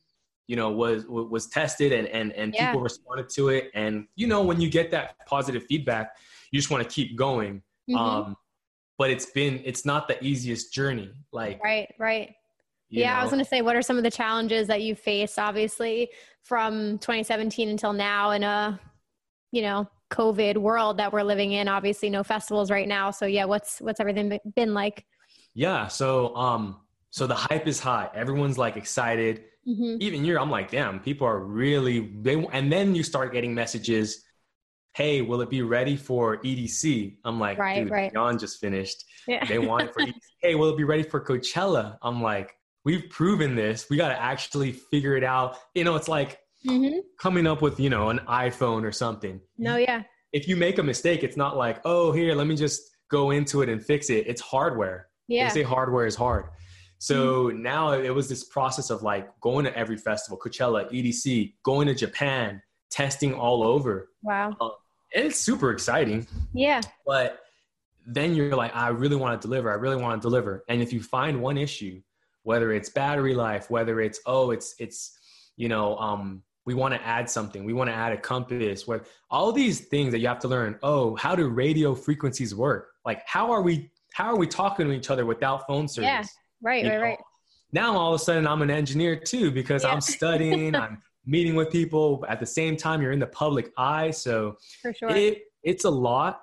you 0.51 0.57
know 0.57 0.71
was 0.71 1.07
was 1.07 1.47
tested 1.47 1.93
and 1.93 2.09
and, 2.09 2.33
and 2.33 2.53
yeah. 2.55 2.67
people 2.67 2.83
responded 2.83 3.29
to 3.31 3.51
it. 3.51 3.71
And 3.75 4.07
you 4.17 4.27
know 4.27 4.43
when 4.43 4.61
you 4.61 4.69
get 4.69 4.91
that 4.91 5.15
positive 5.27 5.65
feedback 5.65 6.17
you 6.51 6.59
just 6.59 6.71
want 6.71 6.83
to 6.83 6.89
keep 6.89 7.17
going. 7.17 7.63
Mm-hmm. 7.89 7.97
um 7.97 8.37
but 8.99 9.11
it's 9.11 9.27
been 9.27 9.63
it's 9.65 9.85
not 9.87 10.07
the 10.07 10.23
easiest 10.23 10.73
journey 10.73 11.11
like 11.33 11.59
right 11.65 11.93
right. 11.99 12.35
yeah 12.89 13.15
know? 13.15 13.19
i 13.19 13.23
was 13.23 13.33
going 13.33 13.43
to 13.43 13.49
say 13.49 13.63
what 13.63 13.75
are 13.75 13.83
some 13.83 13.97
of 13.97 14.05
the 14.05 14.11
challenges 14.11 14.69
that 14.69 14.83
you 14.83 14.95
faced 14.95 15.39
obviously 15.39 16.09
from 16.43 16.99
2017 16.99 17.69
until 17.69 17.93
now 17.93 18.31
in 18.31 18.45
a 18.45 18.79
you 19.51 19.63
know 19.63 19.89
covid 20.11 20.57
world 20.59 20.99
that 20.99 21.13
we're 21.13 21.23
living 21.23 21.53
in? 21.53 21.69
Obviously 21.69 22.11
no 22.11 22.23
festivals 22.23 22.71
right 22.71 22.89
now. 22.89 23.11
So 23.11 23.27
yeah 23.27 23.45
what's 23.45 23.81
what's 23.81 24.01
everything 24.01 24.39
been 24.55 24.75
like? 24.75 25.07
Yeah 25.55 25.89
so 25.89 26.35
um 26.37 26.81
so 27.11 27.27
the 27.27 27.35
hype 27.35 27.67
is 27.67 27.81
high. 27.81 28.09
Everyone's 28.15 28.59
like 28.59 28.77
excited 28.77 29.45
mm-hmm. 29.67 29.97
even 30.01 30.25
you're, 30.25 30.41
I'm 30.41 30.51
like, 30.51 30.71
damn, 30.71 31.01
people 31.01 31.27
are 31.27 31.41
really, 31.41 32.11
they, 32.21 32.35
and 32.53 32.73
then 32.73 32.95
you 32.95 33.03
start 33.03 33.33
getting 33.33 33.55
messages, 33.55 34.25
hey, 34.95 35.23
will 35.23 35.41
it 35.41 35.51
be 35.51 35.63
ready 35.63 35.97
for 35.97 36.39
EDC? 36.39 37.17
I'm 37.25 37.39
like, 37.39 37.59
right, 37.59 37.85
dude, 37.85 37.91
right. 37.91 38.13
John 38.13 38.39
just 38.39 38.61
finished. 38.61 39.05
Yeah. 39.27 39.45
They 39.45 39.59
want 39.59 39.85
it 39.85 39.95
for 39.95 40.01
EDC. 40.01 40.15
hey, 40.41 40.55
will 40.55 40.71
it 40.71 40.77
be 40.77 40.85
ready 40.85 41.03
for 41.03 41.21
Coachella? 41.25 41.97
I'm 42.03 42.23
like, 42.23 42.55
we've 42.85 43.09
proven 43.11 43.55
this. 43.55 43.89
We 43.91 43.97
got 43.97 44.09
to 44.09 44.21
actually 44.21 44.73
figure 44.73 45.17
it 45.17 45.25
out. 45.25 45.57
You 45.75 45.85
know, 45.85 45.97
it's 45.97 46.09
like 46.09 46.39
mm-hmm. 46.67 46.99
coming 47.19 47.47
up 47.47 47.63
with, 47.63 47.79
you 47.79 47.91
know, 47.91 48.11
an 48.11 48.21
iPhone 48.29 48.85
or 48.85 48.93
something. 48.93 49.41
No, 49.59 49.77
yeah. 49.77 50.03
If 50.33 50.49
you 50.49 50.57
make 50.57 50.79
a 50.79 50.83
mistake, 50.83 51.23
it's 51.23 51.37
not 51.37 51.57
like, 51.57 51.81
oh, 51.85 52.13
here, 52.13 52.35
let 52.35 52.47
me 52.47 52.57
just 52.57 52.83
go 53.11 53.31
into 53.31 53.63
it 53.63 53.69
and 53.69 53.85
fix 53.85 54.11
it. 54.11 54.27
It's 54.27 54.41
hardware. 54.41 55.09
Yeah. 55.29 55.49
They 55.49 55.55
say 55.55 55.63
hardware 55.63 56.07
is 56.07 56.17
hard. 56.17 56.47
So 57.01 57.47
mm-hmm. 57.47 57.63
now 57.63 57.93
it 57.93 58.15
was 58.15 58.29
this 58.29 58.45
process 58.45 58.91
of 58.91 59.03
like 59.03 59.29
going 59.41 59.65
to 59.65 59.77
every 59.77 59.97
festival, 59.97 60.39
Coachella, 60.39 60.89
EDC, 60.93 61.55
going 61.65 61.89
to 61.89 61.95
Japan, 61.95 62.63
testing 62.91 63.35
all 63.35 63.65
over. 63.65 64.11
Wow. 64.23 64.55
Uh, 64.61 64.69
it's 65.11 65.41
super 65.41 65.73
exciting. 65.73 66.27
Yeah. 66.53 66.83
But 67.07 67.41
then 68.07 68.35
you're 68.35 68.55
like, 68.55 68.77
I 68.77 68.89
really 68.89 69.17
want 69.17 69.41
to 69.41 69.49
deliver. 69.49 69.71
I 69.71 69.75
really 69.75 69.97
want 69.97 70.21
to 70.21 70.27
deliver. 70.27 70.63
And 70.69 70.83
if 70.83 70.93
you 70.93 71.03
find 71.03 71.41
one 71.41 71.57
issue, 71.57 72.03
whether 72.43 72.71
it's 72.73 72.91
battery 72.91 73.35
life, 73.35 73.71
whether 73.71 74.01
it's, 74.01 74.21
oh, 74.27 74.51
it's, 74.51 74.75
it's, 74.79 75.19
you 75.57 75.69
know, 75.69 75.97
um, 75.97 76.43
we 76.67 76.75
want 76.75 76.93
to 76.93 77.03
add 77.03 77.31
something. 77.31 77.65
We 77.65 77.73
want 77.73 77.89
to 77.89 77.95
add 77.95 78.13
a 78.13 78.19
compass. 78.19 78.87
Where 78.87 79.03
all 79.31 79.53
these 79.53 79.81
things 79.81 80.13
that 80.13 80.19
you 80.19 80.29
have 80.29 80.39
to 80.41 80.49
learn. 80.49 80.79
Oh, 80.83 81.17
how 81.17 81.35
do 81.35 81.49
radio 81.49 81.95
frequencies 81.95 82.55
work? 82.55 82.91
Like, 83.05 83.23
how 83.27 83.51
are 83.51 83.63
we 83.63 83.91
how 84.13 84.27
are 84.27 84.37
we 84.37 84.47
talking 84.47 84.87
to 84.87 84.93
each 84.93 85.11
other 85.11 85.25
without 85.25 85.67
phone 85.67 85.89
service? 85.89 86.07
Yeah, 86.07 86.25
right, 86.63 86.85
you 86.85 86.91
right, 86.91 86.97
know? 86.97 87.03
right. 87.03 87.19
Now 87.73 87.97
all 87.97 88.15
of 88.15 88.21
a 88.21 88.25
sudden 88.25 88.47
I'm 88.47 88.63
an 88.63 88.71
engineer 88.71 89.17
too 89.17 89.51
because 89.51 89.85
yeah. 89.85 89.91
I'm 89.91 90.01
studying, 90.01 90.75
I'm 90.75 91.03
meeting 91.25 91.55
with 91.55 91.71
people 91.71 92.25
at 92.29 92.41
the 92.41 92.47
same 92.47 92.77
time. 92.77 93.03
You're 93.03 93.13
in 93.13 93.19
the 93.19 93.27
public 93.27 93.73
eye, 93.77 94.11
so 94.11 94.57
for 94.83 94.93
sure, 94.93 95.11
it, 95.11 95.43
it's 95.63 95.85
a 95.85 95.91
lot. 95.91 96.43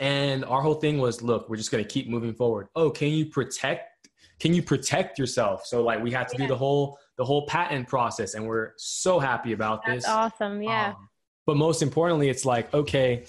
And 0.00 0.44
our 0.44 0.60
whole 0.60 0.74
thing 0.74 0.98
was, 0.98 1.22
look, 1.22 1.48
we're 1.48 1.56
just 1.56 1.70
going 1.70 1.82
to 1.82 1.88
keep 1.88 2.08
moving 2.08 2.34
forward. 2.34 2.68
Oh, 2.76 2.90
can 2.90 3.08
you 3.08 3.26
protect? 3.26 4.08
Can 4.38 4.52
you 4.52 4.62
protect 4.62 5.18
yourself? 5.18 5.64
So 5.64 5.82
like 5.82 6.02
we 6.02 6.10
had 6.10 6.28
to 6.28 6.36
yeah. 6.36 6.44
do 6.44 6.48
the 6.48 6.56
whole 6.56 6.98
the 7.16 7.24
whole 7.24 7.46
patent 7.46 7.88
process, 7.88 8.34
and 8.34 8.46
we're 8.46 8.72
so 8.76 9.18
happy 9.18 9.52
about 9.52 9.80
That's 9.86 10.04
this. 10.04 10.08
Awesome, 10.08 10.62
yeah. 10.62 10.88
Um, 10.88 11.08
but 11.46 11.56
most 11.56 11.80
importantly, 11.80 12.28
it's 12.28 12.44
like 12.44 12.72
okay, 12.74 13.24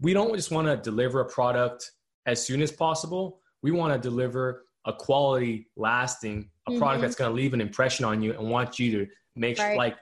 we 0.00 0.12
don't 0.12 0.34
just 0.36 0.50
want 0.50 0.66
to 0.66 0.76
deliver 0.76 1.20
a 1.20 1.24
product 1.24 1.92
as 2.26 2.44
soon 2.44 2.60
as 2.60 2.70
possible. 2.70 3.40
We 3.62 3.70
want 3.70 3.94
to 3.94 3.98
deliver 3.98 4.64
a 4.84 4.92
quality, 4.92 5.68
lasting, 5.76 6.50
a 6.66 6.70
mm-hmm. 6.70 6.78
product 6.78 7.02
that's 7.02 7.14
going 7.14 7.30
to 7.30 7.36
leave 7.36 7.54
an 7.54 7.60
impression 7.60 8.04
on 8.04 8.22
you 8.22 8.32
and 8.32 8.50
want 8.50 8.78
you 8.78 8.90
to 8.92 9.12
make 9.36 9.58
right. 9.58 9.68
sure, 9.68 9.76
like, 9.76 9.96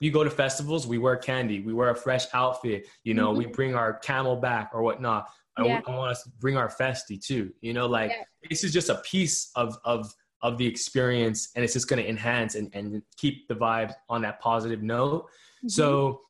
you 0.00 0.10
go 0.10 0.24
to 0.24 0.30
festivals, 0.30 0.86
we 0.86 0.98
wear 0.98 1.16
candy, 1.16 1.60
we 1.60 1.72
wear 1.72 1.90
a 1.90 1.94
fresh 1.94 2.26
outfit, 2.34 2.86
you 3.04 3.14
know, 3.14 3.28
mm-hmm. 3.28 3.38
we 3.38 3.46
bring 3.46 3.74
our 3.74 4.00
CamelBak 4.04 4.68
or 4.74 4.82
whatnot. 4.82 5.28
Yeah. 5.58 5.80
I, 5.86 5.92
I, 5.92 5.96
want 5.96 6.10
us 6.10 6.24
to 6.24 6.30
bring 6.40 6.56
our 6.56 6.68
Festi 6.68 7.24
too, 7.24 7.52
you 7.60 7.72
know, 7.72 7.86
like 7.86 8.10
yeah. 8.10 8.24
this 8.50 8.64
is 8.64 8.72
just 8.72 8.88
a 8.88 8.96
piece 8.96 9.50
of, 9.54 9.78
of, 9.84 10.12
of 10.42 10.58
the 10.58 10.66
experience 10.66 11.50
and 11.54 11.64
it's 11.64 11.72
just 11.72 11.88
going 11.88 12.02
to 12.02 12.08
enhance 12.08 12.56
and, 12.56 12.70
and 12.74 13.02
keep 13.16 13.46
the 13.46 13.54
vibe 13.54 13.94
on 14.08 14.20
that 14.22 14.40
positive 14.40 14.82
note. 14.82 15.22
Mm-hmm. 15.22 15.68
So 15.68 16.22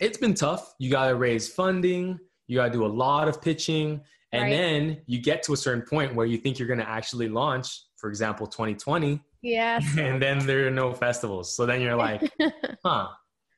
it's 0.00 0.16
been 0.16 0.34
tough. 0.34 0.74
You 0.78 0.90
got 0.90 1.08
to 1.08 1.14
raise 1.14 1.46
funding. 1.46 2.18
You 2.48 2.56
got 2.56 2.66
to 2.66 2.72
do 2.72 2.86
a 2.86 2.88
lot 2.88 3.28
of 3.28 3.42
pitching 3.42 4.00
and 4.32 4.44
right. 4.44 4.50
then 4.50 5.02
you 5.06 5.20
get 5.20 5.42
to 5.44 5.52
a 5.54 5.56
certain 5.56 5.82
point 5.82 6.14
where 6.14 6.26
you 6.26 6.38
think 6.38 6.58
you're 6.58 6.68
going 6.68 6.80
to 6.80 6.88
actually 6.88 7.28
launch, 7.28 7.82
for 7.96 8.08
example, 8.08 8.46
2020. 8.46 9.20
Yes. 9.42 9.84
And 9.98 10.22
then 10.22 10.38
there 10.46 10.66
are 10.66 10.70
no 10.70 10.92
festivals. 10.92 11.56
So 11.56 11.66
then 11.66 11.80
you're 11.80 11.96
like, 11.96 12.30
huh, 12.84 13.08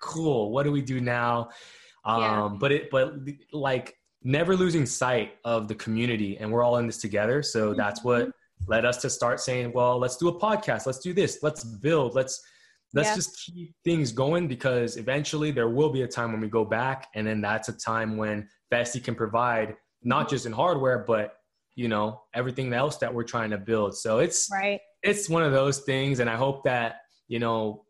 cool. 0.00 0.50
What 0.50 0.62
do 0.62 0.72
we 0.72 0.80
do 0.80 1.00
now? 1.00 1.50
Um, 2.04 2.22
yeah. 2.22 2.50
But 2.58 2.72
it, 2.72 2.90
but 2.90 3.14
like 3.52 3.96
never 4.22 4.56
losing 4.56 4.86
sight 4.86 5.34
of 5.44 5.68
the 5.68 5.74
community 5.74 6.38
and 6.38 6.50
we're 6.50 6.62
all 6.62 6.78
in 6.78 6.86
this 6.86 6.98
together. 6.98 7.42
So 7.42 7.68
mm-hmm. 7.68 7.78
that's 7.78 8.02
what 8.02 8.30
led 8.66 8.84
us 8.84 8.98
to 8.98 9.10
start 9.10 9.40
saying, 9.40 9.72
well, 9.74 9.98
let's 9.98 10.16
do 10.16 10.28
a 10.28 10.40
podcast. 10.40 10.86
Let's 10.86 11.00
do 11.00 11.12
this. 11.12 11.40
Let's 11.42 11.64
build. 11.64 12.14
Let's, 12.14 12.40
let's 12.94 13.10
yeah. 13.10 13.14
just 13.16 13.44
keep 13.44 13.74
things 13.84 14.10
going 14.12 14.48
because 14.48 14.96
eventually 14.96 15.50
there 15.50 15.68
will 15.68 15.90
be 15.90 16.02
a 16.02 16.08
time 16.08 16.32
when 16.32 16.40
we 16.40 16.48
go 16.48 16.64
back. 16.64 17.08
And 17.14 17.26
then 17.26 17.40
that's 17.42 17.68
a 17.68 17.72
time 17.72 18.16
when 18.16 18.48
Festi 18.72 19.02
can 19.02 19.14
provide 19.14 19.76
not 20.04 20.28
just 20.28 20.46
in 20.46 20.52
hardware, 20.52 20.98
but 20.98 21.34
you 21.74 21.88
know 21.88 22.22
everything 22.34 22.72
else 22.72 22.96
that 22.98 23.12
we're 23.12 23.24
trying 23.24 23.50
to 23.50 23.58
build. 23.58 23.96
So 23.96 24.18
it's 24.18 24.48
right. 24.52 24.80
It's 25.02 25.28
one 25.28 25.42
of 25.42 25.52
those 25.52 25.80
things, 25.80 26.20
and 26.20 26.28
I 26.28 26.36
hope 26.36 26.64
that 26.64 27.00
you 27.28 27.38
know. 27.38 27.84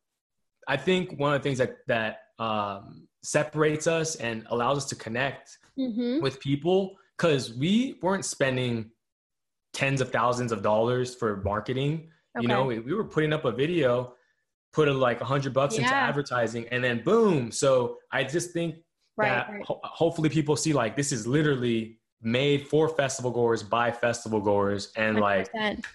I 0.68 0.77
think 0.77 1.18
one 1.18 1.35
of 1.35 1.40
the 1.40 1.42
things 1.42 1.59
that 1.59 1.79
that 1.88 2.18
um, 2.38 3.09
separates 3.22 3.87
us 3.87 4.16
and 4.16 4.46
allows 4.51 4.79
us 4.79 4.85
to 4.87 4.94
connect 4.94 5.59
mm-hmm. 5.79 6.22
with 6.22 6.40
people 6.40 6.96
because 7.16 7.53
we 7.55 7.98
weren't 8.03 8.25
spending 8.25 8.90
tens 9.72 10.01
of 10.01 10.11
thousands 10.11 10.53
of 10.53 10.62
dollars 10.62 11.14
for 11.14 11.38
marketing. 11.42 12.09
Okay. 12.37 12.42
You 12.42 12.48
know, 12.48 12.64
we, 12.64 12.79
we, 12.79 12.94
were 12.94 13.05
putting 13.05 13.33
up 13.33 13.44
a 13.44 13.53
video, 13.53 14.14
put 14.72 14.88
a, 14.88 14.92
like 14.92 15.20
a 15.20 15.25
hundred 15.25 15.53
bucks 15.53 15.77
yeah. 15.77 15.83
into 15.83 15.94
advertising, 15.94 16.66
and 16.70 16.83
then 16.83 17.03
boom. 17.05 17.51
So 17.51 17.98
I 18.11 18.25
just 18.25 18.53
think 18.53 18.77
right, 19.16 19.29
that 19.29 19.51
right. 19.51 19.64
Ho- 19.66 19.81
hopefully 19.83 20.29
people 20.29 20.57
see 20.57 20.72
like 20.72 20.96
this 20.96 21.12
is 21.12 21.27
literally 21.27 21.98
made 22.22 22.66
for 22.66 22.88
festival 22.88 23.30
goers 23.30 23.62
by 23.62 23.90
festival 23.90 24.40
goers 24.40 24.92
and 24.96 25.16
100%. 25.16 25.20
like 25.20 25.87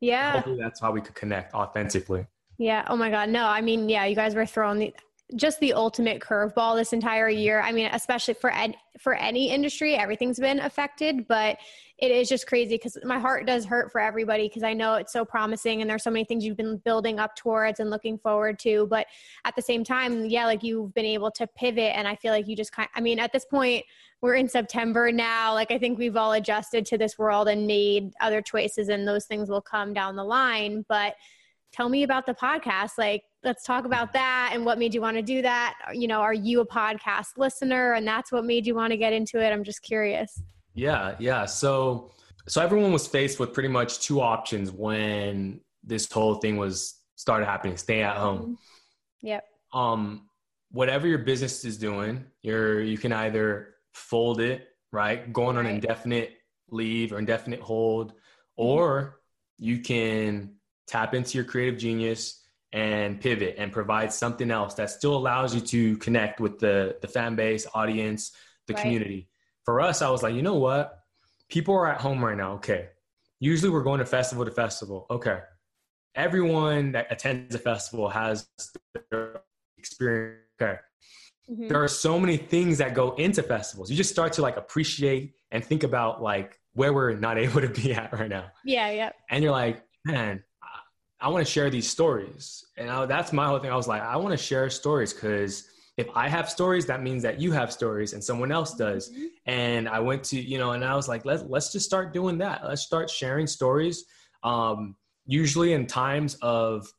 yeah 0.00 0.32
hopefully 0.32 0.58
that's 0.58 0.80
how 0.80 0.90
we 0.90 1.00
could 1.00 1.14
connect 1.14 1.54
authentically 1.54 2.26
yeah 2.58 2.84
oh 2.88 2.96
my 2.96 3.10
god 3.10 3.28
no 3.28 3.44
i 3.44 3.60
mean 3.60 3.88
yeah 3.88 4.04
you 4.04 4.14
guys 4.14 4.34
were 4.34 4.46
throwing 4.46 4.78
the 4.78 4.94
just 5.36 5.58
the 5.60 5.72
ultimate 5.72 6.20
curveball 6.20 6.76
this 6.76 6.92
entire 6.92 7.28
year. 7.28 7.60
I 7.60 7.72
mean, 7.72 7.88
especially 7.92 8.34
for 8.34 8.52
ed, 8.52 8.76
for 9.00 9.14
any 9.14 9.50
industry, 9.50 9.96
everything's 9.96 10.38
been 10.38 10.60
affected, 10.60 11.26
but 11.26 11.58
it 11.98 12.10
is 12.10 12.28
just 12.28 12.46
crazy 12.46 12.74
because 12.74 12.98
my 13.04 13.18
heart 13.18 13.46
does 13.46 13.64
hurt 13.64 13.90
for 13.90 14.00
everybody 14.00 14.48
because 14.48 14.62
I 14.62 14.74
know 14.74 14.94
it's 14.94 15.12
so 15.12 15.24
promising 15.24 15.80
and 15.80 15.88
there's 15.88 16.02
so 16.02 16.10
many 16.10 16.24
things 16.24 16.44
you've 16.44 16.56
been 16.56 16.76
building 16.78 17.18
up 17.18 17.36
towards 17.36 17.80
and 17.80 17.88
looking 17.88 18.18
forward 18.18 18.58
to. 18.60 18.86
But 18.90 19.06
at 19.44 19.56
the 19.56 19.62
same 19.62 19.82
time, 19.82 20.26
yeah, 20.26 20.44
like 20.44 20.62
you've 20.62 20.92
been 20.92 21.06
able 21.06 21.30
to 21.32 21.46
pivot, 21.46 21.96
and 21.96 22.06
I 22.06 22.16
feel 22.16 22.32
like 22.32 22.46
you 22.46 22.54
just 22.54 22.72
kind. 22.72 22.88
I 22.94 23.00
mean, 23.00 23.18
at 23.18 23.32
this 23.32 23.44
point, 23.44 23.84
we're 24.24 24.36
in 24.36 24.48
September 24.48 25.12
now. 25.12 25.52
Like 25.52 25.70
I 25.70 25.78
think 25.78 25.98
we've 25.98 26.16
all 26.16 26.32
adjusted 26.32 26.86
to 26.86 26.96
this 26.96 27.18
world 27.18 27.46
and 27.46 27.66
made 27.66 28.14
other 28.22 28.40
choices, 28.40 28.88
and 28.88 29.06
those 29.06 29.26
things 29.26 29.50
will 29.50 29.60
come 29.60 29.92
down 29.92 30.16
the 30.16 30.24
line, 30.24 30.82
but 30.88 31.16
tell 31.72 31.90
me 31.90 32.04
about 32.04 32.24
the 32.24 32.32
podcast. 32.32 32.92
Like, 32.96 33.24
let's 33.42 33.64
talk 33.64 33.84
about 33.84 34.14
that 34.14 34.52
and 34.54 34.64
what 34.64 34.78
made 34.78 34.94
you 34.94 35.02
want 35.02 35.18
to 35.18 35.22
do 35.22 35.42
that. 35.42 35.74
You 35.92 36.08
know, 36.08 36.22
are 36.22 36.32
you 36.32 36.62
a 36.62 36.66
podcast 36.66 37.36
listener 37.36 37.92
and 37.92 38.06
that's 38.06 38.32
what 38.32 38.46
made 38.46 38.66
you 38.66 38.74
want 38.74 38.92
to 38.92 38.96
get 38.96 39.12
into 39.12 39.44
it? 39.44 39.52
I'm 39.52 39.62
just 39.62 39.82
curious. 39.82 40.40
Yeah, 40.72 41.16
yeah. 41.18 41.44
So, 41.44 42.10
so 42.48 42.62
everyone 42.62 42.92
was 42.92 43.06
faced 43.06 43.38
with 43.38 43.52
pretty 43.52 43.68
much 43.68 44.00
two 44.00 44.22
options 44.22 44.72
when 44.72 45.60
this 45.82 46.10
whole 46.10 46.36
thing 46.36 46.56
was 46.56 46.94
started 47.16 47.44
happening. 47.44 47.76
Stay 47.76 48.02
at 48.02 48.16
home. 48.16 48.38
Mm-hmm. 48.40 49.26
Yep. 49.26 49.44
Um, 49.74 50.30
whatever 50.70 51.06
your 51.06 51.18
business 51.18 51.62
is 51.66 51.76
doing, 51.76 52.24
you're 52.40 52.80
you 52.80 52.96
can 52.96 53.12
either 53.12 53.73
fold 53.94 54.40
it, 54.40 54.68
right, 54.92 55.32
going 55.32 55.56
on 55.56 55.66
indefinite 55.66 56.34
leave 56.68 57.12
or 57.12 57.18
indefinite 57.18 57.60
hold, 57.60 58.12
mm-hmm. 58.12 58.64
or 58.64 59.20
you 59.56 59.80
can 59.80 60.56
tap 60.86 61.14
into 61.14 61.38
your 61.38 61.44
creative 61.44 61.78
genius 61.78 62.42
and 62.72 63.20
pivot 63.20 63.54
and 63.56 63.72
provide 63.72 64.12
something 64.12 64.50
else 64.50 64.74
that 64.74 64.90
still 64.90 65.16
allows 65.16 65.54
you 65.54 65.60
to 65.60 65.96
connect 65.98 66.40
with 66.40 66.58
the 66.58 66.96
the 67.00 67.08
fan 67.08 67.36
base 67.36 67.66
audience 67.72 68.32
the 68.66 68.74
right. 68.74 68.82
community. 68.82 69.28
For 69.64 69.80
us 69.80 70.02
i 70.02 70.10
was 70.10 70.22
like 70.22 70.34
you 70.34 70.42
know 70.42 70.56
what? 70.56 70.98
People 71.48 71.74
are 71.74 71.86
at 71.86 72.00
home 72.00 72.24
right 72.24 72.36
now. 72.36 72.54
Okay. 72.54 72.88
Usually 73.38 73.70
we're 73.70 73.82
going 73.82 74.00
to 74.00 74.06
festival 74.06 74.44
to 74.44 74.50
festival. 74.50 75.06
Okay. 75.10 75.38
Everyone 76.14 76.92
that 76.92 77.06
attends 77.10 77.54
a 77.54 77.58
festival 77.58 78.08
has 78.08 78.48
their 79.10 79.42
experience. 79.78 80.40
Okay 80.60 80.78
mm-hmm. 81.50 81.68
there 81.68 81.82
are 81.82 81.88
so 81.88 82.18
many 82.18 82.36
things 82.36 82.78
that 82.78 82.94
go 82.94 83.14
into 83.14 83.42
festivals 83.42 83.90
you 83.90 83.96
just 83.96 84.10
start 84.10 84.32
to 84.32 84.42
like 84.42 84.56
appreciate 84.56 85.34
and 85.50 85.64
think 85.64 85.82
about 85.82 86.22
like 86.22 86.58
where 86.74 86.92
we're 86.92 87.14
not 87.14 87.38
able 87.46 87.60
to 87.60 87.68
be 87.68 87.92
at 87.94 88.12
right 88.12 88.30
now 88.30 88.46
yeah 88.64 88.90
yeah 88.90 89.10
and 89.30 89.42
you're 89.42 89.52
like 89.52 89.82
man 90.04 90.42
I 91.24 91.28
want 91.28 91.46
to 91.46 91.50
share 91.50 91.70
these 91.70 91.88
stories. 91.88 92.66
And 92.76 92.90
I, 92.90 93.06
that's 93.06 93.32
my 93.32 93.46
whole 93.46 93.58
thing. 93.58 93.70
I 93.70 93.76
was 93.76 93.88
like, 93.88 94.02
I 94.02 94.14
want 94.16 94.32
to 94.32 94.36
share 94.36 94.68
stories 94.68 95.14
because 95.14 95.70
if 95.96 96.06
I 96.14 96.28
have 96.28 96.50
stories, 96.50 96.84
that 96.84 97.02
means 97.02 97.22
that 97.22 97.40
you 97.40 97.50
have 97.50 97.72
stories 97.72 98.12
and 98.12 98.22
someone 98.22 98.52
else 98.52 98.74
does. 98.74 99.10
Mm-hmm. 99.10 99.26
And 99.46 99.88
I 99.88 100.00
went 100.00 100.22
to, 100.24 100.38
you 100.38 100.58
know, 100.58 100.72
and 100.72 100.84
I 100.84 100.94
was 100.94 101.08
like, 101.08 101.24
let's, 101.24 101.42
let's 101.48 101.72
just 101.72 101.86
start 101.86 102.12
doing 102.12 102.36
that. 102.38 102.62
Let's 102.62 102.82
start 102.82 103.08
sharing 103.08 103.46
stories. 103.46 104.04
Um, 104.42 104.96
usually 105.24 105.72
in 105.72 105.86
times 105.86 106.34
of 106.42 106.92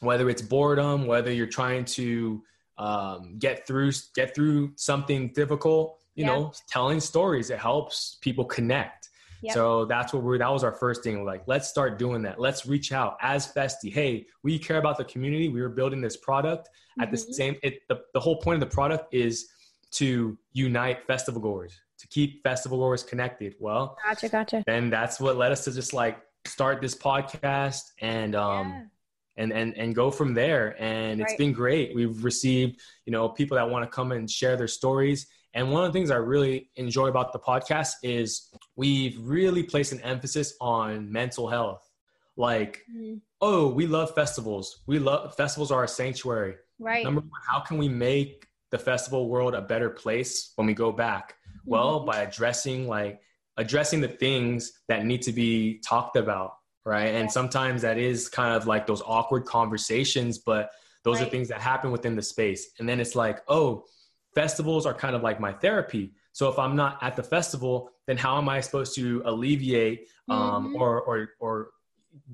whether 0.00 0.30
it's 0.30 0.40
boredom, 0.40 1.06
whether 1.06 1.30
you're 1.30 1.46
trying 1.46 1.84
to 1.84 2.42
um, 2.78 3.36
get 3.38 3.66
through, 3.66 3.92
get 4.14 4.34
through 4.34 4.72
something 4.76 5.32
difficult, 5.34 5.98
you 6.14 6.24
yeah. 6.24 6.34
know, 6.34 6.52
telling 6.68 7.00
stories, 7.00 7.50
it 7.50 7.58
helps 7.58 8.18
people 8.20 8.44
connect. 8.44 9.08
Yep. 9.42 9.54
So 9.54 9.84
that's 9.84 10.12
what 10.12 10.22
we're 10.22 10.38
that 10.38 10.50
was 10.50 10.64
our 10.64 10.72
first 10.72 11.04
thing. 11.04 11.24
Like, 11.24 11.44
let's 11.46 11.68
start 11.68 11.98
doing 11.98 12.22
that. 12.22 12.40
Let's 12.40 12.66
reach 12.66 12.92
out 12.92 13.16
as 13.20 13.52
Festi. 13.52 13.92
Hey, 13.92 14.26
we 14.42 14.58
care 14.58 14.78
about 14.78 14.98
the 14.98 15.04
community. 15.04 15.48
We 15.48 15.60
were 15.60 15.68
building 15.68 16.00
this 16.00 16.16
product 16.16 16.68
mm-hmm. 16.68 17.02
at 17.02 17.10
the 17.10 17.18
mm-hmm. 17.18 17.32
same 17.32 17.56
it 17.62 17.80
the, 17.88 18.00
the 18.14 18.20
whole 18.20 18.40
point 18.40 18.60
of 18.62 18.68
the 18.68 18.74
product 18.74 19.14
is 19.14 19.48
to 19.92 20.36
unite 20.52 21.06
festival 21.06 21.40
goers, 21.40 21.80
to 21.98 22.08
keep 22.08 22.42
festival 22.42 22.78
goers 22.78 23.04
connected. 23.04 23.54
Well, 23.60 23.96
gotcha, 24.04 24.28
gotcha. 24.28 24.64
And 24.66 24.92
that's 24.92 25.20
what 25.20 25.36
led 25.36 25.52
us 25.52 25.64
to 25.64 25.72
just 25.72 25.94
like 25.94 26.18
start 26.44 26.80
this 26.80 26.94
podcast 26.94 27.82
and 28.00 28.34
um 28.34 28.68
yeah 28.68 28.82
and 29.38 29.52
and 29.52 29.74
and 29.78 29.94
go 29.94 30.10
from 30.10 30.34
there. 30.34 30.76
And 30.78 31.20
it's 31.20 31.32
right. 31.32 31.38
been 31.38 31.52
great. 31.52 31.94
We've 31.94 32.22
received 32.22 32.80
you 33.06 33.12
know 33.12 33.28
people 33.30 33.56
that 33.56 33.70
want 33.70 33.84
to 33.84 33.90
come 33.90 34.12
and 34.12 34.30
share 34.30 34.56
their 34.56 34.68
stories. 34.68 35.26
And 35.54 35.72
one 35.72 35.82
of 35.82 35.92
the 35.92 35.98
things 35.98 36.10
i 36.10 36.16
really 36.16 36.68
enjoy 36.76 37.06
about 37.06 37.32
the 37.32 37.38
podcast 37.38 37.94
is 38.02 38.50
we've 38.76 39.18
really 39.22 39.62
placed 39.62 39.92
an 39.92 40.00
emphasis 40.02 40.54
on 40.60 41.10
mental 41.10 41.48
health. 41.48 41.88
Like 42.36 42.84
mm-hmm. 42.92 43.16
oh 43.40 43.68
we 43.68 43.86
love 43.86 44.14
festivals. 44.14 44.80
We 44.86 44.98
love 44.98 45.34
festivals 45.36 45.70
are 45.70 45.84
a 45.84 45.88
sanctuary. 45.88 46.56
Right. 46.78 47.04
Number 47.04 47.20
one 47.20 47.40
how 47.48 47.60
can 47.60 47.78
we 47.78 47.88
make 47.88 48.46
the 48.70 48.78
festival 48.78 49.28
world 49.30 49.54
a 49.54 49.62
better 49.62 49.88
place 49.88 50.52
when 50.56 50.66
we 50.66 50.74
go 50.74 50.92
back? 50.92 51.36
Mm-hmm. 51.48 51.70
well 51.70 52.00
by 52.00 52.20
addressing 52.20 52.86
like 52.86 53.20
addressing 53.56 54.00
the 54.00 54.08
things 54.08 54.72
that 54.88 55.04
need 55.04 55.22
to 55.22 55.32
be 55.32 55.80
talked 55.80 56.16
about 56.16 56.57
right? 56.84 57.14
And 57.14 57.30
sometimes 57.30 57.82
that 57.82 57.98
is 57.98 58.28
kind 58.28 58.54
of 58.54 58.66
like 58.66 58.86
those 58.86 59.02
awkward 59.06 59.44
conversations, 59.44 60.38
but 60.38 60.70
those 61.04 61.18
right. 61.18 61.26
are 61.26 61.30
things 61.30 61.48
that 61.48 61.60
happen 61.60 61.90
within 61.90 62.16
the 62.16 62.22
space. 62.22 62.70
And 62.78 62.88
then 62.88 63.00
it's 63.00 63.14
like, 63.14 63.40
oh, 63.48 63.84
festivals 64.34 64.86
are 64.86 64.94
kind 64.94 65.14
of 65.14 65.22
like 65.22 65.40
my 65.40 65.52
therapy. 65.52 66.12
So 66.32 66.48
if 66.48 66.58
I'm 66.58 66.76
not 66.76 66.98
at 67.02 67.16
the 67.16 67.22
festival, 67.22 67.90
then 68.06 68.16
how 68.16 68.38
am 68.38 68.48
I 68.48 68.60
supposed 68.60 68.94
to 68.96 69.22
alleviate 69.24 70.08
um, 70.28 70.68
mm-hmm. 70.68 70.76
or 70.76 71.00
or 71.02 71.28
or 71.40 71.70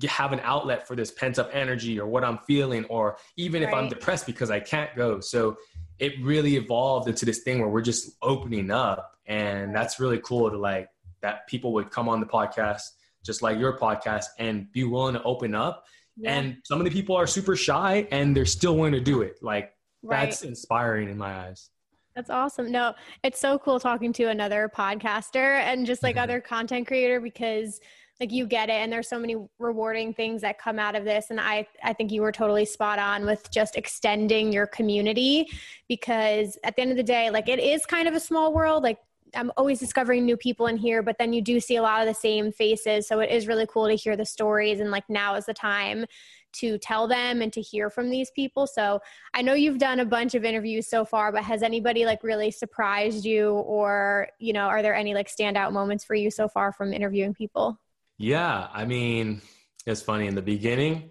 have 0.07 0.31
an 0.33 0.39
outlet 0.43 0.87
for 0.87 0.95
this 0.95 1.11
pent 1.11 1.39
up 1.39 1.49
energy 1.53 1.99
or 1.99 2.07
what 2.07 2.23
I'm 2.23 2.37
feeling, 2.39 2.85
or 2.85 3.17
even 3.37 3.63
right. 3.63 3.69
if 3.69 3.75
I'm 3.75 3.89
depressed 3.89 4.25
because 4.25 4.51
I 4.51 4.59
can't 4.59 4.95
go. 4.95 5.19
So 5.19 5.57
it 5.99 6.13
really 6.21 6.55
evolved 6.55 7.07
into 7.07 7.25
this 7.25 7.39
thing 7.39 7.59
where 7.59 7.69
we're 7.69 7.81
just 7.81 8.11
opening 8.21 8.71
up, 8.71 9.17
and 9.25 9.75
that's 9.75 9.99
really 9.99 10.19
cool 10.19 10.49
to 10.51 10.57
like 10.57 10.89
that 11.21 11.47
people 11.47 11.73
would 11.73 11.89
come 11.89 12.07
on 12.07 12.19
the 12.19 12.25
podcast 12.25 12.83
just 13.25 13.41
like 13.41 13.59
your 13.59 13.77
podcast, 13.77 14.25
and 14.39 14.71
be 14.71 14.83
willing 14.83 15.15
to 15.15 15.23
open 15.23 15.55
up. 15.55 15.85
Yeah. 16.17 16.37
And 16.37 16.57
some 16.63 16.79
of 16.79 16.85
the 16.85 16.91
people 16.91 17.15
are 17.15 17.27
super 17.27 17.55
shy 17.55 18.07
and 18.11 18.35
they're 18.35 18.45
still 18.45 18.75
willing 18.75 18.93
to 18.93 19.01
do 19.01 19.21
it. 19.21 19.37
Like 19.41 19.73
right. 20.01 20.25
that's 20.25 20.43
inspiring 20.43 21.09
in 21.09 21.17
my 21.17 21.47
eyes. 21.47 21.69
That's 22.15 22.29
awesome. 22.29 22.71
No, 22.71 22.93
it's 23.23 23.39
so 23.39 23.59
cool 23.59 23.79
talking 23.79 24.13
to 24.13 24.25
another 24.25 24.71
podcaster 24.73 25.59
and 25.59 25.85
just 25.85 26.03
like 26.03 26.15
other 26.17 26.39
content 26.39 26.87
creator 26.87 27.19
because 27.19 27.81
like 28.19 28.31
you 28.31 28.45
get 28.45 28.69
it 28.69 28.73
and 28.73 28.91
there's 28.91 29.09
so 29.09 29.19
many 29.19 29.35
rewarding 29.59 30.13
things 30.13 30.41
that 30.41 30.57
come 30.57 30.79
out 30.79 30.95
of 30.95 31.03
this 31.03 31.31
and 31.31 31.39
I 31.41 31.67
I 31.83 31.91
think 31.91 32.11
you 32.11 32.21
were 32.21 32.31
totally 32.31 32.63
spot 32.63 32.97
on 32.97 33.25
with 33.25 33.51
just 33.51 33.75
extending 33.75 34.53
your 34.53 34.67
community 34.67 35.49
because 35.89 36.57
at 36.63 36.75
the 36.75 36.81
end 36.81 36.91
of 36.91 36.97
the 36.97 37.03
day 37.03 37.29
like 37.29 37.49
it 37.49 37.59
is 37.59 37.85
kind 37.85 38.07
of 38.07 38.13
a 38.13 38.19
small 38.19 38.53
world 38.53 38.83
like 38.83 38.99
I'm 39.35 39.51
always 39.57 39.79
discovering 39.79 40.25
new 40.25 40.37
people 40.37 40.67
in 40.67 40.77
here, 40.77 41.01
but 41.03 41.17
then 41.17 41.33
you 41.33 41.41
do 41.41 41.59
see 41.59 41.75
a 41.75 41.81
lot 41.81 42.01
of 42.01 42.07
the 42.07 42.19
same 42.19 42.51
faces. 42.51 43.07
So 43.07 43.19
it 43.19 43.31
is 43.31 43.47
really 43.47 43.67
cool 43.67 43.87
to 43.87 43.95
hear 43.95 44.15
the 44.15 44.25
stories 44.25 44.79
and 44.79 44.91
like 44.91 45.09
now 45.09 45.35
is 45.35 45.45
the 45.45 45.53
time 45.53 46.05
to 46.53 46.77
tell 46.77 47.07
them 47.07 47.41
and 47.41 47.51
to 47.53 47.61
hear 47.61 47.89
from 47.89 48.09
these 48.09 48.31
people. 48.31 48.65
So 48.65 49.01
I 49.33 49.41
know 49.41 49.53
you've 49.53 49.77
done 49.77 49.99
a 49.99 50.05
bunch 50.05 50.35
of 50.35 50.45
interviews 50.45 50.87
so 50.87 51.03
far, 51.03 51.31
but 51.31 51.43
has 51.43 51.63
anybody 51.63 52.05
like 52.05 52.23
really 52.23 52.51
surprised 52.51 53.25
you 53.25 53.51
or, 53.51 54.29
you 54.39 54.53
know, 54.53 54.67
are 54.67 54.81
there 54.81 54.95
any 54.95 55.13
like 55.13 55.27
standout 55.27 55.73
moments 55.73 56.05
for 56.05 56.15
you 56.15 56.31
so 56.31 56.47
far 56.47 56.71
from 56.71 56.93
interviewing 56.93 57.33
people? 57.33 57.79
Yeah, 58.17 58.69
I 58.71 58.85
mean, 58.85 59.41
it's 59.85 60.01
funny 60.01 60.27
in 60.27 60.35
the 60.35 60.41
beginning, 60.41 61.09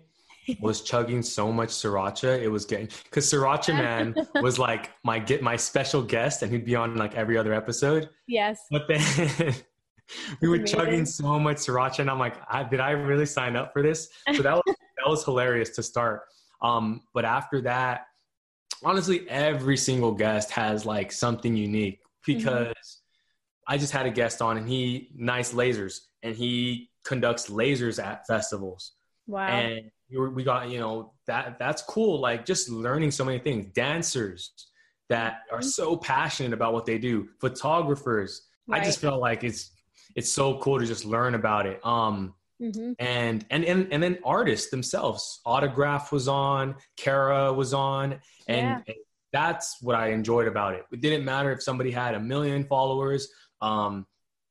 was 0.61 0.83
chugging 0.83 1.23
so 1.23 1.53
much 1.53 1.71
sriracha. 1.71 2.41
It 2.41 2.49
was 2.49 2.65
getting 2.65 2.89
because 3.05 3.31
Sriracha 3.31 3.75
Man 3.75 4.15
was 4.43 4.59
like 4.59 4.91
my 5.03 5.19
get 5.19 5.43
my 5.43 5.57
special 5.57 6.03
guest, 6.03 6.43
and 6.43 6.53
he'd 6.53 6.65
be 6.65 6.77
on 6.77 6.97
like 6.97 7.15
every 7.15 7.37
other 7.37 7.53
episode. 7.53 8.11
Yes. 8.27 8.61
But 8.71 8.89
then 8.89 9.01
we 10.41 10.49
were 10.49 10.57
amazing. 10.57 10.79
chugging 10.79 11.07
so 11.07 11.39
much 11.39 11.59
sriracha, 11.59 12.01
and 12.01 12.11
I'm 12.11 12.19
like, 12.19 12.37
I, 12.49 12.63
did 12.65 12.81
I 12.81 12.91
really 12.91 13.27
sign 13.27 13.57
up 13.57 13.73
for 13.73 13.83
this? 13.83 14.09
So 14.35 14.43
that 14.43 14.55
was 14.55 14.63
that 14.99 15.09
was 15.09 15.25
hilarious 15.25 15.71
to 15.71 15.83
start. 15.83 16.23
Um, 16.63 17.03
but 17.13 17.25
after 17.25 17.61
that, 17.63 18.07
honestly, 18.83 19.29
every 19.29 19.77
single 19.77 20.13
guest 20.13 20.51
has 20.53 20.87
like 20.87 21.13
something 21.13 21.57
unique 21.57 22.01
mm-hmm. 22.01 22.39
because 22.39 22.67
mm-hmm. 22.69 23.75
I 23.75 23.79
just 23.79 23.93
had 23.93 24.07
a 24.07 24.11
guest 24.11 24.43
on, 24.43 24.57
and 24.57 24.69
he 24.69 25.11
nice 25.15 25.53
lasers, 25.53 26.01
and 26.23 26.35
he 26.35 26.91
conducts 27.05 27.49
lasers 27.49 28.03
at 28.03 28.27
festivals. 28.27 28.93
Wow. 29.27 29.47
And 29.47 29.91
we 30.11 30.45
got 30.45 30.69
you 30.69 30.79
know 30.79 31.13
that 31.27 31.59
that's 31.59 31.83
cool 31.83 32.21
like 32.21 32.45
just 32.45 32.69
learning 32.69 33.11
so 33.11 33.25
many 33.25 33.39
things 33.39 33.67
dancers 33.75 34.53
that 35.09 35.41
are 35.51 35.59
mm-hmm. 35.59 35.69
so 35.69 35.97
passionate 35.97 36.53
about 36.53 36.73
what 36.73 36.87
they 36.87 36.99
do 36.99 37.29
photographers 37.41 38.43
right. 38.67 38.83
i 38.83 38.85
just 38.85 39.01
felt 39.01 39.21
like 39.21 39.45
it's 39.45 39.71
it's 40.15 40.31
so 40.31 40.59
cool 40.59 40.79
to 40.79 40.87
just 40.87 41.05
learn 41.05 41.35
about 41.35 41.67
it 41.67 41.85
um 41.85 42.35
mm-hmm. 42.61 42.93
and, 42.99 43.45
and 43.51 43.65
and 43.65 43.89
and 43.93 44.03
then 44.03 44.19
artists 44.25 44.71
themselves 44.71 45.41
Autograf 45.47 46.13
was 46.13 46.29
on 46.29 46.77
kara 46.97 47.53
was 47.53 47.75
on 47.75 48.13
and, 48.47 48.67
yeah. 48.67 48.81
and 48.87 48.97
that's 49.33 49.79
what 49.81 49.97
i 49.97 50.09
enjoyed 50.09 50.47
about 50.47 50.75
it 50.75 50.85
it 50.93 51.01
didn't 51.01 51.25
matter 51.25 51.51
if 51.51 51.63
somebody 51.63 51.91
had 51.91 52.15
a 52.15 52.21
million 52.21 52.65
followers 52.65 53.29
um 53.61 54.07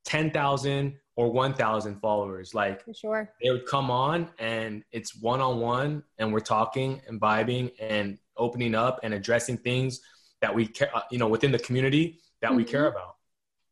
10,000 0.06 0.98
or 1.16 1.32
1000 1.32 2.00
followers. 2.00 2.54
Like 2.54 2.84
For 2.84 2.94
sure. 2.94 3.30
they 3.42 3.50
would 3.52 3.66
come 3.66 3.92
on 3.92 4.30
and 4.40 4.84
it's 4.92 5.16
one-on-one 5.16 6.04
and 6.18 6.34
we're 6.34 6.40
talking 6.40 7.02
and 7.08 7.20
vibing 7.22 7.72
and 7.80 8.18
opening 8.38 8.76
up 8.76 9.00
and 9.04 9.14
addressing 9.14 9.58
things 9.58 10.02
that 10.42 10.54
we 10.54 10.68
care 10.68 10.90
uh, 10.96 11.02
you 11.12 11.18
know 11.18 11.28
within 11.28 11.52
the 11.52 11.60
community 11.60 12.20
that 12.42 12.50
mm-hmm. 12.50 12.58
we 12.58 12.64
care 12.64 12.86
mm-hmm. 12.86 12.98
about. 12.98 13.16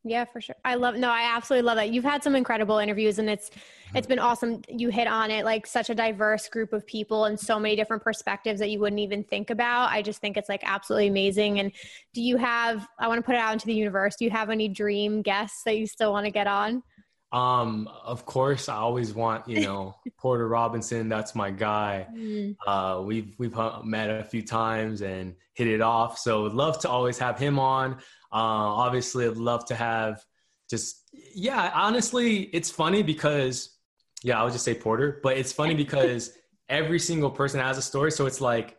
Yeah 0.03 0.25
for 0.25 0.41
sure. 0.41 0.55
I 0.65 0.75
love 0.75 0.95
no 0.95 1.09
i 1.09 1.35
absolutely 1.35 1.65
love 1.65 1.75
that. 1.75 1.91
You've 1.91 2.03
had 2.03 2.23
some 2.23 2.35
incredible 2.35 2.79
interviews 2.79 3.19
and 3.19 3.29
it's 3.29 3.51
it's 3.93 4.07
been 4.07 4.19
awesome. 4.19 4.61
You 4.69 4.89
hit 4.89 5.07
on 5.07 5.29
it 5.31 5.43
like 5.45 5.67
such 5.67 5.89
a 5.89 5.95
diverse 5.95 6.47
group 6.47 6.73
of 6.73 6.87
people 6.87 7.25
and 7.25 7.39
so 7.39 7.59
many 7.59 7.75
different 7.75 8.01
perspectives 8.01 8.59
that 8.61 8.69
you 8.69 8.79
wouldn't 8.79 9.01
even 9.01 9.23
think 9.23 9.49
about. 9.49 9.91
I 9.91 10.01
just 10.01 10.21
think 10.21 10.37
it's 10.37 10.47
like 10.47 10.61
absolutely 10.63 11.07
amazing. 11.07 11.59
And 11.59 11.71
do 12.13 12.21
you 12.21 12.37
have 12.37 12.87
i 12.99 13.07
want 13.07 13.19
to 13.19 13.23
put 13.23 13.35
it 13.35 13.39
out 13.39 13.53
into 13.53 13.67
the 13.67 13.75
universe. 13.75 14.15
Do 14.15 14.25
you 14.25 14.31
have 14.31 14.49
any 14.49 14.67
dream 14.67 15.21
guests 15.21 15.63
that 15.65 15.77
you 15.77 15.85
still 15.85 16.11
want 16.11 16.25
to 16.25 16.31
get 16.31 16.47
on 16.47 16.83
um, 17.32 17.89
of 18.03 18.25
course, 18.25 18.67
I 18.67 18.75
always 18.75 19.13
want 19.13 19.47
you 19.47 19.61
know 19.61 19.95
Porter 20.17 20.47
Robinson. 20.47 21.07
That's 21.07 21.34
my 21.34 21.49
guy. 21.51 22.07
Mm. 22.13 22.55
Uh, 22.65 23.01
we've 23.03 23.34
we've 23.38 23.55
met 23.84 24.09
a 24.09 24.23
few 24.23 24.41
times 24.41 25.01
and 25.01 25.36
hit 25.53 25.67
it 25.67 25.82
off. 25.82 26.17
So 26.17 26.43
would 26.43 26.53
love 26.53 26.79
to 26.79 26.89
always 26.89 27.17
have 27.19 27.39
him 27.39 27.57
on. 27.57 27.93
Uh, 28.34 28.75
obviously, 28.84 29.25
I'd 29.25 29.38
love 29.38 29.65
to 29.65 29.75
have 29.75 30.23
just 30.69 31.09
yeah. 31.34 31.71
Honestly, 31.73 32.41
it's 32.53 32.69
funny 32.69 33.01
because 33.01 33.77
yeah, 34.23 34.39
I 34.39 34.43
would 34.43 34.53
just 34.53 34.65
say 34.65 34.73
Porter, 34.73 35.19
but 35.23 35.38
it's 35.38 35.53
funny 35.53 35.73
because 35.73 36.34
every 36.69 36.99
single 36.99 37.29
person 37.29 37.59
has 37.61 37.77
a 37.77 37.82
story. 37.82 38.11
So 38.11 38.25
it's 38.25 38.41
like 38.41 38.77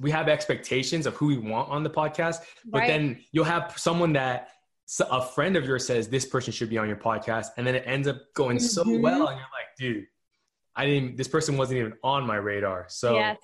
we 0.00 0.10
have 0.10 0.28
expectations 0.28 1.04
of 1.04 1.14
who 1.16 1.26
we 1.26 1.38
want 1.38 1.68
on 1.68 1.82
the 1.82 1.90
podcast, 1.90 2.38
but 2.64 2.80
right. 2.80 2.88
then 2.88 3.20
you'll 3.32 3.44
have 3.44 3.74
someone 3.76 4.14
that 4.14 4.48
a 5.10 5.22
friend 5.22 5.56
of 5.56 5.64
yours 5.64 5.86
says 5.86 6.08
this 6.08 6.26
person 6.26 6.52
should 6.52 6.70
be 6.70 6.78
on 6.78 6.88
your 6.88 6.96
podcast 6.96 7.48
and 7.56 7.66
then 7.66 7.74
it 7.74 7.84
ends 7.86 8.08
up 8.08 8.16
going 8.34 8.56
mm-hmm. 8.56 8.66
so 8.66 8.82
well 8.98 9.28
and 9.28 9.38
you're 9.38 9.48
like 9.52 9.76
dude 9.78 10.04
i 10.76 10.86
didn't 10.86 11.16
this 11.16 11.28
person 11.28 11.56
wasn't 11.56 11.78
even 11.78 11.92
on 12.02 12.26
my 12.26 12.36
radar. 12.36 12.86
So 12.88 13.14
yes. 13.14 13.38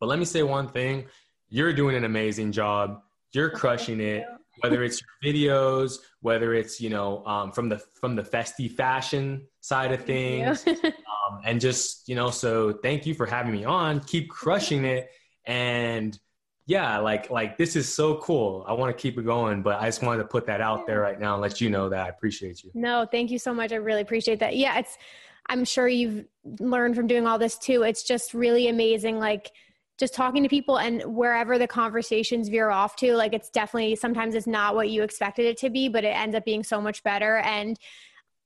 but 0.00 0.06
let 0.06 0.18
me 0.18 0.24
say 0.24 0.42
one 0.42 0.68
thing. 0.68 1.06
You're 1.48 1.72
doing 1.72 1.96
an 1.96 2.04
amazing 2.04 2.52
job. 2.52 3.00
You're 3.32 3.50
crushing 3.50 4.00
it 4.00 4.24
whether 4.60 4.82
it's 4.82 5.02
your 5.22 5.34
videos 5.34 5.98
whether 6.20 6.54
it's 6.54 6.80
you 6.80 6.88
know 6.88 7.24
um, 7.26 7.52
from 7.52 7.68
the 7.68 7.82
from 8.00 8.16
the 8.16 8.22
festy 8.22 8.70
fashion 8.70 9.46
side 9.60 9.92
of 9.92 10.04
things. 10.04 10.64
Um, 11.28 11.40
and 11.44 11.60
just 11.60 12.08
you 12.08 12.14
know 12.14 12.30
so 12.30 12.72
thank 12.84 13.04
you 13.04 13.12
for 13.12 13.26
having 13.26 13.50
me 13.50 13.64
on. 13.64 13.98
Keep 13.98 14.28
crushing 14.28 14.84
it. 14.84 15.10
And 15.44 16.16
yeah, 16.66 16.98
like 16.98 17.30
like 17.30 17.56
this 17.56 17.76
is 17.76 17.92
so 17.92 18.16
cool. 18.16 18.64
I 18.66 18.72
want 18.72 18.96
to 18.96 19.00
keep 19.00 19.18
it 19.18 19.24
going, 19.24 19.62
but 19.62 19.80
I 19.80 19.86
just 19.86 20.02
wanted 20.02 20.22
to 20.22 20.28
put 20.28 20.46
that 20.46 20.60
out 20.60 20.84
there 20.84 21.00
right 21.00 21.18
now 21.18 21.34
and 21.34 21.42
let 21.42 21.60
you 21.60 21.70
know 21.70 21.88
that 21.88 22.06
I 22.06 22.08
appreciate 22.08 22.64
you. 22.64 22.72
No, 22.74 23.06
thank 23.10 23.30
you 23.30 23.38
so 23.38 23.54
much. 23.54 23.72
I 23.72 23.76
really 23.76 24.00
appreciate 24.00 24.40
that. 24.40 24.56
Yeah, 24.56 24.78
it's 24.78 24.98
I'm 25.48 25.64
sure 25.64 25.86
you've 25.86 26.24
learned 26.58 26.96
from 26.96 27.06
doing 27.06 27.24
all 27.24 27.38
this 27.38 27.56
too. 27.56 27.82
It's 27.82 28.02
just 28.02 28.34
really 28.34 28.68
amazing 28.68 29.18
like 29.20 29.52
just 29.98 30.12
talking 30.12 30.42
to 30.42 30.48
people 30.48 30.78
and 30.78 31.02
wherever 31.04 31.56
the 31.56 31.68
conversations 31.68 32.48
veer 32.48 32.68
off 32.68 32.96
to, 32.96 33.14
like 33.14 33.32
it's 33.32 33.48
definitely 33.48 33.94
sometimes 33.96 34.34
it's 34.34 34.46
not 34.46 34.74
what 34.74 34.90
you 34.90 35.02
expected 35.02 35.46
it 35.46 35.56
to 35.58 35.70
be, 35.70 35.88
but 35.88 36.04
it 36.04 36.08
ends 36.08 36.34
up 36.34 36.44
being 36.44 36.64
so 36.64 36.80
much 36.80 37.02
better 37.04 37.38
and 37.38 37.78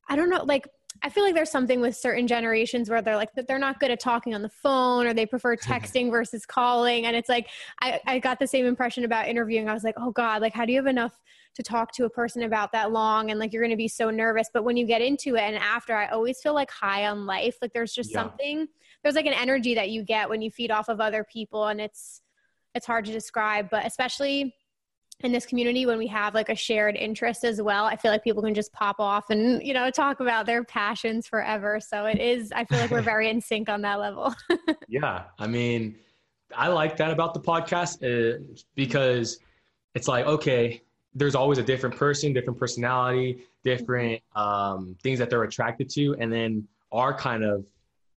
I 0.09 0.17
don't 0.17 0.29
know 0.29 0.45
like 0.45 0.69
I 1.03 1.09
feel 1.09 1.25
like 1.25 1.35
there's 1.35 1.51
something 1.51 1.81
with 1.81 1.97
certain 1.97 2.27
generations 2.27 2.91
where 2.91 3.01
they're 3.01 3.17
like 3.17 3.33
that 3.35 3.47
they're 3.47 3.59
not 3.59 3.81
good 3.81 3.91
at 3.91 4.01
talking 4.01 4.35
on 4.35 4.43
the 4.43 4.49
phone 4.49 5.07
or 5.07 5.15
they 5.15 5.27
prefer 5.27 5.57
texting 5.57 6.11
versus 6.11 6.45
calling. 6.45 7.07
And 7.07 7.17
it's 7.17 7.29
like 7.29 7.49
I, 7.81 8.01
I 8.07 8.19
got 8.19 8.39
the 8.39 8.47
same 8.47 8.67
impression 8.67 9.05
about 9.05 9.29
interviewing. 9.29 9.69
I 9.69 9.75
was 9.75 9.85
like, 9.85 9.97
oh 9.99 10.11
God, 10.11 10.43
like 10.43 10.55
how 10.55 10.65
do 10.65 10.73
you 10.73 10.79
have 10.79 10.87
enough 10.87 11.19
to 11.55 11.63
talk 11.63 11.93
to 11.93 12.05
a 12.05 12.11
person 12.11 12.43
about 12.43 12.73
that 12.73 12.93
long 12.93 13.31
and 13.31 13.41
like 13.41 13.53
you're 13.53 13.63
gonna 13.63 13.77
be 13.77 13.89
so 13.89 14.11
nervous. 14.11 14.49
But 14.53 14.65
when 14.65 14.77
you 14.77 14.87
get 14.87 15.03
into 15.03 15.37
it 15.37 15.43
and 15.43 15.57
after 15.57 15.95
I 15.95 16.09
always 16.09 16.41
feel 16.41 16.55
like 16.55 16.71
high 16.71 17.07
on 17.07 17.27
life. 17.27 17.57
Like 17.61 17.73
there's 17.73 17.93
just 17.93 18.11
yeah. 18.11 18.21
something 18.21 18.69
there's 19.03 19.15
like 19.15 19.27
an 19.27 19.35
energy 19.35 19.75
that 19.75 19.91
you 19.91 20.03
get 20.03 20.29
when 20.29 20.43
you 20.43 20.51
feed 20.51 20.71
off 20.71 20.89
of 20.89 21.01
other 21.01 21.25
people 21.25 21.67
and 21.67 21.81
it's 21.81 22.23
it's 22.75 22.87
hard 22.87 23.05
to 23.07 23.13
describe, 23.13 23.69
but 23.69 23.85
especially 23.85 24.55
in 25.23 25.33
this 25.33 25.47
community 25.47 25.87
when 25.87 25.99
we 25.99 26.07
have 26.07 26.35
like 26.35 26.49
a 26.49 26.55
shared 26.55 26.97
interest 26.97 27.45
as 27.45 27.61
well 27.61 27.85
i 27.85 27.97
feel 27.97 28.11
like 28.11 28.25
people 28.25 28.43
can 28.43 28.55
just 28.55 28.73
pop 28.73 28.97
off 28.99 29.31
and 29.31 29.63
you 29.63 29.75
know 29.75 29.91
talk 29.91 30.21
about 30.21 30.47
their 30.47 30.65
passions 30.65 31.27
forever. 31.27 31.81
So 31.81 32.07
it 32.07 32.19
is 32.19 32.53
i 32.53 32.65
feel 32.65 32.79
like 32.79 32.91
we're 32.91 33.03
very 33.03 33.29
in 33.29 33.41
sync 33.41 33.69
on 33.69 33.83
that 33.83 34.01
level. 34.01 34.35
Yeah 34.89 35.25
i 35.39 35.47
mean 35.47 35.97
i 36.57 36.69
like 36.69 36.97
that 36.97 37.11
about 37.11 37.35
the 37.35 37.41
podcast 37.41 38.03
uh, 38.03 38.43
because 38.75 39.39
it's 39.95 40.09
like 40.09 40.27
okay 40.27 40.83
there's 41.15 41.35
always 41.35 41.59
a 41.59 41.63
different 41.63 41.95
person 41.95 42.33
different 42.33 42.59
personality 42.59 43.45
different 43.65 44.23
um, 44.37 44.97
things 45.03 45.19
that 45.19 45.31
they're 45.31 45.43
attracted 45.43 45.89
to. 45.91 46.17
And 46.19 46.33
then 46.33 46.67
our 46.93 47.15
kind 47.15 47.45
of 47.45 47.67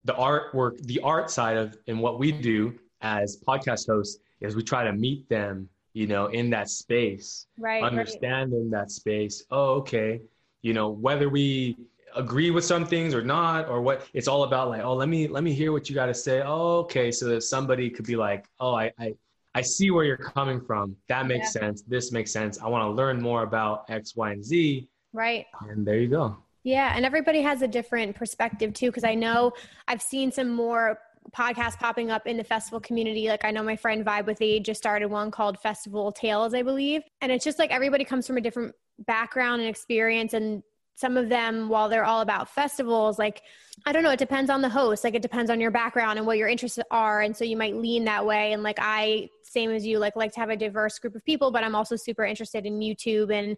the 0.05 0.13
artwork 0.13 0.81
the 0.85 0.99
art 1.01 1.29
side 1.29 1.57
of 1.57 1.77
and 1.87 1.99
what 1.99 2.19
we 2.19 2.31
do 2.31 2.73
as 3.01 3.37
podcast 3.47 3.87
hosts 3.87 4.19
is 4.39 4.55
we 4.55 4.63
try 4.63 4.83
to 4.83 4.93
meet 4.93 5.27
them 5.29 5.69
you 5.93 6.07
know, 6.07 6.27
in 6.27 6.49
that 6.51 6.69
space, 6.69 7.47
right? 7.57 7.83
Understanding 7.83 8.71
right. 8.71 8.81
that 8.81 8.91
space. 8.91 9.43
Oh, 9.51 9.73
okay. 9.75 10.21
You 10.61 10.73
know, 10.73 10.89
whether 10.89 11.29
we 11.29 11.77
agree 12.15 12.51
with 12.51 12.65
some 12.65 12.85
things 12.85 13.13
or 13.13 13.23
not, 13.23 13.67
or 13.69 13.81
what 13.81 14.07
it's 14.13 14.27
all 14.27 14.43
about 14.43 14.69
like, 14.69 14.83
oh, 14.83 14.93
let 14.93 15.09
me 15.09 15.27
let 15.27 15.43
me 15.43 15.53
hear 15.53 15.71
what 15.71 15.89
you 15.89 15.95
got 15.95 16.07
to 16.07 16.13
say. 16.13 16.41
Oh, 16.45 16.79
okay. 16.79 17.11
So 17.11 17.27
that 17.27 17.41
somebody 17.43 17.89
could 17.89 18.05
be 18.05 18.15
like, 18.15 18.45
oh, 18.59 18.75
I 18.75 18.91
I, 18.99 19.13
I 19.53 19.61
see 19.61 19.91
where 19.91 20.05
you're 20.05 20.17
coming 20.17 20.61
from. 20.61 20.95
That 21.09 21.27
makes 21.27 21.53
yeah. 21.55 21.61
sense. 21.61 21.81
This 21.83 22.11
makes 22.11 22.31
sense. 22.31 22.59
I 22.59 22.67
want 22.67 22.83
to 22.83 22.91
learn 22.91 23.21
more 23.21 23.43
about 23.43 23.89
X, 23.89 24.15
Y, 24.15 24.31
and 24.31 24.43
Z. 24.43 24.87
Right. 25.13 25.45
And 25.69 25.85
there 25.85 25.97
you 25.97 26.07
go. 26.07 26.37
Yeah, 26.63 26.93
and 26.95 27.05
everybody 27.05 27.41
has 27.41 27.63
a 27.63 27.67
different 27.67 28.15
perspective 28.15 28.73
too. 28.73 28.87
Because 28.87 29.03
I 29.03 29.15
know 29.15 29.51
I've 29.87 30.01
seen 30.01 30.31
some 30.31 30.49
more 30.49 30.99
podcasts 31.35 31.77
popping 31.77 32.11
up 32.11 32.27
in 32.27 32.37
the 32.37 32.43
festival 32.43 32.79
community. 32.79 33.27
Like 33.27 33.45
I 33.45 33.51
know 33.51 33.63
my 33.63 33.75
friend 33.75 34.05
Vibe 34.05 34.25
with 34.25 34.41
Age 34.41 34.65
just 34.65 34.81
started 34.81 35.07
one 35.07 35.31
called 35.31 35.59
Festival 35.59 36.11
Tales, 36.11 36.53
I 36.53 36.61
believe. 36.61 37.03
And 37.21 37.31
it's 37.31 37.45
just 37.45 37.59
like 37.59 37.71
everybody 37.71 38.03
comes 38.03 38.27
from 38.27 38.37
a 38.37 38.41
different 38.41 38.75
background 39.05 39.61
and 39.61 39.69
experience 39.69 40.33
and 40.33 40.63
some 40.95 41.17
of 41.17 41.29
them 41.29 41.67
while 41.69 41.89
they're 41.89 42.05
all 42.05 42.21
about 42.21 42.47
festivals 42.47 43.17
like 43.17 43.41
i 43.87 43.91
don't 43.91 44.03
know 44.03 44.11
it 44.11 44.19
depends 44.19 44.51
on 44.51 44.61
the 44.61 44.69
host 44.69 45.03
like 45.03 45.15
it 45.15 45.21
depends 45.21 45.49
on 45.49 45.59
your 45.59 45.71
background 45.71 46.19
and 46.19 46.27
what 46.27 46.37
your 46.37 46.47
interests 46.47 46.77
are 46.91 47.21
and 47.21 47.35
so 47.35 47.43
you 47.43 47.57
might 47.57 47.75
lean 47.75 48.03
that 48.05 48.23
way 48.23 48.53
and 48.53 48.61
like 48.61 48.77
i 48.79 49.27
same 49.41 49.71
as 49.71 49.85
you 49.85 49.97
like 49.97 50.15
like 50.15 50.31
to 50.31 50.39
have 50.39 50.49
a 50.49 50.55
diverse 50.55 50.99
group 50.99 51.15
of 51.15 51.25
people 51.25 51.49
but 51.49 51.63
i'm 51.63 51.75
also 51.75 51.95
super 51.95 52.23
interested 52.23 52.65
in 52.65 52.79
youtube 52.79 53.33
and 53.33 53.57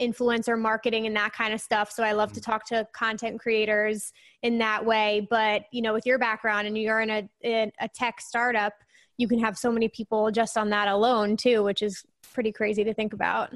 influencer 0.00 0.58
marketing 0.58 1.06
and 1.06 1.16
that 1.16 1.32
kind 1.32 1.52
of 1.52 1.60
stuff. 1.60 1.90
So 1.90 2.02
I 2.02 2.12
love 2.12 2.32
to 2.32 2.40
mm-hmm. 2.40 2.50
talk 2.50 2.66
to 2.66 2.86
content 2.92 3.40
creators 3.40 4.12
in 4.42 4.58
that 4.58 4.84
way. 4.84 5.26
But 5.28 5.64
you 5.72 5.82
know, 5.82 5.92
with 5.92 6.06
your 6.06 6.18
background 6.18 6.66
and 6.66 6.76
you're 6.76 7.00
in 7.00 7.10
a 7.10 7.28
in 7.40 7.72
a 7.80 7.88
tech 7.88 8.20
startup, 8.20 8.74
you 9.16 9.28
can 9.28 9.38
have 9.40 9.58
so 9.58 9.70
many 9.70 9.88
people 9.88 10.30
just 10.30 10.56
on 10.56 10.70
that 10.70 10.88
alone 10.88 11.36
too, 11.36 11.62
which 11.62 11.82
is 11.82 12.04
pretty 12.32 12.52
crazy 12.52 12.84
to 12.84 12.94
think 12.94 13.12
about. 13.12 13.50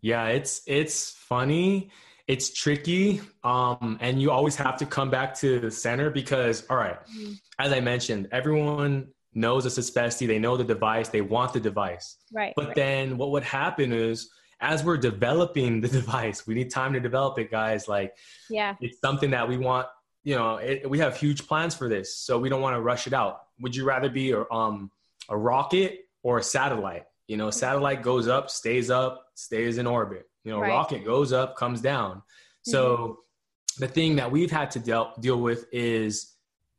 Yeah, 0.00 0.28
it's 0.28 0.62
it's 0.66 1.10
funny. 1.10 1.90
It's 2.26 2.52
tricky. 2.52 3.20
Um, 3.44 3.98
and 4.00 4.20
you 4.20 4.32
always 4.32 4.56
have 4.56 4.76
to 4.78 4.86
come 4.86 5.10
back 5.10 5.34
to 5.36 5.60
the 5.60 5.70
center 5.70 6.10
because 6.10 6.64
all 6.68 6.76
right, 6.76 6.98
mm-hmm. 7.06 7.32
as 7.58 7.72
I 7.72 7.80
mentioned, 7.80 8.28
everyone 8.32 9.08
knows 9.36 9.66
it's 9.66 9.78
a 9.78 9.82
Festi, 9.82 10.26
they 10.26 10.38
know 10.38 10.56
the 10.56 10.64
device, 10.64 11.08
they 11.08 11.20
want 11.20 11.52
the 11.52 11.60
device. 11.60 12.16
Right. 12.32 12.54
But 12.56 12.68
right. 12.68 12.74
then 12.74 13.18
what 13.18 13.30
would 13.30 13.44
happen 13.44 13.92
is 13.92 14.30
as 14.60 14.84
we're 14.84 14.96
developing 14.96 15.80
the 15.80 15.88
device, 16.00 16.46
we 16.46 16.54
need 16.54 16.70
time 16.70 16.92
to 16.92 17.00
develop 17.00 17.38
it, 17.38 17.50
guys. 17.50 17.88
Like, 17.88 18.16
yeah, 18.48 18.74
it's 18.80 19.00
something 19.00 19.30
that 19.30 19.48
we 19.48 19.56
want. 19.56 19.86
You 20.24 20.34
know, 20.34 20.56
it, 20.56 20.88
we 20.88 20.98
have 20.98 21.16
huge 21.16 21.46
plans 21.46 21.74
for 21.74 21.88
this, 21.88 22.16
so 22.16 22.38
we 22.38 22.48
don't 22.48 22.60
want 22.60 22.74
to 22.74 22.80
rush 22.80 23.06
it 23.06 23.12
out. 23.12 23.42
Would 23.60 23.76
you 23.76 23.84
rather 23.84 24.08
be 24.08 24.32
a, 24.32 24.44
um, 24.50 24.90
a 25.28 25.36
rocket 25.36 26.00
or 26.22 26.38
a 26.38 26.42
satellite? 26.42 27.04
You 27.28 27.36
know, 27.36 27.50
satellite 27.50 28.02
goes 28.02 28.26
up, 28.26 28.50
stays 28.50 28.90
up, 28.90 29.26
stays 29.34 29.78
in 29.78 29.86
orbit. 29.86 30.28
You 30.44 30.52
know, 30.52 30.60
right. 30.60 30.70
rocket 30.70 31.04
goes 31.04 31.32
up, 31.32 31.56
comes 31.56 31.80
down. 31.80 32.22
So 32.62 32.96
mm-hmm. 32.96 33.84
the 33.84 33.88
thing 33.88 34.16
that 34.16 34.30
we've 34.30 34.50
had 34.50 34.70
to 34.72 34.80
deal 34.80 35.12
deal 35.20 35.40
with 35.40 35.66
is 35.72 36.34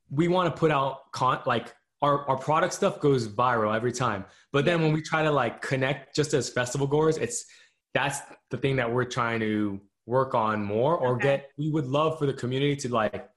we 0.09 0.27
want 0.27 0.53
to 0.53 0.57
put 0.57 0.71
out 0.71 1.11
con 1.11 1.39
like 1.45 1.73
our, 2.01 2.27
our 2.29 2.37
product 2.37 2.73
stuff 2.73 2.99
goes 2.99 3.27
viral 3.27 3.75
every 3.75 3.91
time. 3.91 4.25
But 4.51 4.65
then 4.65 4.81
when 4.81 4.93
we 4.93 5.01
try 5.01 5.23
to 5.23 5.31
like 5.31 5.61
connect 5.61 6.15
just 6.15 6.33
as 6.33 6.49
festival 6.49 6.87
goers, 6.87 7.17
it's 7.17 7.45
that's 7.93 8.19
the 8.51 8.57
thing 8.57 8.75
that 8.77 8.91
we're 8.91 9.05
trying 9.05 9.39
to 9.39 9.79
work 10.05 10.33
on 10.33 10.63
more 10.63 10.97
or 10.97 11.15
okay. 11.15 11.23
get 11.23 11.51
we 11.57 11.69
would 11.69 11.85
love 11.85 12.17
for 12.17 12.25
the 12.25 12.33
community 12.33 12.75
to 12.75 12.89
like 12.89 13.29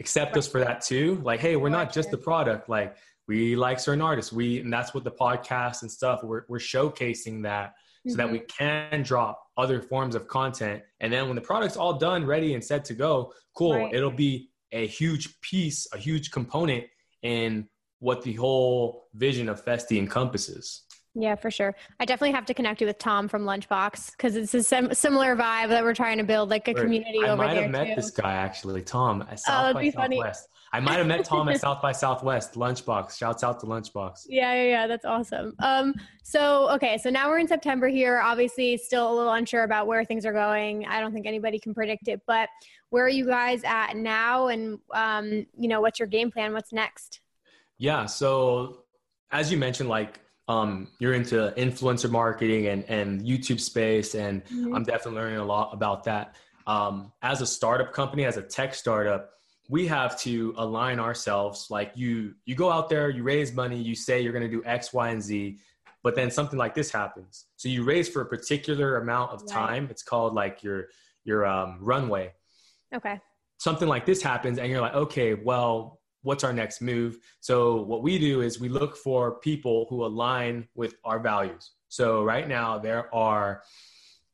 accept 0.00 0.36
us 0.36 0.48
for 0.48 0.58
that 0.60 0.80
too 0.80 1.20
like 1.22 1.40
hey 1.40 1.56
we're 1.56 1.68
not 1.68 1.92
just 1.92 2.10
the 2.10 2.16
product 2.16 2.68
like 2.68 2.96
we 3.28 3.54
like 3.54 3.78
certain 3.78 4.00
artists 4.00 4.32
we 4.32 4.60
and 4.60 4.72
that's 4.72 4.94
what 4.94 5.04
the 5.04 5.10
podcast 5.10 5.82
and 5.82 5.90
stuff 5.90 6.20
we're, 6.22 6.42
we're 6.48 6.58
showcasing 6.58 7.42
that 7.42 7.74
so 8.06 8.12
mm-hmm. 8.12 8.16
that 8.16 8.32
we 8.32 8.38
mm-hmm. 8.38 8.90
can 8.90 9.02
drop 9.02 9.42
other 9.58 9.82
forms 9.82 10.14
of 10.14 10.26
content 10.26 10.82
and 11.00 11.12
then 11.12 11.26
when 11.26 11.36
the 11.36 11.42
product's 11.42 11.76
all 11.76 11.92
done 11.92 12.24
ready 12.24 12.54
and 12.54 12.64
set 12.64 12.82
to 12.84 12.94
go 12.94 13.32
cool 13.54 13.76
right. 13.76 13.94
it'll 13.94 14.10
be 14.10 14.50
a 14.72 14.86
huge 14.86 15.38
piece 15.42 15.86
a 15.92 15.98
huge 15.98 16.30
component 16.30 16.84
in 17.22 17.68
what 17.98 18.22
the 18.22 18.32
whole 18.32 19.08
vision 19.14 19.50
of 19.50 19.62
festi 19.62 19.98
encompasses 19.98 20.84
yeah, 21.14 21.34
for 21.34 21.50
sure. 21.50 21.74
I 21.98 22.04
definitely 22.04 22.32
have 22.32 22.46
to 22.46 22.54
connect 22.54 22.80
you 22.80 22.86
with 22.86 22.98
Tom 22.98 23.26
from 23.26 23.44
Lunchbox 23.44 24.12
because 24.12 24.36
it's 24.36 24.54
a 24.54 24.62
sim- 24.62 24.94
similar 24.94 25.34
vibe 25.34 25.68
that 25.70 25.82
we're 25.82 25.94
trying 25.94 26.18
to 26.18 26.24
build, 26.24 26.50
like 26.50 26.68
a 26.68 26.74
community 26.74 27.18
I 27.24 27.30
over 27.30 27.42
there. 27.42 27.50
I 27.50 27.54
might 27.54 27.62
have 27.62 27.70
met 27.70 27.86
too. 27.88 27.94
this 27.96 28.10
guy 28.12 28.32
actually, 28.34 28.82
Tom 28.82 29.22
at 29.22 29.32
oh, 29.32 29.36
South 29.36 29.70
oh, 29.70 29.74
by 29.74 29.90
Southwest. 29.90 30.48
I 30.72 30.78
might 30.78 30.98
have 30.98 31.08
met 31.08 31.24
Tom 31.24 31.48
at 31.48 31.60
South 31.60 31.82
by 31.82 31.90
Southwest. 31.90 32.54
Lunchbox. 32.54 33.18
Shouts 33.18 33.42
out 33.42 33.58
to 33.60 33.66
Lunchbox. 33.66 34.26
Yeah, 34.28 34.54
yeah, 34.54 34.68
yeah. 34.68 34.86
That's 34.86 35.04
awesome. 35.04 35.54
Um, 35.58 35.94
so 36.22 36.70
okay, 36.70 36.96
so 36.96 37.10
now 37.10 37.28
we're 37.28 37.40
in 37.40 37.48
September 37.48 37.88
here. 37.88 38.20
Obviously, 38.20 38.76
still 38.76 39.12
a 39.12 39.14
little 39.14 39.32
unsure 39.32 39.64
about 39.64 39.88
where 39.88 40.04
things 40.04 40.24
are 40.24 40.32
going. 40.32 40.86
I 40.86 41.00
don't 41.00 41.12
think 41.12 41.26
anybody 41.26 41.58
can 41.58 41.74
predict 41.74 42.06
it, 42.06 42.20
but 42.26 42.48
where 42.90 43.04
are 43.04 43.08
you 43.08 43.26
guys 43.26 43.62
at 43.64 43.96
now? 43.96 44.46
And 44.46 44.78
um, 44.94 45.46
you 45.58 45.68
know, 45.68 45.80
what's 45.80 45.98
your 45.98 46.06
game 46.06 46.30
plan? 46.30 46.52
What's 46.52 46.72
next? 46.72 47.20
Yeah. 47.78 48.06
So 48.06 48.84
as 49.32 49.50
you 49.50 49.58
mentioned, 49.58 49.88
like 49.88 50.20
um, 50.50 50.88
you're 50.98 51.14
into 51.14 51.54
influencer 51.56 52.10
marketing 52.10 52.66
and, 52.66 52.82
and 52.88 53.22
YouTube 53.22 53.60
space, 53.60 54.16
and 54.16 54.44
mm-hmm. 54.46 54.74
I'm 54.74 54.82
definitely 54.82 55.20
learning 55.20 55.38
a 55.38 55.44
lot 55.44 55.72
about 55.72 56.02
that. 56.04 56.34
Um, 56.66 57.12
as 57.22 57.40
a 57.40 57.46
startup 57.46 57.92
company, 57.92 58.24
as 58.24 58.36
a 58.36 58.42
tech 58.42 58.74
startup, 58.74 59.30
we 59.68 59.86
have 59.86 60.18
to 60.22 60.52
align 60.56 60.98
ourselves. 60.98 61.68
Like 61.70 61.92
you, 61.94 62.34
you 62.46 62.56
go 62.56 62.68
out 62.68 62.88
there, 62.88 63.08
you 63.10 63.22
raise 63.22 63.52
money, 63.52 63.80
you 63.80 63.94
say 63.94 64.20
you're 64.22 64.32
going 64.32 64.50
to 64.50 64.50
do 64.50 64.60
X, 64.66 64.92
Y, 64.92 65.10
and 65.10 65.22
Z, 65.22 65.58
but 66.02 66.16
then 66.16 66.32
something 66.32 66.58
like 66.58 66.74
this 66.74 66.90
happens. 66.90 67.46
So 67.54 67.68
you 67.68 67.84
raise 67.84 68.08
for 68.08 68.20
a 68.22 68.26
particular 68.26 68.96
amount 68.96 69.30
of 69.30 69.46
time. 69.46 69.84
Right. 69.84 69.90
It's 69.92 70.02
called 70.02 70.34
like 70.34 70.64
your 70.64 70.88
your 71.22 71.46
um, 71.46 71.78
runway. 71.80 72.32
Okay. 72.92 73.20
Something 73.58 73.86
like 73.86 74.04
this 74.04 74.20
happens, 74.20 74.58
and 74.58 74.68
you're 74.68 74.80
like, 74.80 74.94
okay, 74.94 75.34
well, 75.34 75.99
what's 76.22 76.44
our 76.44 76.52
next 76.52 76.80
move? 76.80 77.18
So 77.40 77.82
what 77.82 78.02
we 78.02 78.18
do 78.18 78.42
is 78.42 78.60
we 78.60 78.68
look 78.68 78.96
for 78.96 79.36
people 79.40 79.86
who 79.88 80.04
align 80.04 80.68
with 80.74 80.94
our 81.04 81.18
values. 81.18 81.72
So 81.88 82.22
right 82.22 82.46
now 82.46 82.78
there 82.78 83.12
are 83.14 83.62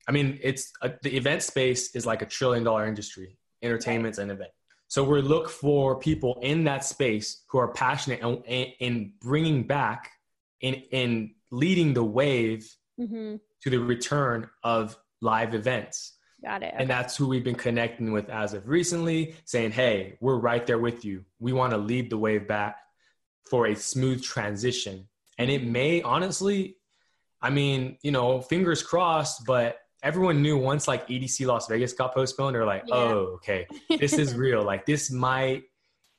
i 0.09 0.13
mean 0.13 0.39
it's 0.41 0.73
a, 0.83 0.93
the 1.03 1.17
event 1.17 1.43
space 1.43 1.97
is 1.97 2.07
like 2.07 2.23
a 2.23 2.27
trillion 2.27 2.63
dollar 2.63 2.87
industry 2.87 3.37
entertainment's 3.63 4.19
an 4.19 4.31
event. 4.31 4.51
So 4.89 5.03
we 5.03 5.21
look 5.21 5.49
for 5.49 5.99
people 5.99 6.39
in 6.43 6.65
that 6.65 6.85
space 6.85 7.43
who 7.49 7.59
are 7.59 7.73
passionate 7.73 8.21
in, 8.21 8.73
in 8.79 9.13
bringing 9.21 9.67
back 9.67 10.11
in 10.61 10.75
in 10.93 11.35
leading 11.51 11.95
the 11.95 12.05
wave 12.05 12.71
mm-hmm. 13.01 13.37
to 13.63 13.71
the 13.71 13.79
return 13.79 14.49
of 14.63 14.97
live 15.21 15.55
events 15.55 16.16
Got 16.47 16.63
it. 16.63 16.67
Okay. 16.67 16.77
And 16.79 16.89
that's 16.89 17.17
who 17.17 17.27
we've 17.27 17.43
been 17.43 17.57
connecting 17.57 18.13
with 18.13 18.31
as 18.31 18.55
of 18.55 18.69
recently, 18.69 19.35
saying, 19.47 19.73
hey, 19.73 20.17
we're 20.21 20.37
right 20.37 20.65
there 20.65 20.79
with 20.79 21.05
you. 21.05 21.25
We 21.41 21.53
want 21.53 21.73
to 21.73 21.77
lead 21.77 22.09
the 22.09 22.19
wave 22.19 22.47
back 22.47 22.77
for 23.51 23.67
a 23.67 23.75
smooth 23.75 24.23
transition. 24.23 25.09
And 25.39 25.51
it 25.51 25.65
may 25.65 26.03
honestly, 26.03 26.77
I 27.43 27.51
mean, 27.51 27.99
you 28.03 28.13
know, 28.13 28.41
fingers 28.41 28.81
crossed, 28.81 29.45
but 29.45 29.79
everyone 30.05 30.41
knew 30.41 30.57
once 30.57 30.87
like 30.87 31.09
EDC 31.09 31.45
Las 31.47 31.67
Vegas 31.67 31.93
got 31.95 32.15
postponed, 32.15 32.55
they're 32.55 32.65
like, 32.65 32.85
yeah. 32.87 32.95
oh, 32.95 33.19
okay, 33.35 33.67
this 33.99 34.13
is 34.13 34.35
real. 34.35 34.63
like 34.63 34.87
this 34.87 35.11
might 35.11 35.65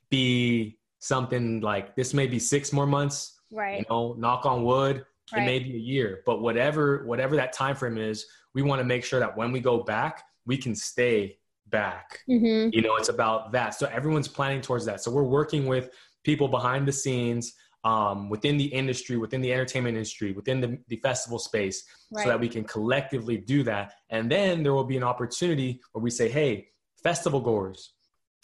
be 0.10 0.78
something 1.00 1.62
like 1.62 1.96
this 1.96 2.14
may 2.14 2.28
be 2.28 2.38
six 2.38 2.74
more 2.74 2.86
months. 2.86 3.40
Right. 3.50 3.80
You 3.80 3.86
know, 3.90 4.14
knock 4.18 4.46
on 4.46 4.64
wood. 4.64 5.06
Right. 5.32 5.44
It 5.44 5.46
may 5.46 5.60
be 5.60 5.74
a 5.74 5.80
year, 5.80 6.22
but 6.26 6.42
whatever 6.42 7.06
whatever 7.06 7.38
that 7.38 7.54
time 7.54 7.78
frame 7.78 7.98
is, 7.98 8.26
we 8.58 8.64
want 8.64 8.80
to 8.80 8.84
make 8.84 9.06
sure 9.06 9.20
that 9.20 9.38
when 9.38 9.52
we 9.52 9.60
go 9.60 9.84
back, 9.84 10.24
we 10.48 10.58
can 10.58 10.74
stay 10.74 11.38
back. 11.68 12.22
Mm-hmm. 12.28 12.70
You 12.74 12.82
know, 12.82 12.96
it's 12.96 13.10
about 13.10 13.52
that. 13.52 13.76
So 13.76 13.86
everyone's 13.86 14.28
planning 14.28 14.62
towards 14.62 14.84
that. 14.86 15.00
So 15.04 15.12
we're 15.12 15.32
working 15.40 15.68
with 15.68 15.92
people 16.24 16.48
behind 16.48 16.88
the 16.88 16.92
scenes, 16.92 17.54
um, 17.84 18.30
within 18.32 18.58
the 18.58 18.66
industry, 18.66 19.16
within 19.16 19.42
the 19.42 19.54
entertainment 19.54 19.96
industry, 19.96 20.32
within 20.32 20.60
the, 20.60 20.80
the 20.88 20.96
festival 20.96 21.38
space, 21.38 21.84
right. 22.12 22.24
so 22.24 22.30
that 22.30 22.40
we 22.40 22.50
can 22.50 22.64
collectively 22.64 23.38
do 23.38 23.62
that. 23.62 23.94
And 24.10 24.24
then 24.36 24.64
there 24.64 24.74
will 24.74 24.90
be 24.96 24.98
an 24.98 25.04
opportunity 25.04 25.80
where 25.92 26.02
we 26.02 26.10
say, 26.10 26.28
hey, 26.28 26.70
festival 27.04 27.40
goers, 27.40 27.94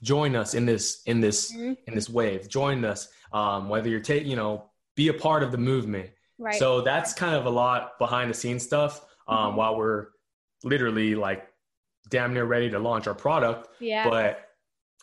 join 0.03 0.36
us 0.36 0.53
in 0.53 0.68
this 0.68 1.01
in 1.07 1.22
this 1.22 1.51
mm-hmm. 1.51 1.74
in 1.88 1.95
this 1.95 2.07
wave. 2.07 2.47
Join 2.47 2.86
us, 2.86 3.07
um, 3.32 3.68
whether 3.68 3.89
you're 3.89 3.99
taking, 3.99 4.30
you 4.30 4.36
know, 4.36 4.70
be 4.95 5.07
a 5.07 5.14
part 5.16 5.41
of 5.41 5.51
the 5.51 5.57
movement. 5.57 6.11
Right. 6.38 6.59
So 6.59 6.82
that's 6.82 7.14
kind 7.14 7.36
of 7.36 7.47
a 7.47 7.49
lot 7.64 7.97
behind 7.97 8.30
the 8.30 8.36
scenes 8.36 8.61
stuff. 8.61 9.03
Um, 9.28 9.38
mm-hmm. 9.38 9.57
While 9.57 9.78
we're 9.78 10.07
literally 10.63 11.15
like 11.15 11.47
damn 12.09 12.34
near 12.34 12.45
ready 12.45 12.69
to 12.69 12.80
launch 12.80 13.07
our 13.07 13.15
product. 13.15 13.69
Yeah. 13.80 14.09
But 14.09 14.45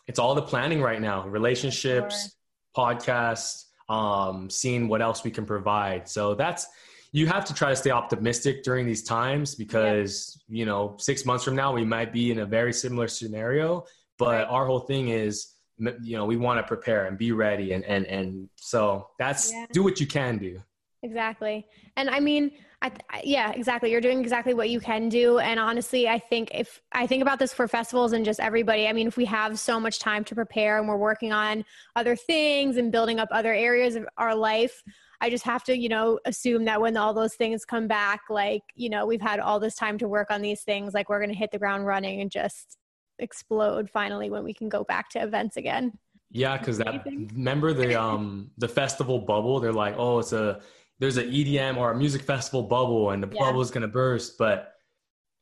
it's 0.07 0.19
all 0.19 0.35
the 0.35 0.43
planning 0.43 0.83
right 0.83 1.01
now 1.01 1.27
relationships, 1.27 2.37
sure. 2.77 2.85
podcasts, 2.85 3.65
um, 3.89 4.51
seeing 4.51 4.89
what 4.89 5.03
else 5.03 5.25
we 5.25 5.31
can 5.31 5.45
provide. 5.47 6.09
So 6.09 6.35
that's, 6.35 6.67
you 7.13 7.27
have 7.27 7.45
to 7.47 7.55
try 7.55 7.71
to 7.71 7.77
stay 7.77 7.91
optimistic 7.91 8.63
during 8.63 8.87
these 8.87 9.03
times 9.03 9.55
because, 9.55 10.41
yeah. 10.49 10.59
you 10.59 10.67
know, 10.67 10.97
six 10.99 11.25
months 11.25 11.45
from 11.45 11.57
now, 11.57 11.73
we 11.73 11.85
might 11.85 12.13
be 12.13 12.31
in 12.31 12.41
a 12.41 12.47
very 12.47 12.73
similar 12.73 13.09
scenario. 13.09 13.85
But 14.19 14.29
right. 14.29 14.47
our 14.49 14.67
whole 14.67 14.81
thing 14.81 15.09
is, 15.09 15.55
you 15.79 16.17
know, 16.17 16.27
we 16.27 16.37
want 16.37 16.61
to 16.61 16.63
prepare 16.63 17.07
and 17.07 17.19
be 17.19 17.33
ready. 17.33 17.73
And, 17.73 17.85
and, 17.85 18.07
and 18.07 18.49
so 18.57 19.09
that's 19.19 19.51
yeah. 19.51 19.67
do 19.73 19.83
what 19.83 19.99
you 19.99 20.07
can 20.07 20.39
do. 20.39 20.61
Exactly. 21.03 21.67
And 21.97 22.11
I 22.11 22.21
mean, 22.21 22.53
I, 22.83 22.93
yeah, 23.25 23.53
exactly. 23.53 23.91
You're 23.91 24.01
doing 24.01 24.21
exactly 24.21 24.55
what 24.55 24.71
you 24.71 24.81
can 24.81 25.11
do. 25.11 25.39
And 25.39 25.61
honestly, 25.61 26.09
I 26.09 26.19
think 26.19 26.51
if 26.55 26.81
I 26.93 27.07
think 27.07 27.21
about 27.21 27.39
this 27.39 27.53
for 27.53 27.69
festivals 27.69 28.13
and 28.15 28.25
just 28.25 28.41
everybody, 28.41 28.89
I 28.89 28.95
mean, 28.95 29.07
if 29.07 29.19
we 29.19 29.27
have 29.27 29.59
so 29.59 29.79
much 29.79 29.99
time 29.99 30.25
to 30.25 30.35
prepare 30.35 30.79
and 30.79 30.89
we're 30.89 30.97
working 30.97 31.31
on 31.33 31.65
other 31.95 32.17
things 32.17 32.79
and 32.79 32.91
building 32.91 33.21
up 33.21 33.29
other 33.33 33.53
areas 33.53 33.97
of 33.97 34.07
our 34.17 34.35
life, 34.35 34.83
I 35.21 35.29
just 35.29 35.45
have 35.45 35.63
to, 35.65 35.77
you 35.77 35.91
know, 35.91 36.19
assume 36.25 36.65
that 36.65 36.81
when 36.81 36.97
all 36.97 37.13
those 37.13 37.35
things 37.35 37.67
come 37.67 37.87
back, 37.87 38.23
like, 38.31 38.63
you 38.75 38.89
know, 38.89 39.05
we've 39.05 39.21
had 39.21 39.41
all 39.41 39.61
this 39.61 39.75
time 39.75 39.99
to 39.99 40.09
work 40.09 40.31
on 40.31 40.41
these 40.41 40.63
things, 40.63 40.95
like 40.95 41.11
we're 41.11 41.19
going 41.19 41.31
to 41.31 41.37
hit 41.37 41.51
the 41.51 41.59
ground 41.59 41.85
running 41.85 42.23
and 42.23 42.31
just 42.31 42.79
explode 43.19 43.91
finally 43.91 44.31
when 44.31 44.43
we 44.43 44.55
can 44.55 44.71
go 44.71 44.85
back 44.85 45.11
to 45.11 45.23
events 45.23 45.59
again. 45.59 45.93
Yeah, 46.31 46.57
because 46.57 46.79
that 46.79 47.05
remember 47.05 47.73
the 47.73 48.01
um 48.01 48.53
the 48.57 48.69
festival 48.69 49.19
bubble. 49.19 49.59
They're 49.59 49.73
like, 49.73 49.97
oh, 49.99 50.21
it's 50.21 50.33
a 50.33 50.61
there's 51.01 51.17
an 51.17 51.31
EDM 51.31 51.79
or 51.79 51.91
a 51.91 51.97
music 51.97 52.23
festival 52.23 52.63
bubble 52.63 53.11
and 53.11 53.23
the 53.23 53.29
yeah. 53.33 53.41
bubble 53.41 53.63
is 53.63 53.71
going 53.71 53.83
to 53.83 53.89
burst. 53.89 54.39
But 54.39 54.75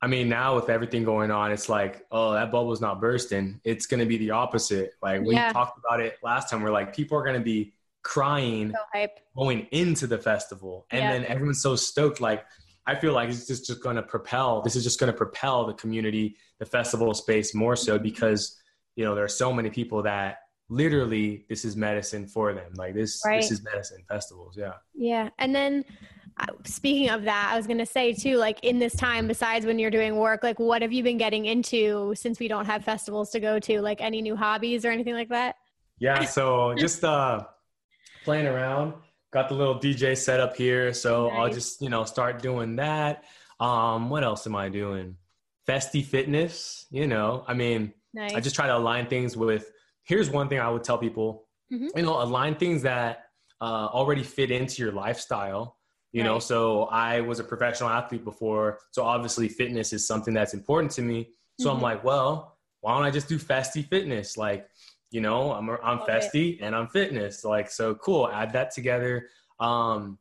I 0.00 0.06
mean, 0.06 0.28
now 0.28 0.54
with 0.54 0.70
everything 0.70 1.04
going 1.04 1.32
on, 1.32 1.50
it's 1.50 1.68
like, 1.68 2.06
oh, 2.12 2.32
that 2.32 2.52
bubble's 2.52 2.80
not 2.80 3.00
bursting. 3.00 3.60
It's 3.64 3.86
going 3.86 4.00
to 4.00 4.06
be 4.06 4.16
the 4.16 4.30
opposite. 4.30 4.92
Like 5.02 5.20
we 5.20 5.34
yeah. 5.34 5.52
talked 5.52 5.78
about 5.78 6.00
it 6.00 6.16
last 6.22 6.48
time, 6.48 6.62
we're 6.62 6.70
like, 6.70 6.94
people 6.94 7.18
are 7.18 7.24
going 7.24 7.38
to 7.38 7.44
be 7.44 7.74
crying 8.04 8.72
so 8.94 9.06
going 9.36 9.66
into 9.72 10.06
the 10.06 10.16
festival. 10.16 10.86
And 10.90 11.00
yeah. 11.00 11.12
then 11.12 11.24
everyone's 11.24 11.60
so 11.60 11.74
stoked. 11.74 12.20
Like, 12.20 12.44
I 12.86 12.94
feel 12.94 13.12
like 13.12 13.28
it's 13.28 13.48
just, 13.48 13.66
just 13.66 13.82
going 13.82 13.96
to 13.96 14.02
propel, 14.02 14.62
this 14.62 14.76
is 14.76 14.84
just 14.84 15.00
going 15.00 15.12
to 15.12 15.16
propel 15.16 15.66
the 15.66 15.74
community, 15.74 16.36
the 16.60 16.66
festival 16.66 17.12
space 17.14 17.52
more 17.52 17.74
so 17.74 17.98
because, 17.98 18.56
you 18.94 19.04
know, 19.04 19.16
there 19.16 19.24
are 19.24 19.28
so 19.28 19.52
many 19.52 19.70
people 19.70 20.04
that 20.04 20.38
literally 20.70 21.46
this 21.48 21.64
is 21.64 21.76
medicine 21.76 22.26
for 22.26 22.52
them 22.52 22.72
like 22.76 22.94
this 22.94 23.22
right. 23.24 23.40
this 23.40 23.50
is 23.50 23.62
medicine 23.62 24.02
festivals 24.06 24.56
yeah 24.56 24.74
yeah 24.94 25.30
and 25.38 25.54
then 25.54 25.84
uh, 26.40 26.46
speaking 26.64 27.08
of 27.08 27.22
that 27.24 27.50
i 27.52 27.56
was 27.56 27.66
going 27.66 27.78
to 27.78 27.86
say 27.86 28.12
too 28.12 28.36
like 28.36 28.62
in 28.62 28.78
this 28.78 28.94
time 28.94 29.26
besides 29.26 29.64
when 29.64 29.78
you're 29.78 29.90
doing 29.90 30.16
work 30.16 30.42
like 30.42 30.58
what 30.58 30.82
have 30.82 30.92
you 30.92 31.02
been 31.02 31.16
getting 31.16 31.46
into 31.46 32.12
since 32.14 32.38
we 32.38 32.48
don't 32.48 32.66
have 32.66 32.84
festivals 32.84 33.30
to 33.30 33.40
go 33.40 33.58
to 33.58 33.80
like 33.80 34.00
any 34.00 34.20
new 34.20 34.36
hobbies 34.36 34.84
or 34.84 34.90
anything 34.90 35.14
like 35.14 35.30
that 35.30 35.56
yeah 35.98 36.22
so 36.24 36.74
just 36.76 37.02
uh 37.02 37.42
playing 38.24 38.46
around 38.46 38.92
got 39.32 39.48
the 39.48 39.54
little 39.54 39.76
dj 39.76 40.16
set 40.16 40.38
up 40.38 40.54
here 40.54 40.92
so 40.92 41.28
nice. 41.28 41.38
i'll 41.38 41.50
just 41.50 41.80
you 41.80 41.88
know 41.88 42.04
start 42.04 42.42
doing 42.42 42.76
that 42.76 43.24
um 43.58 44.10
what 44.10 44.22
else 44.22 44.46
am 44.46 44.54
i 44.54 44.68
doing 44.68 45.16
festy 45.66 46.04
fitness 46.04 46.86
you 46.90 47.06
know 47.06 47.42
i 47.48 47.54
mean 47.54 47.92
nice. 48.12 48.34
i 48.34 48.40
just 48.40 48.54
try 48.54 48.66
to 48.66 48.76
align 48.76 49.06
things 49.06 49.34
with 49.34 49.70
here's 50.08 50.30
one 50.30 50.48
thing 50.48 50.58
I 50.58 50.70
would 50.70 50.82
tell 50.82 50.98
people, 50.98 51.46
mm-hmm. 51.72 51.88
you 51.94 52.02
know, 52.02 52.20
align 52.22 52.56
things 52.56 52.82
that 52.82 53.26
uh, 53.60 53.88
already 53.92 54.24
fit 54.24 54.50
into 54.50 54.82
your 54.82 54.92
lifestyle. 54.92 55.76
You 56.12 56.22
right. 56.22 56.28
know, 56.28 56.38
so 56.38 56.84
I 56.84 57.20
was 57.20 57.38
a 57.38 57.44
professional 57.44 57.90
athlete 57.90 58.24
before, 58.24 58.78
so 58.92 59.04
obviously 59.04 59.46
fitness 59.48 59.92
is 59.92 60.06
something 60.06 60.32
that's 60.32 60.54
important 60.54 60.90
to 60.92 61.02
me. 61.02 61.28
So 61.60 61.68
mm-hmm. 61.68 61.76
I'm 61.76 61.82
like, 61.82 62.02
well, 62.02 62.56
why 62.80 62.96
don't 62.96 63.04
I 63.04 63.10
just 63.10 63.28
do 63.28 63.38
festy 63.38 63.86
fitness? 63.86 64.38
Like, 64.38 64.66
you 65.10 65.20
know, 65.20 65.52
I'm 65.52 65.68
I'm 65.82 65.98
festy 66.00 66.56
it. 66.56 66.62
and 66.62 66.74
I'm 66.74 66.88
fitness. 66.88 67.44
Like, 67.44 67.70
so 67.70 67.94
cool. 67.96 68.28
Add 68.30 68.52
that 68.54 68.70
together. 68.70 69.28
Um, 69.60 70.18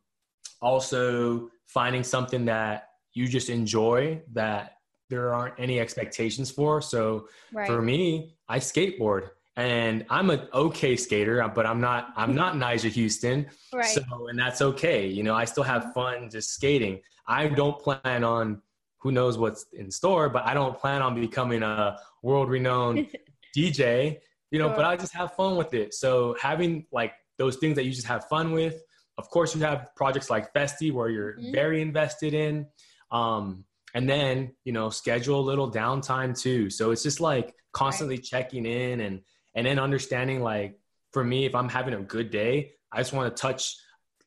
also 0.61 1.49
finding 1.67 2.03
something 2.03 2.45
that 2.45 2.89
you 3.13 3.27
just 3.27 3.49
enjoy 3.49 4.21
that 4.33 4.73
there 5.09 5.33
aren't 5.33 5.57
any 5.57 5.79
expectations 5.79 6.51
for. 6.51 6.81
So 6.81 7.29
right. 7.53 7.67
for 7.67 7.81
me, 7.81 8.35
I 8.49 8.59
skateboard 8.59 9.29
and 9.57 10.05
I'm 10.09 10.29
an 10.29 10.47
okay 10.53 10.95
skater, 10.95 11.45
but 11.53 11.65
I'm 11.65 11.81
not 11.81 12.13
I'm 12.15 12.35
not 12.35 12.53
Nyjah 12.63 12.93
Huston. 13.03 13.47
Right. 13.73 13.85
So 13.85 14.27
and 14.27 14.37
that's 14.37 14.61
okay. 14.61 15.07
You 15.07 15.23
know, 15.23 15.33
I 15.33 15.45
still 15.45 15.63
have 15.63 15.93
fun 15.93 16.29
just 16.29 16.51
skating. 16.51 17.01
I 17.27 17.47
don't 17.47 17.77
plan 17.79 18.23
on 18.23 18.61
who 18.99 19.11
knows 19.11 19.37
what's 19.37 19.65
in 19.73 19.91
store, 19.91 20.29
but 20.29 20.45
I 20.45 20.53
don't 20.53 20.77
plan 20.77 21.01
on 21.01 21.19
becoming 21.19 21.63
a 21.63 21.97
world 22.21 22.49
renowned 22.49 23.09
DJ, 23.57 24.19
you 24.51 24.59
know, 24.59 24.67
sure. 24.67 24.75
but 24.75 24.85
I 24.85 24.95
just 24.95 25.13
have 25.13 25.33
fun 25.33 25.55
with 25.57 25.73
it. 25.73 25.93
So 25.93 26.35
having 26.39 26.85
like 26.91 27.13
those 27.37 27.57
things 27.57 27.75
that 27.75 27.85
you 27.85 27.91
just 27.91 28.07
have 28.07 28.25
fun 28.25 28.51
with. 28.51 28.81
Of 29.17 29.29
course, 29.31 29.55
you 29.55 29.61
have 29.61 29.89
projects 29.95 30.29
like 30.29 30.53
Festi 30.53 30.91
where 30.91 31.09
you're 31.09 31.33
mm-hmm. 31.33 31.51
very 31.51 31.81
invested 31.81 32.35
in. 32.35 32.67
Um, 33.11 33.65
and 33.95 34.07
then, 34.07 34.53
you 34.63 34.73
know, 34.73 34.89
schedule 34.91 35.39
a 35.39 35.41
little 35.41 35.71
downtime 35.71 36.39
too. 36.39 36.69
So 36.69 36.91
it's 36.91 37.01
just 37.01 37.19
like 37.19 37.55
constantly 37.73 38.17
right. 38.17 38.23
checking 38.23 38.65
in 38.65 39.01
and 39.01 39.21
and 39.57 39.65
then 39.65 39.79
understanding 39.79 40.41
like 40.41 40.79
for 41.11 41.23
me 41.23 41.45
if 41.45 41.53
i'm 41.53 41.67
having 41.67 41.93
a 41.93 41.99
good 41.99 42.29
day 42.29 42.71
i 42.93 42.97
just 42.97 43.11
want 43.11 43.35
to 43.35 43.41
touch 43.41 43.75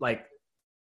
like 0.00 0.26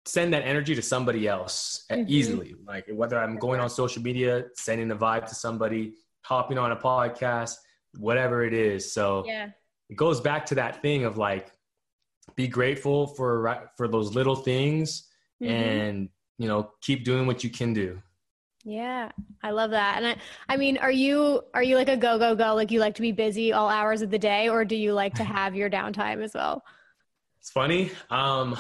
send 0.07 0.32
that 0.32 0.43
energy 0.43 0.74
to 0.74 0.80
somebody 0.80 1.28
else 1.28 1.84
mm-hmm. 1.91 2.05
easily 2.09 2.55
like 2.66 2.86
whether 2.93 3.18
i'm 3.18 3.36
going 3.36 3.61
on 3.61 3.68
social 3.68 4.01
media 4.01 4.45
sending 4.55 4.89
the 4.89 4.95
vibe 4.95 5.26
to 5.26 5.34
somebody 5.34 5.93
hopping 6.22 6.57
on 6.57 6.72
a 6.72 6.76
podcast 6.76 7.57
whatever 7.99 8.45
it 8.45 8.55
is 8.55 8.91
so 8.91 9.24
yeah 9.26 9.49
it 9.91 9.97
goes 9.97 10.20
back 10.20 10.47
to 10.47 10.55
that 10.55 10.80
thing 10.80 11.05
of 11.05 11.18
like 11.18 11.53
be 12.36 12.47
grateful 12.47 13.07
for 13.07 13.68
for 13.76 13.89
those 13.89 14.14
little 14.14 14.36
things 14.36 15.09
mm-hmm. 15.43 15.53
and 15.53 16.09
you 16.39 16.47
know 16.47 16.70
keep 16.80 17.05
doing 17.05 17.26
what 17.26 17.43
you 17.43 17.51
can 17.51 17.72
do 17.72 18.01
yeah, 18.69 19.11
I 19.43 19.53
love 19.53 19.71
that. 19.71 19.97
And 19.97 20.07
I, 20.07 20.16
I 20.47 20.59
mean, 20.59 20.77
are 20.77 20.93
you 20.93 21.43
are 21.55 21.62
you 21.62 21.75
like 21.75 21.89
a 21.89 21.97
go 21.97 22.19
go 22.19 22.35
go? 22.35 22.55
Like 22.55 22.71
you 22.71 22.81
like 22.81 22.95
to 22.97 23.03
be 23.03 23.12
busy 23.12 23.51
all 23.55 23.66
hours 23.66 24.03
of 24.03 24.11
the 24.11 24.19
day, 24.19 24.51
or 24.51 24.62
do 24.66 24.77
you 24.77 24.93
like 24.93 25.14
to 25.14 25.25
have 25.25 25.57
your 25.57 25.71
downtime 25.71 26.23
as 26.23 26.35
well? 26.35 26.62
It's 27.41 27.51
funny. 27.51 27.91
Um, 28.11 28.59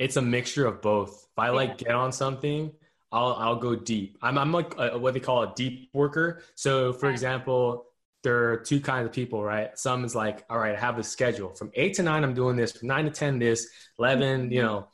it's 0.00 0.16
a 0.16 0.22
mixture 0.22 0.66
of 0.66 0.82
both. 0.82 1.28
If 1.30 1.38
I 1.38 1.46
yeah. 1.46 1.52
like 1.52 1.78
get 1.78 1.92
on 1.92 2.10
something, 2.10 2.72
I'll 3.12 3.34
I'll 3.34 3.56
go 3.56 3.76
deep. 3.76 4.18
I'm 4.22 4.38
I'm 4.38 4.50
like 4.50 4.74
a, 4.76 4.98
what 4.98 5.14
they 5.14 5.20
call 5.20 5.44
a 5.44 5.52
deep 5.54 5.90
worker. 5.92 6.42
So, 6.56 6.92
for 6.92 7.08
example, 7.08 7.86
there 8.24 8.50
are 8.50 8.56
two 8.56 8.80
kinds 8.80 9.06
of 9.06 9.12
people, 9.12 9.44
right? 9.44 9.78
Some 9.78 10.04
is 10.04 10.16
like, 10.16 10.44
all 10.50 10.58
right, 10.58 10.74
I 10.74 10.80
have 10.80 10.98
a 10.98 11.04
schedule 11.04 11.54
from 11.54 11.70
eight 11.74 11.94
to 11.94 12.02
nine. 12.02 12.24
I'm 12.24 12.34
doing 12.34 12.56
this. 12.56 12.72
From 12.72 12.88
nine 12.88 13.04
to 13.04 13.12
ten, 13.12 13.38
this. 13.38 13.68
11 14.00 14.42
mm-hmm. 14.46 14.52
You 14.52 14.62
know, 14.62 14.88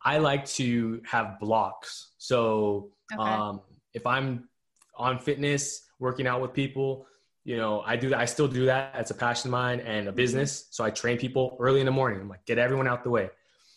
I 0.00 0.18
like 0.18 0.46
to 0.46 1.02
have 1.06 1.40
blocks. 1.40 2.12
So. 2.18 2.90
Okay. 3.12 3.20
Um, 3.20 3.62
if 3.94 4.06
I'm 4.06 4.48
on 4.96 5.18
fitness, 5.18 5.82
working 5.98 6.26
out 6.26 6.40
with 6.40 6.52
people, 6.52 7.06
you 7.44 7.56
know, 7.56 7.80
I 7.80 7.96
do 7.96 8.10
that. 8.10 8.18
I 8.18 8.26
still 8.26 8.48
do 8.48 8.66
that. 8.66 8.94
It's 8.96 9.10
a 9.10 9.14
passion 9.14 9.48
of 9.48 9.52
mine 9.52 9.80
and 9.80 10.06
a 10.06 10.10
mm-hmm. 10.10 10.16
business. 10.16 10.66
So 10.70 10.84
I 10.84 10.90
train 10.90 11.18
people 11.18 11.56
early 11.58 11.80
in 11.80 11.86
the 11.86 11.92
morning. 11.92 12.20
I'm 12.20 12.28
like, 12.28 12.44
get 12.44 12.58
everyone 12.58 12.86
out 12.86 13.02
the 13.02 13.10
way. 13.10 13.30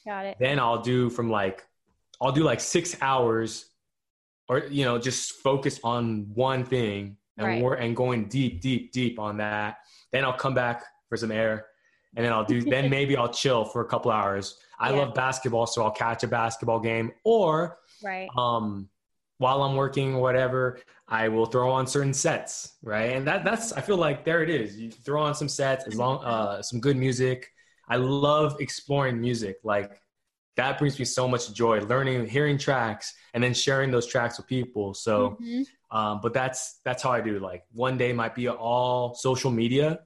Got 0.06 0.26
it. 0.26 0.38
Then 0.40 0.60
I'll 0.60 0.82
do 0.82 1.10
from 1.10 1.30
like, 1.30 1.66
I'll 2.22 2.32
do 2.32 2.44
like 2.44 2.60
six 2.60 2.96
hours 3.02 3.66
or, 4.50 4.66
you 4.70 4.84
know, 4.84 4.98
just 4.98 5.32
focus 5.34 5.80
on 5.84 6.28
one 6.34 6.66
thing 6.66 7.18
and 7.38 7.48
right. 7.48 7.64
work 7.64 7.80
and 7.82 7.96
going 7.96 8.28
deep, 8.28 8.62
deep, 8.62 8.92
deep 8.92 9.18
on 9.18 9.38
that. 9.38 9.78
Then 10.12 10.26
I'll 10.26 10.34
come 10.34 10.54
back 10.54 10.84
for 11.08 11.18
some 11.18 11.32
air 11.32 11.68
and 12.16 12.26
then 12.26 12.34
I'll 12.34 12.46
do, 12.46 12.62
then 12.70 12.90
maybe 12.90 13.16
I'll 13.16 13.32
chill 13.32 13.64
for 13.64 13.82
a 13.82 13.86
couple 13.86 14.12
hours. 14.12 14.58
I 14.78 14.92
yeah. 14.92 14.98
love 14.98 15.14
basketball. 15.14 15.68
So 15.68 15.84
I'll 15.84 15.92
catch 15.92 16.24
a 16.24 16.28
basketball 16.28 16.80
game 16.80 17.14
or, 17.24 17.78
right. 18.04 18.28
um, 18.38 18.90
while 19.44 19.62
I'm 19.62 19.76
working 19.76 20.16
or 20.16 20.22
whatever, 20.22 20.80
I 21.08 21.28
will 21.28 21.46
throw 21.46 21.70
on 21.70 21.86
certain 21.86 22.14
sets, 22.14 22.78
right? 22.82 23.12
And 23.16 23.28
that 23.28 23.44
that's 23.44 23.74
I 23.74 23.82
feel 23.82 23.98
like 23.98 24.24
there 24.24 24.42
it 24.42 24.50
is. 24.50 24.78
You 24.78 24.90
throw 24.90 25.22
on 25.22 25.36
some 25.36 25.50
sets 25.50 25.86
as 25.86 25.96
long 25.96 26.24
uh 26.24 26.62
some 26.62 26.80
good 26.80 26.98
music. 26.98 27.52
I 27.88 27.98
love 27.98 28.56
exploring 28.60 29.20
music. 29.20 29.58
Like 29.64 29.92
that 30.56 30.78
brings 30.80 30.98
me 31.00 31.06
so 31.06 31.28
much 31.28 31.54
joy 31.54 31.82
learning 31.82 32.26
hearing 32.28 32.58
tracks 32.58 33.14
and 33.34 33.44
then 33.44 33.54
sharing 33.54 33.92
those 33.92 34.06
tracks 34.06 34.38
with 34.38 34.48
people 34.48 34.94
so 34.94 35.38
mm-hmm. 35.42 35.64
um, 35.98 36.20
but 36.22 36.32
that's 36.34 36.80
that's 36.86 37.02
how 37.02 37.12
i 37.12 37.20
do 37.20 37.40
like 37.40 37.64
one 37.72 37.98
day 37.98 38.14
might 38.14 38.36
be 38.36 38.48
all 38.48 39.16
social 39.16 39.50
media 39.50 40.00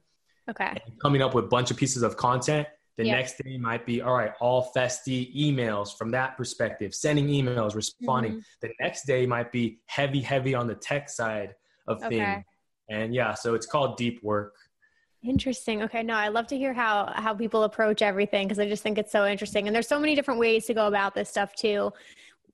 okay 0.48 0.80
coming 1.02 1.20
up 1.20 1.34
with 1.34 1.44
a 1.44 1.48
bunch 1.48 1.70
of 1.70 1.76
pieces 1.76 2.02
of 2.02 2.16
content 2.16 2.66
the 2.98 3.06
yep. 3.06 3.16
next 3.16 3.38
day 3.42 3.56
might 3.56 3.86
be 3.86 4.02
all 4.02 4.14
right 4.14 4.32
all 4.40 4.70
festy 4.76 5.34
emails 5.34 5.96
from 5.96 6.10
that 6.10 6.36
perspective 6.36 6.94
sending 6.94 7.28
emails 7.28 7.74
responding 7.74 8.32
mm-hmm. 8.32 8.40
the 8.60 8.70
next 8.80 9.06
day 9.06 9.24
might 9.24 9.50
be 9.50 9.78
heavy 9.86 10.20
heavy 10.20 10.54
on 10.54 10.66
the 10.66 10.74
tech 10.74 11.08
side 11.08 11.54
of 11.86 12.02
okay. 12.02 12.18
things 12.18 12.44
and 12.90 13.14
yeah 13.14 13.32
so 13.32 13.54
it's 13.54 13.66
called 13.66 13.96
deep 13.96 14.22
work 14.22 14.54
Interesting. 15.24 15.82
Okay, 15.82 16.04
no, 16.04 16.14
I 16.14 16.28
love 16.28 16.46
to 16.46 16.56
hear 16.56 16.72
how 16.72 17.12
how 17.16 17.34
people 17.34 17.64
approach 17.64 18.02
everything 18.02 18.46
because 18.46 18.60
I 18.60 18.68
just 18.68 18.84
think 18.84 18.98
it's 18.98 19.10
so 19.10 19.26
interesting. 19.26 19.66
And 19.66 19.74
there's 19.74 19.88
so 19.88 19.98
many 19.98 20.14
different 20.14 20.38
ways 20.38 20.66
to 20.66 20.74
go 20.74 20.86
about 20.86 21.12
this 21.12 21.28
stuff 21.28 21.56
too. 21.56 21.92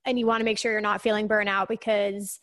And 0.03 0.17
you 0.17 0.25
want 0.25 0.41
to 0.41 0.45
make 0.45 0.57
sure 0.57 0.71
you're 0.71 0.81
not 0.81 0.99
feeling 0.99 1.27
burnout 1.27 1.67
because 1.67 2.39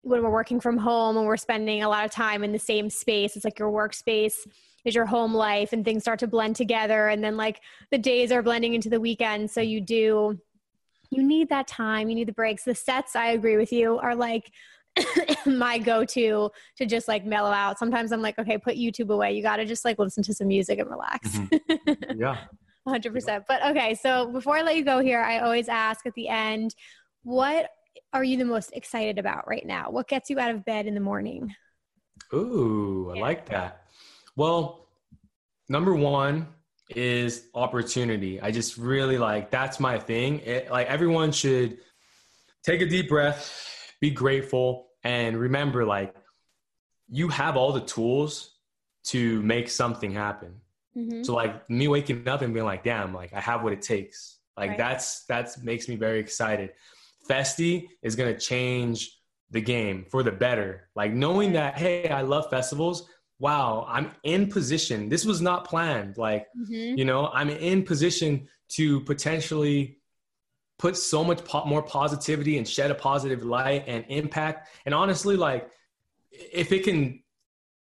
when 0.00 0.22
we're 0.22 0.30
working 0.30 0.58
from 0.58 0.78
home 0.78 1.18
and 1.18 1.26
we're 1.26 1.36
spending 1.36 1.82
a 1.82 1.88
lot 1.88 2.06
of 2.06 2.10
time 2.10 2.42
in 2.44 2.52
the 2.52 2.58
same 2.58 2.88
space, 2.88 3.36
it's 3.36 3.44
like 3.44 3.58
your 3.58 3.70
workspace 3.70 4.36
is 4.84 4.94
your 4.94 5.06
home 5.06 5.34
life 5.34 5.72
and 5.72 5.84
things 5.84 6.02
start 6.02 6.18
to 6.18 6.26
blend 6.26 6.56
together 6.56 7.08
and 7.08 7.22
then 7.22 7.36
like 7.36 7.60
the 7.90 7.98
days 7.98 8.32
are 8.32 8.42
blending 8.42 8.74
into 8.74 8.90
the 8.90 9.00
weekend 9.00 9.50
so 9.50 9.60
you 9.60 9.80
do 9.80 10.38
you 11.12 11.22
need 11.22 11.50
that 11.50 11.68
time, 11.68 12.08
you 12.08 12.14
need 12.14 12.26
the 12.26 12.32
breaks. 12.32 12.64
The 12.64 12.74
sets, 12.74 13.14
I 13.14 13.32
agree 13.32 13.56
with 13.58 13.70
you, 13.70 13.98
are 13.98 14.14
like 14.14 14.50
my 15.46 15.78
go-to 15.78 16.50
to 16.78 16.86
just 16.86 17.06
like 17.06 17.24
mellow 17.24 17.50
out. 17.50 17.78
Sometimes 17.78 18.12
I'm 18.12 18.22
like, 18.22 18.38
okay, 18.38 18.56
put 18.56 18.76
YouTube 18.76 19.10
away. 19.10 19.32
You 19.32 19.42
got 19.42 19.56
to 19.56 19.66
just 19.66 19.84
like 19.84 19.98
listen 19.98 20.22
to 20.24 20.34
some 20.34 20.48
music 20.48 20.78
and 20.78 20.90
relax. 20.90 21.28
Mm-hmm. 21.28 22.18
Yeah. 22.18 22.38
100%. 22.88 23.44
But 23.46 23.64
okay, 23.66 23.94
so 23.94 24.26
before 24.32 24.56
I 24.56 24.62
let 24.62 24.74
you 24.74 24.84
go 24.84 24.98
here, 24.98 25.20
I 25.20 25.38
always 25.38 25.68
ask 25.68 26.04
at 26.04 26.14
the 26.14 26.28
end, 26.28 26.74
what 27.22 27.70
are 28.12 28.24
you 28.24 28.36
the 28.36 28.44
most 28.44 28.72
excited 28.72 29.18
about 29.18 29.46
right 29.46 29.64
now? 29.64 29.90
What 29.90 30.08
gets 30.08 30.30
you 30.30 30.40
out 30.40 30.50
of 30.50 30.64
bed 30.64 30.86
in 30.86 30.94
the 30.94 31.00
morning? 31.00 31.54
Ooh, 32.34 33.10
I 33.12 33.16
yeah. 33.16 33.22
like 33.22 33.48
that. 33.50 33.81
Well, 34.36 34.86
number 35.68 35.94
one 35.94 36.48
is 36.90 37.48
opportunity. 37.54 38.40
I 38.40 38.50
just 38.50 38.76
really 38.76 39.18
like 39.18 39.50
that's 39.50 39.80
my 39.80 39.98
thing. 39.98 40.40
It, 40.40 40.70
like 40.70 40.88
everyone 40.88 41.32
should 41.32 41.78
take 42.62 42.80
a 42.80 42.86
deep 42.86 43.08
breath, 43.08 43.94
be 44.00 44.10
grateful 44.10 44.88
and 45.04 45.36
remember 45.38 45.84
like 45.84 46.14
you 47.08 47.28
have 47.28 47.56
all 47.56 47.72
the 47.72 47.80
tools 47.80 48.56
to 49.04 49.42
make 49.42 49.68
something 49.68 50.12
happen 50.12 50.60
mm-hmm. 50.96 51.22
so 51.22 51.34
like 51.34 51.68
me 51.68 51.88
waking 51.88 52.26
up 52.28 52.42
and 52.42 52.54
being 52.54 52.66
like 52.66 52.84
damn 52.84 53.14
like 53.14 53.32
i 53.32 53.40
have 53.40 53.62
what 53.62 53.72
it 53.72 53.82
takes 53.82 54.38
like 54.56 54.70
right. 54.70 54.78
that's 54.78 55.24
that's 55.24 55.62
makes 55.62 55.88
me 55.88 55.96
very 55.96 56.20
excited 56.20 56.70
Festi 57.28 57.88
is 58.02 58.16
to 58.16 58.38
change 58.38 59.18
the 59.50 59.60
game 59.60 60.04
for 60.08 60.22
the 60.22 60.32
better 60.32 60.88
like 60.94 61.12
knowing 61.12 61.52
that 61.52 61.76
hey 61.76 62.08
i 62.08 62.22
love 62.22 62.48
festivals 62.50 63.08
wow 63.42 63.84
i'm 63.88 64.10
in 64.22 64.48
position 64.48 65.08
this 65.08 65.24
was 65.24 65.42
not 65.42 65.64
planned 65.64 66.16
like 66.16 66.46
mm-hmm. 66.58 66.96
you 66.98 67.04
know 67.04 67.28
i'm 67.34 67.50
in 67.50 67.82
position 67.82 68.48
to 68.68 69.00
potentially 69.00 69.98
put 70.82 70.96
so 70.96 71.22
much 71.22 71.44
po- 71.44 71.64
more 71.64 71.80
positivity 71.80 72.58
and 72.58 72.66
shed 72.66 72.90
a 72.90 72.94
positive 72.94 73.44
light 73.44 73.84
and 73.86 74.04
impact. 74.08 74.68
And 74.84 74.92
honestly, 74.92 75.36
like 75.36 75.70
if 76.32 76.72
it 76.72 76.82
can 76.82 77.22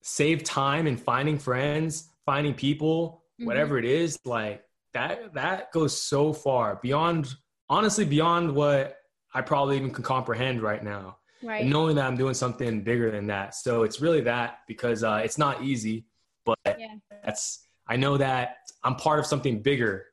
save 0.03 0.43
time 0.43 0.85
in 0.85 0.97
finding 0.97 1.39
friends, 1.39 2.09
finding 2.25 2.53
people, 2.53 3.23
mm-hmm. 3.39 3.45
whatever 3.45 3.77
it 3.77 3.85
is, 3.85 4.19
like 4.25 4.65
that 4.93 5.33
that 5.35 5.71
goes 5.71 6.01
so 6.01 6.33
far 6.33 6.77
beyond 6.83 7.33
honestly 7.69 8.03
beyond 8.03 8.53
what 8.53 8.97
I 9.33 9.41
probably 9.43 9.77
even 9.77 9.91
can 9.91 10.03
comprehend 10.03 10.61
right 10.61 10.83
now. 10.83 11.18
Right. 11.41 11.61
And 11.61 11.69
knowing 11.69 11.95
that 11.95 12.05
I'm 12.05 12.17
doing 12.17 12.33
something 12.33 12.81
bigger 12.81 13.11
than 13.11 13.27
that. 13.27 13.55
So 13.55 13.83
it's 13.83 14.01
really 14.01 14.21
that 14.21 14.59
because 14.67 15.03
uh, 15.03 15.21
it's 15.23 15.37
not 15.37 15.63
easy, 15.63 16.05
but 16.45 16.57
yeah. 16.65 16.95
that's 17.23 17.65
I 17.87 17.95
know 17.95 18.17
that 18.17 18.57
I'm 18.83 18.95
part 18.95 19.19
of 19.19 19.25
something 19.25 19.61
bigger. 19.61 20.05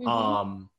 Mm-hmm. 0.00 0.08
Um, 0.08 0.70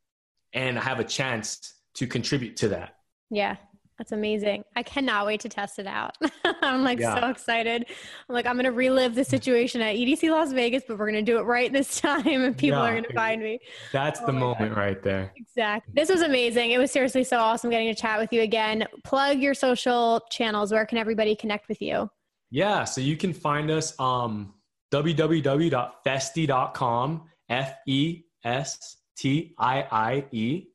and 0.54 0.78
I 0.78 0.82
have 0.84 1.00
a 1.00 1.04
chance 1.04 1.74
to 1.96 2.08
contribute 2.08 2.58
to 2.58 2.70
that. 2.70 2.96
Yeah. 3.30 3.56
That's 4.04 4.12
amazing. 4.12 4.66
I 4.76 4.84
cannot 4.84 5.26
wait 5.26 5.40
to 5.40 5.50
test 5.50 5.80
it 5.80 5.88
out. 5.88 6.18
I'm 6.44 6.84
like 6.84 7.00
yeah. 7.00 7.22
so 7.22 7.30
excited. 7.30 7.86
I'm 8.28 8.36
like, 8.36 8.46
I'm 8.46 8.56
going 8.56 8.66
to 8.66 8.74
relive 8.74 9.16
the 9.16 9.24
situation 9.24 9.80
at 9.80 9.96
EDC 9.96 10.30
Las 10.30 10.52
Vegas, 10.52 10.84
but 10.86 11.00
we're 11.00 11.10
going 11.10 11.26
to 11.26 11.32
do 11.32 11.40
it 11.40 11.44
right 11.44 11.72
this 11.72 12.02
time 12.02 12.28
and 12.28 12.58
people 12.58 12.80
yeah. 12.80 12.86
are 12.86 12.92
going 12.92 13.06
to 13.06 13.14
find 13.14 13.42
me. 13.42 13.60
That's 13.94 14.20
oh 14.20 14.26
the 14.26 14.34
moment 14.34 14.76
God. 14.76 14.82
right 14.82 15.02
there. 15.02 15.32
Exactly. 15.38 15.94
This 15.96 16.10
was 16.10 16.22
amazing. 16.22 16.72
It 16.72 16.80
was 16.80 16.92
seriously 16.92 17.24
so 17.24 17.38
awesome 17.38 17.70
getting 17.70 17.96
to 17.96 18.02
chat 18.02 18.20
with 18.20 18.34
you 18.34 18.42
again. 18.42 18.86
Plug 19.06 19.40
your 19.40 19.54
social 19.54 20.20
channels. 20.30 20.74
Where 20.74 20.86
can 20.86 20.98
everybody 20.98 21.34
connect 21.34 21.70
with 21.70 21.82
you? 21.82 22.10
Yeah. 22.52 22.84
So 22.84 23.00
you 23.00 23.16
can 23.16 23.32
find 23.32 23.72
us 23.72 23.98
um 24.02 24.54
www.festie.com, 24.92 27.24
F 27.48 27.74
E 27.88 28.24
S 28.44 28.98
T 29.16 29.56
I 29.58 29.88
I 29.90 30.26
E. 30.34 30.66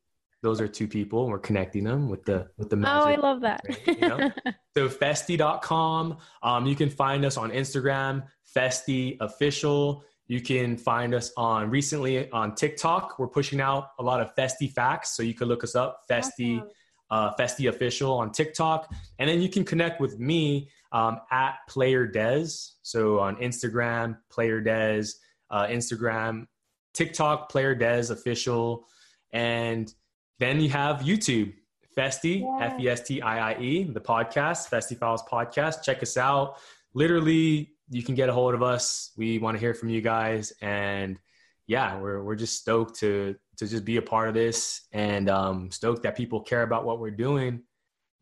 Those 0.42 0.60
are 0.60 0.68
two 0.68 0.86
people. 0.86 1.24
And 1.24 1.32
we're 1.32 1.38
connecting 1.38 1.84
them 1.84 2.08
with 2.08 2.24
the 2.24 2.48
with 2.56 2.70
the 2.70 2.76
magic. 2.76 3.02
Oh, 3.02 3.10
I 3.10 3.16
love 3.16 3.40
that. 3.42 3.62
you 3.86 3.96
know? 4.00 4.30
so 4.76 4.88
festie.com. 4.88 6.18
Um, 6.42 6.66
you 6.66 6.76
can 6.76 6.90
find 6.90 7.24
us 7.24 7.36
on 7.36 7.50
Instagram, 7.50 8.24
Festie 8.54 9.16
Official. 9.20 10.04
You 10.26 10.42
can 10.42 10.76
find 10.76 11.14
us 11.14 11.32
on 11.36 11.70
recently 11.70 12.30
on 12.30 12.54
TikTok. 12.54 13.18
We're 13.18 13.28
pushing 13.28 13.60
out 13.60 13.88
a 13.98 14.02
lot 14.02 14.20
of 14.20 14.34
Festie 14.34 14.70
facts, 14.70 15.16
so 15.16 15.22
you 15.22 15.34
can 15.34 15.48
look 15.48 15.64
us 15.64 15.74
up, 15.74 16.02
Festie, 16.08 16.58
awesome. 16.58 16.70
uh, 17.10 17.34
Festie 17.34 17.68
Official 17.68 18.12
on 18.12 18.30
TikTok, 18.30 18.92
and 19.18 19.28
then 19.28 19.40
you 19.40 19.48
can 19.48 19.64
connect 19.64 20.02
with 20.02 20.18
me 20.18 20.68
um, 20.92 21.18
at 21.30 21.54
Player 21.66 22.06
Dez. 22.06 22.72
So 22.82 23.20
on 23.20 23.36
Instagram, 23.36 24.18
Player 24.30 24.62
Dez, 24.62 25.14
uh, 25.50 25.66
Instagram 25.66 26.46
TikTok, 26.92 27.48
Player 27.48 27.74
Dez 27.74 28.10
official, 28.10 28.86
and 29.32 29.92
then 30.38 30.60
you 30.60 30.68
have 30.70 31.00
YouTube, 31.00 31.52
Festie, 31.96 32.44
F 32.60 32.78
E 32.80 32.88
S 32.88 33.02
T 33.02 33.20
I 33.20 33.52
I 33.52 33.60
E, 33.60 33.84
the 33.84 34.00
podcast, 34.00 34.70
Festie 34.70 34.96
Files 34.96 35.22
podcast. 35.30 35.82
Check 35.82 36.02
us 36.02 36.16
out. 36.16 36.58
Literally, 36.94 37.72
you 37.90 38.02
can 38.02 38.14
get 38.14 38.28
a 38.28 38.32
hold 38.32 38.54
of 38.54 38.62
us. 38.62 39.12
We 39.16 39.38
want 39.38 39.56
to 39.56 39.60
hear 39.60 39.74
from 39.74 39.88
you 39.88 40.00
guys, 40.00 40.52
and 40.60 41.18
yeah, 41.66 41.98
we're 41.98 42.22
we're 42.22 42.36
just 42.36 42.60
stoked 42.60 42.96
to 43.00 43.34
to 43.56 43.66
just 43.66 43.84
be 43.84 43.96
a 43.96 44.02
part 44.02 44.28
of 44.28 44.34
this, 44.34 44.82
and 44.92 45.28
um, 45.28 45.70
stoked 45.72 46.04
that 46.04 46.16
people 46.16 46.40
care 46.40 46.62
about 46.62 46.84
what 46.84 47.00
we're 47.00 47.10
doing. 47.10 47.62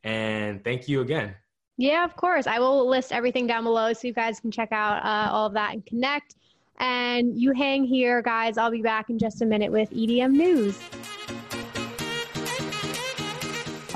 And 0.05 0.64
thank 0.64 0.89
you 0.89 1.03
again. 1.03 1.35
Yeah, 1.77 2.05
of 2.05 2.17
course. 2.17 2.47
I 2.47 2.59
will 2.59 2.89
list 2.89 3.12
everything 3.12 3.47
down 3.47 3.64
below 3.64 3.93
so 3.93 4.07
you 4.07 4.14
guys 4.14 4.41
can 4.41 4.51
check 4.51 4.73
out 4.73 5.05
uh, 5.05 5.31
all 5.31 5.47
of 5.47 5.53
that 5.55 5.75
and 5.75 5.85
connect. 5.85 6.37
And 6.79 7.39
you 7.39 7.53
hang 7.53 7.85
here, 7.85 8.23
guys. 8.23 8.57
I'll 8.57 8.71
be 8.71 8.83
back 8.83 9.11
in 9.11 9.19
just 9.19 9.43
a 9.43 9.47
minute 9.47 9.71
with 9.71 9.91
EDM 9.91 10.33
news. 10.33 10.79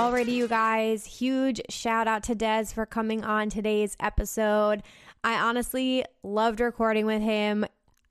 Alrighty, 0.01 0.33
you 0.33 0.49
guys. 0.49 1.05
Huge 1.05 1.61
shout 1.69 2.09
out 2.09 2.23
to 2.23 2.35
Dez 2.35 2.73
for 2.73 2.87
coming 2.87 3.23
on 3.23 3.51
today's 3.51 3.99
episode. 4.01 4.83
I 5.23 5.35
honestly 5.35 6.07
loved 6.23 6.61
recording 6.61 7.05
with 7.05 7.21
him. 7.21 7.67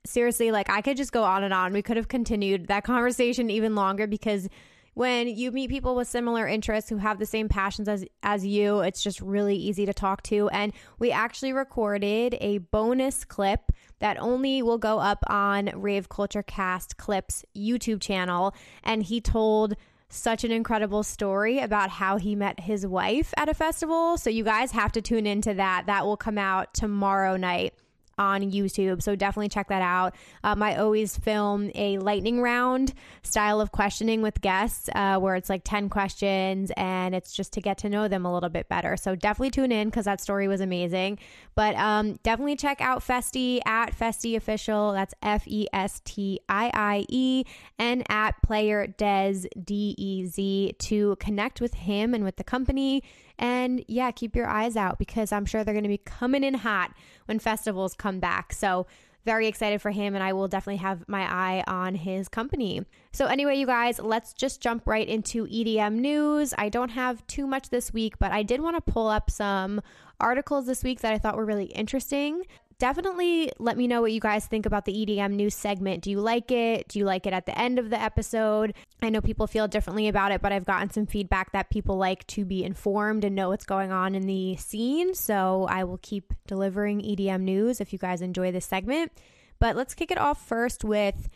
Seriously, 0.06 0.52
like 0.52 0.70
I 0.70 0.82
could 0.82 0.96
just 0.96 1.10
go 1.10 1.24
on 1.24 1.42
and 1.42 1.52
on. 1.52 1.72
We 1.72 1.82
could 1.82 1.96
have 1.96 2.06
continued 2.06 2.68
that 2.68 2.84
conversation 2.84 3.50
even 3.50 3.74
longer 3.74 4.06
because 4.06 4.48
when 4.94 5.26
you 5.26 5.50
meet 5.50 5.68
people 5.68 5.96
with 5.96 6.06
similar 6.06 6.46
interests 6.46 6.88
who 6.88 6.98
have 6.98 7.18
the 7.18 7.26
same 7.26 7.48
passions 7.48 7.88
as 7.88 8.04
as 8.22 8.46
you, 8.46 8.78
it's 8.82 9.02
just 9.02 9.20
really 9.20 9.56
easy 9.56 9.84
to 9.84 9.92
talk 9.92 10.22
to. 10.24 10.48
And 10.50 10.72
we 11.00 11.10
actually 11.10 11.52
recorded 11.52 12.36
a 12.40 12.58
bonus 12.58 13.24
clip 13.24 13.72
that 13.98 14.16
only 14.20 14.62
will 14.62 14.78
go 14.78 15.00
up 15.00 15.24
on 15.26 15.72
Rave 15.74 16.08
Culture 16.08 16.44
Cast 16.44 16.98
Clips 16.98 17.44
YouTube 17.56 18.00
channel. 18.00 18.54
And 18.84 19.02
he 19.02 19.20
told 19.20 19.74
such 20.10 20.44
an 20.44 20.50
incredible 20.50 21.02
story 21.02 21.58
about 21.60 21.90
how 21.90 22.16
he 22.16 22.34
met 22.34 22.60
his 22.60 22.86
wife 22.86 23.32
at 23.36 23.48
a 23.48 23.54
festival. 23.54 24.18
So 24.18 24.28
you 24.28 24.44
guys 24.44 24.72
have 24.72 24.92
to 24.92 25.02
tune 25.02 25.26
into 25.26 25.54
that. 25.54 25.84
That 25.86 26.04
will 26.04 26.16
come 26.16 26.38
out 26.38 26.74
tomorrow 26.74 27.36
night 27.36 27.74
on 28.20 28.42
YouTube. 28.42 29.02
So 29.02 29.16
definitely 29.16 29.48
check 29.48 29.68
that 29.68 29.80
out. 29.80 30.14
Um, 30.44 30.62
I 30.62 30.76
always 30.76 31.16
film 31.16 31.70
a 31.74 31.98
lightning 31.98 32.42
round 32.42 32.92
style 33.22 33.60
of 33.62 33.72
questioning 33.72 34.20
with 34.20 34.40
guests 34.42 34.90
uh, 34.94 35.16
where 35.18 35.34
it's 35.36 35.48
like 35.48 35.62
10 35.64 35.88
questions 35.88 36.70
and 36.76 37.14
it's 37.14 37.32
just 37.32 37.54
to 37.54 37.62
get 37.62 37.78
to 37.78 37.88
know 37.88 38.08
them 38.08 38.26
a 38.26 38.32
little 38.32 38.50
bit 38.50 38.68
better. 38.68 38.96
So 38.98 39.16
definitely 39.16 39.50
tune 39.50 39.72
in 39.72 39.88
because 39.88 40.04
that 40.04 40.20
story 40.20 40.48
was 40.48 40.60
amazing. 40.60 41.18
But 41.54 41.74
um, 41.76 42.18
definitely 42.22 42.56
check 42.56 42.82
out 42.82 43.02
Festie 43.02 43.60
at 43.66 43.98
Festie 43.98 44.36
Official. 44.36 44.92
That's 44.92 45.14
F 45.22 45.48
E 45.48 45.66
S 45.72 46.02
T 46.04 46.40
I 46.48 46.70
I 46.74 47.06
E 47.08 47.44
and 47.78 48.04
at 48.10 48.32
Player 48.42 48.86
Dez 48.98 49.46
D 49.64 49.94
E 49.96 50.26
Z 50.26 50.74
to 50.78 51.16
connect 51.16 51.62
with 51.62 51.72
him 51.72 52.12
and 52.12 52.22
with 52.22 52.36
the 52.36 52.44
company 52.44 53.02
and 53.40 53.82
yeah, 53.88 54.12
keep 54.12 54.36
your 54.36 54.46
eyes 54.46 54.76
out 54.76 54.98
because 54.98 55.32
I'm 55.32 55.46
sure 55.46 55.64
they're 55.64 55.74
going 55.74 55.82
to 55.82 55.88
be 55.88 55.98
coming 55.98 56.44
in 56.44 56.54
hot 56.54 56.92
when 57.24 57.40
festivals 57.40 57.94
come 57.94 58.20
back. 58.20 58.52
So 58.52 58.86
very 59.24 59.48
excited 59.48 59.82
for 59.82 59.90
him, 59.90 60.14
and 60.14 60.22
I 60.24 60.32
will 60.32 60.48
definitely 60.48 60.78
have 60.78 61.06
my 61.08 61.22
eye 61.22 61.64
on 61.66 61.94
his 61.94 62.28
company. 62.28 62.84
So, 63.12 63.26
anyway, 63.26 63.56
you 63.56 63.66
guys, 63.66 63.98
let's 63.98 64.32
just 64.32 64.62
jump 64.62 64.86
right 64.86 65.06
into 65.06 65.46
EDM 65.46 65.94
news. 65.94 66.54
I 66.56 66.70
don't 66.70 66.88
have 66.90 67.26
too 67.26 67.46
much 67.46 67.68
this 67.68 67.92
week, 67.92 68.18
but 68.18 68.32
I 68.32 68.42
did 68.42 68.60
want 68.60 68.76
to 68.76 68.92
pull 68.92 69.08
up 69.08 69.30
some 69.30 69.82
articles 70.20 70.66
this 70.66 70.82
week 70.82 71.00
that 71.00 71.12
I 71.12 71.18
thought 71.18 71.36
were 71.36 71.44
really 71.44 71.66
interesting 71.66 72.44
definitely 72.80 73.52
let 73.58 73.76
me 73.76 73.86
know 73.86 74.00
what 74.00 74.10
you 74.10 74.20
guys 74.20 74.46
think 74.46 74.66
about 74.66 74.86
the 74.86 74.92
EDM 74.92 75.34
news 75.34 75.54
segment. 75.54 76.02
Do 76.02 76.10
you 76.10 76.20
like 76.20 76.50
it? 76.50 76.88
Do 76.88 76.98
you 76.98 77.04
like 77.04 77.26
it 77.26 77.32
at 77.32 77.46
the 77.46 77.56
end 77.56 77.78
of 77.78 77.90
the 77.90 78.00
episode? 78.00 78.74
I 79.00 79.10
know 79.10 79.20
people 79.20 79.46
feel 79.46 79.68
differently 79.68 80.08
about 80.08 80.32
it, 80.32 80.40
but 80.40 80.50
I've 80.50 80.64
gotten 80.64 80.90
some 80.90 81.06
feedback 81.06 81.52
that 81.52 81.70
people 81.70 81.96
like 81.96 82.26
to 82.28 82.44
be 82.44 82.64
informed 82.64 83.24
and 83.24 83.36
know 83.36 83.50
what's 83.50 83.66
going 83.66 83.92
on 83.92 84.14
in 84.14 84.26
the 84.26 84.56
scene. 84.56 85.14
So 85.14 85.66
I 85.70 85.84
will 85.84 86.00
keep 86.02 86.32
delivering 86.46 87.02
EDM 87.02 87.42
news 87.42 87.80
if 87.80 87.92
you 87.92 87.98
guys 87.98 88.22
enjoy 88.22 88.50
this 88.50 88.66
segment. 88.66 89.12
But 89.58 89.76
let's 89.76 89.94
kick 89.94 90.10
it 90.10 90.18
off 90.18 90.44
first 90.48 90.82
with 90.82 91.28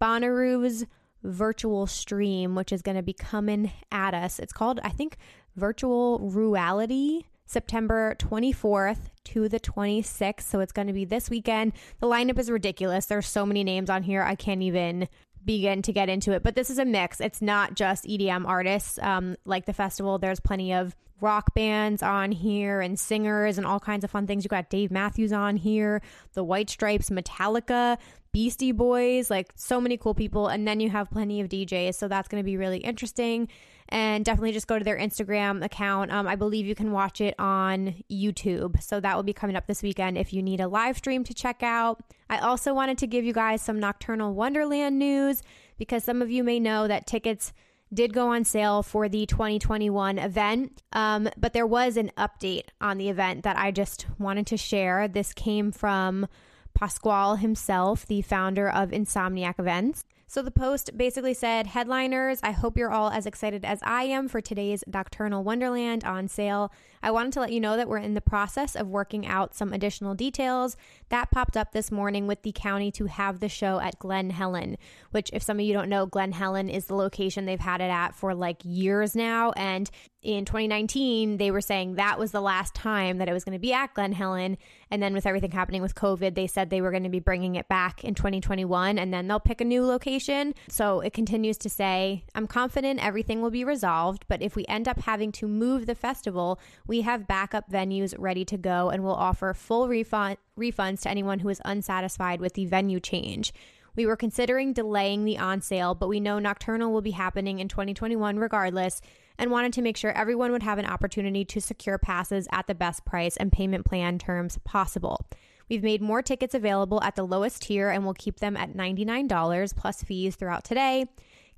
Bonnaroo's 0.00 0.86
virtual 1.24 1.86
stream, 1.88 2.54
which 2.54 2.72
is 2.72 2.80
going 2.80 2.96
to 2.96 3.02
be 3.02 3.12
coming 3.12 3.72
at 3.90 4.14
us. 4.14 4.38
It's 4.38 4.52
called, 4.52 4.80
I 4.84 4.90
think, 4.90 5.18
Virtual 5.56 6.20
Reality 6.20 7.24
September 7.52 8.16
24th 8.18 9.10
to 9.24 9.48
the 9.48 9.60
26th. 9.60 10.42
So 10.42 10.60
it's 10.60 10.72
going 10.72 10.88
to 10.88 10.92
be 10.92 11.04
this 11.04 11.30
weekend. 11.30 11.72
The 12.00 12.06
lineup 12.06 12.38
is 12.38 12.50
ridiculous. 12.50 13.06
There's 13.06 13.26
so 13.26 13.46
many 13.46 13.62
names 13.62 13.90
on 13.90 14.02
here. 14.02 14.22
I 14.22 14.34
can't 14.34 14.62
even 14.62 15.08
begin 15.44 15.82
to 15.82 15.92
get 15.92 16.08
into 16.08 16.32
it. 16.32 16.42
But 16.42 16.54
this 16.54 16.70
is 16.70 16.78
a 16.78 16.84
mix. 16.84 17.20
It's 17.20 17.42
not 17.42 17.74
just 17.74 18.04
EDM 18.04 18.46
artists 18.46 18.98
um, 19.00 19.36
like 19.44 19.66
the 19.66 19.72
festival. 19.72 20.18
There's 20.18 20.40
plenty 20.40 20.72
of 20.72 20.96
rock 21.20 21.54
bands 21.54 22.02
on 22.02 22.32
here 22.32 22.80
and 22.80 22.98
singers 22.98 23.56
and 23.56 23.66
all 23.66 23.78
kinds 23.78 24.04
of 24.04 24.10
fun 24.10 24.26
things. 24.26 24.44
You 24.44 24.48
got 24.48 24.70
Dave 24.70 24.90
Matthews 24.90 25.32
on 25.32 25.56
here, 25.56 26.02
the 26.34 26.42
White 26.42 26.68
Stripes, 26.68 27.10
Metallica, 27.10 27.96
Beastie 28.32 28.72
Boys, 28.72 29.30
like 29.30 29.52
so 29.54 29.80
many 29.80 29.96
cool 29.96 30.14
people. 30.14 30.48
And 30.48 30.66
then 30.66 30.80
you 30.80 30.90
have 30.90 31.10
plenty 31.10 31.40
of 31.40 31.48
DJs. 31.48 31.94
So 31.94 32.08
that's 32.08 32.28
going 32.28 32.42
to 32.42 32.44
be 32.44 32.56
really 32.56 32.78
interesting 32.78 33.48
and 33.90 34.24
definitely 34.24 34.52
just 34.52 34.66
go 34.66 34.78
to 34.78 34.84
their 34.84 34.98
Instagram 34.98 35.62
account. 35.62 36.10
Um, 36.10 36.26
I 36.26 36.34
believe 36.34 36.64
you 36.64 36.74
can 36.74 36.92
watch 36.92 37.20
it 37.20 37.34
on 37.38 38.02
YouTube. 38.10 38.82
So 38.82 39.00
that 39.00 39.16
will 39.16 39.22
be 39.22 39.34
coming 39.34 39.54
up 39.54 39.66
this 39.66 39.82
weekend 39.82 40.16
if 40.16 40.32
you 40.32 40.42
need 40.42 40.60
a 40.60 40.68
live 40.68 40.96
stream 40.96 41.24
to 41.24 41.34
check 41.34 41.62
out. 41.62 42.02
I 42.30 42.38
also 42.38 42.72
wanted 42.72 42.96
to 42.98 43.06
give 43.06 43.24
you 43.24 43.34
guys 43.34 43.60
some 43.60 43.78
Nocturnal 43.78 44.32
Wonderland 44.32 44.98
news 44.98 45.42
because 45.76 46.02
some 46.02 46.22
of 46.22 46.30
you 46.30 46.42
may 46.42 46.58
know 46.58 46.88
that 46.88 47.06
tickets 47.06 47.52
did 47.92 48.14
go 48.14 48.28
on 48.28 48.44
sale 48.44 48.82
for 48.82 49.08
the 49.08 49.26
2021 49.26 50.18
event, 50.18 50.82
um, 50.94 51.28
but 51.36 51.52
there 51.52 51.66
was 51.66 51.98
an 51.98 52.10
update 52.16 52.64
on 52.80 52.96
the 52.96 53.10
event 53.10 53.42
that 53.42 53.58
I 53.58 53.70
just 53.70 54.06
wanted 54.18 54.46
to 54.46 54.56
share. 54.56 55.06
This 55.08 55.34
came 55.34 55.72
from 55.72 56.26
Pasquale 56.74 57.38
himself, 57.38 58.06
the 58.06 58.22
founder 58.22 58.68
of 58.68 58.90
Insomniac 58.90 59.58
Events. 59.58 60.04
So 60.32 60.40
the 60.40 60.50
post 60.50 60.96
basically 60.96 61.34
said, 61.34 61.66
Headliners, 61.66 62.40
I 62.42 62.52
hope 62.52 62.78
you're 62.78 62.90
all 62.90 63.10
as 63.10 63.26
excited 63.26 63.66
as 63.66 63.80
I 63.82 64.04
am 64.04 64.28
for 64.28 64.40
today's 64.40 64.82
Nocturnal 64.86 65.44
Wonderland 65.44 66.04
on 66.04 66.26
sale. 66.26 66.72
I 67.02 67.10
wanted 67.10 67.34
to 67.34 67.40
let 67.40 67.52
you 67.52 67.60
know 67.60 67.76
that 67.76 67.86
we're 67.86 67.98
in 67.98 68.14
the 68.14 68.22
process 68.22 68.74
of 68.74 68.88
working 68.88 69.26
out 69.26 69.54
some 69.54 69.74
additional 69.74 70.14
details. 70.14 70.74
That 71.10 71.30
popped 71.30 71.54
up 71.54 71.72
this 71.72 71.92
morning 71.92 72.26
with 72.26 72.44
the 72.44 72.52
county 72.52 72.90
to 72.92 73.06
have 73.06 73.40
the 73.40 73.50
show 73.50 73.78
at 73.78 73.98
Glen 73.98 74.30
Helen, 74.30 74.78
which, 75.10 75.28
if 75.34 75.42
some 75.42 75.58
of 75.58 75.66
you 75.66 75.74
don't 75.74 75.90
know, 75.90 76.06
Glen 76.06 76.32
Helen 76.32 76.70
is 76.70 76.86
the 76.86 76.94
location 76.94 77.44
they've 77.44 77.60
had 77.60 77.82
it 77.82 77.90
at 77.90 78.14
for 78.14 78.34
like 78.34 78.62
years 78.64 79.14
now. 79.14 79.50
And 79.50 79.90
in 80.22 80.44
2019, 80.44 81.38
they 81.38 81.50
were 81.50 81.60
saying 81.60 81.96
that 81.96 82.16
was 82.16 82.30
the 82.30 82.40
last 82.40 82.74
time 82.74 83.18
that 83.18 83.28
it 83.28 83.32
was 83.32 83.42
going 83.42 83.54
to 83.54 83.58
be 83.58 83.72
at 83.72 83.92
Glen 83.92 84.12
Helen. 84.12 84.56
And 84.88 85.02
then 85.02 85.14
with 85.14 85.26
everything 85.26 85.50
happening 85.50 85.82
with 85.82 85.96
COVID, 85.96 86.36
they 86.36 86.46
said 86.46 86.70
they 86.70 86.80
were 86.80 86.92
going 86.92 87.02
to 87.02 87.08
be 87.08 87.18
bringing 87.18 87.56
it 87.56 87.68
back 87.68 88.04
in 88.04 88.14
2021 88.14 88.98
and 88.98 89.12
then 89.12 89.26
they'll 89.26 89.40
pick 89.40 89.60
a 89.60 89.64
new 89.64 89.84
location. 89.84 90.54
So 90.68 91.00
it 91.00 91.12
continues 91.12 91.58
to 91.58 91.68
say, 91.68 92.24
I'm 92.36 92.46
confident 92.46 93.04
everything 93.04 93.42
will 93.42 93.50
be 93.50 93.64
resolved, 93.64 94.24
but 94.28 94.42
if 94.42 94.54
we 94.54 94.64
end 94.66 94.86
up 94.86 95.00
having 95.00 95.32
to 95.32 95.48
move 95.48 95.86
the 95.86 95.96
festival, 95.96 96.60
we 96.86 97.00
have 97.00 97.26
backup 97.26 97.68
venues 97.68 98.14
ready 98.16 98.44
to 98.44 98.56
go 98.56 98.90
and 98.90 99.02
will 99.02 99.14
offer 99.14 99.52
full 99.54 99.88
refund 99.88 100.36
refunds 100.56 101.00
to 101.00 101.10
anyone 101.10 101.40
who 101.40 101.48
is 101.48 101.62
unsatisfied 101.64 102.40
with 102.40 102.52
the 102.54 102.66
venue 102.66 103.00
change. 103.00 103.52
We 103.96 104.06
were 104.06 104.16
considering 104.16 104.72
delaying 104.72 105.24
the 105.24 105.38
on 105.38 105.60
sale, 105.60 105.94
but 105.94 106.08
we 106.08 106.20
know 106.20 106.38
Nocturnal 106.38 106.92
will 106.92 107.02
be 107.02 107.10
happening 107.10 107.58
in 107.58 107.68
2021 107.68 108.38
regardless 108.38 109.00
and 109.42 109.50
wanted 109.50 109.72
to 109.72 109.82
make 109.82 109.96
sure 109.96 110.12
everyone 110.12 110.52
would 110.52 110.62
have 110.62 110.78
an 110.78 110.86
opportunity 110.86 111.44
to 111.44 111.60
secure 111.60 111.98
passes 111.98 112.46
at 112.52 112.68
the 112.68 112.76
best 112.76 113.04
price 113.04 113.36
and 113.36 113.50
payment 113.50 113.84
plan 113.84 114.16
terms 114.16 114.56
possible. 114.62 115.26
We've 115.68 115.82
made 115.82 116.00
more 116.00 116.22
tickets 116.22 116.54
available 116.54 117.02
at 117.02 117.16
the 117.16 117.24
lowest 117.24 117.62
tier 117.62 117.90
and 117.90 118.04
will 118.04 118.14
keep 118.14 118.38
them 118.38 118.56
at 118.56 118.74
$99 118.74 119.74
plus 119.74 120.04
fees 120.04 120.36
throughout 120.36 120.62
today. 120.62 121.06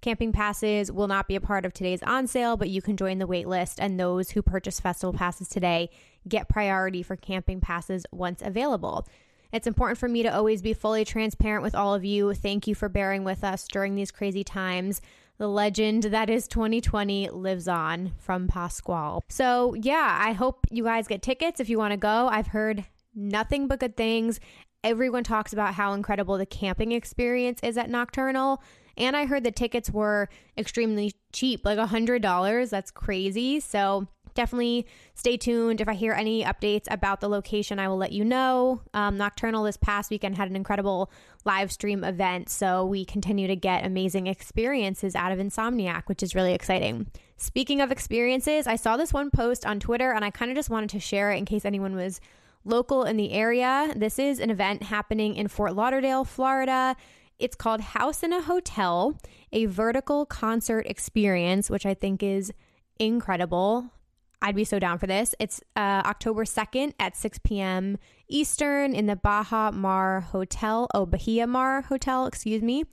Camping 0.01 0.32
passes 0.32 0.91
will 0.91 1.09
not 1.09 1.28
be 1.28 1.37
a 1.37 1.43
part 1.43 1.66
of 1.66 1.74
today's 1.74 2.03
on 2.05 2.26
sale, 2.26 2.57
but 2.57 2.70
you 2.70 2.80
can 2.80 2.97
join 2.97 3.18
the 3.18 3.26
wait 3.26 3.47
list, 3.47 3.78
and 3.78 4.01
those 4.01 4.30
who 4.30 4.41
purchase 4.41 4.80
festival 4.80 5.12
passes 5.12 5.49
today 5.49 5.91
get 6.26 6.49
priority 6.49 7.03
for 7.03 7.16
camping 7.16 7.61
passes 7.61 8.07
once 8.11 8.41
available. 8.41 9.07
It's 9.53 9.66
important 9.66 9.99
for 9.99 10.09
me 10.09 10.22
to 10.22 10.35
always 10.35 10.62
be 10.62 10.72
fully 10.72 11.05
transparent 11.05 11.62
with 11.62 11.74
all 11.74 11.95
of 11.95 12.05
you. 12.05 12.32
Thank 12.32 12.66
you 12.66 12.74
for 12.74 12.89
bearing 12.89 13.24
with 13.24 13.45
us 13.45 13.68
during 13.68 13.95
these 13.95 14.11
crazy 14.11 14.43
times. 14.43 15.03
The 15.39 15.49
legend 15.49 16.05
that 16.05 16.30
is 16.30 16.47
2020 16.47 17.30
lives 17.30 17.66
on 17.66 18.12
from 18.18 18.47
Pasquale. 18.47 19.20
So, 19.28 19.74
yeah, 19.74 20.16
I 20.20 20.32
hope 20.32 20.66
you 20.70 20.85
guys 20.85 21.09
get 21.09 21.22
tickets 21.22 21.59
if 21.59 21.68
you 21.68 21.76
want 21.76 21.91
to 21.91 21.97
go. 21.97 22.28
I've 22.28 22.49
heard 22.49 22.85
nothing 23.14 23.66
but 23.66 23.80
good 23.80 23.97
things. 23.97 24.39
Everyone 24.85 25.24
talks 25.24 25.53
about 25.53 25.74
how 25.74 25.93
incredible 25.93 26.39
the 26.39 26.47
camping 26.47 26.93
experience 26.93 27.59
is 27.62 27.76
at 27.76 27.91
Nocturnal. 27.91 28.62
And 28.97 29.16
I 29.16 29.26
heard 29.26 29.43
the 29.43 29.51
tickets 29.51 29.91
were 29.91 30.28
extremely 30.57 31.12
cheap, 31.32 31.64
like 31.64 31.78
a 31.78 31.87
$100. 31.87 32.70
That's 32.70 32.91
crazy. 32.93 33.59
So 33.59 34.07
definitely 34.35 34.87
stay 35.14 35.37
tuned. 35.37 35.80
If 35.80 35.89
I 35.89 35.95
hear 35.95 36.12
any 36.12 36.45
updates 36.45 36.85
about 36.91 37.20
the 37.20 37.28
location, 37.28 37.78
I 37.78 37.89
will 37.89 37.97
let 37.97 38.12
you 38.12 38.24
know. 38.24 38.82
Um, 38.93 39.16
Nocturnal 39.16 39.64
this 39.64 39.76
past 39.76 40.11
weekend 40.11 40.37
had 40.37 40.49
an 40.49 40.57
incredible 40.57 41.11
live 41.45 41.72
stream 41.72 42.05
event. 42.05 42.49
So 42.49 42.85
we 42.85 43.05
continue 43.05 43.47
to 43.47 43.57
get 43.57 43.87
amazing 43.87 44.26
experiences 44.26 45.14
out 45.14 45.32
of 45.32 45.39
Insomniac, 45.39 46.05
which 46.07 46.22
is 46.22 46.35
really 46.35 46.53
exciting. 46.53 47.07
Speaking 47.37 47.80
of 47.80 47.91
experiences, 47.91 48.66
I 48.66 48.76
saw 48.76 48.97
this 48.97 49.12
one 49.12 49.30
post 49.30 49.66
on 49.66 49.80
Twitter 49.80 50.12
and 50.12 50.24
I 50.24 50.30
kind 50.30 50.51
of 50.51 50.57
just 50.57 50.70
wanted 50.70 50.91
to 50.91 51.01
share 51.01 51.32
it 51.32 51.39
in 51.39 51.45
case 51.45 51.64
anyone 51.64 51.97
was 51.97 52.20
local 52.64 53.05
in 53.05 53.16
the 53.16 53.32
area. 53.32 53.93
This 53.95 54.18
is 54.18 54.41
an 54.41 54.51
event 54.51 54.85
happening 54.85 55.37
in 55.37 55.49
Fort 55.49 55.74
Lauderdale, 55.74 56.24
Florida. 56.24 56.97
It's 57.39 57.57
called 57.57 57.80
House 57.80 58.22
in 58.22 58.32
a 58.32 58.41
Hotel, 58.41 59.18
a 59.53 59.66
vertical 59.66 60.24
concert 60.24 60.87
experience, 60.87 61.68
which 61.68 61.85
I 61.85 61.95
think 61.95 62.22
is 62.22 62.53
incredible. 62.99 63.91
I'd 64.45 64.55
be 64.55 64.64
so 64.64 64.78
down 64.78 64.99
for 64.99 65.07
this. 65.07 65.34
It's 65.38 65.62
uh, 65.74 66.03
October 66.05 66.45
2nd 66.45 66.92
at 67.01 67.16
6 67.16 67.38
p.m. 67.45 67.97
Eastern 68.28 68.95
in 68.95 69.07
the 69.07 69.16
Baja 69.16 69.70
Mar 69.70 70.20
Hotel. 70.20 70.86
Oh, 70.95 71.07
Bahia 71.07 71.47
Mar 71.47 71.80
Hotel, 71.80 72.26
excuse 72.26 72.61
me. 72.61 72.84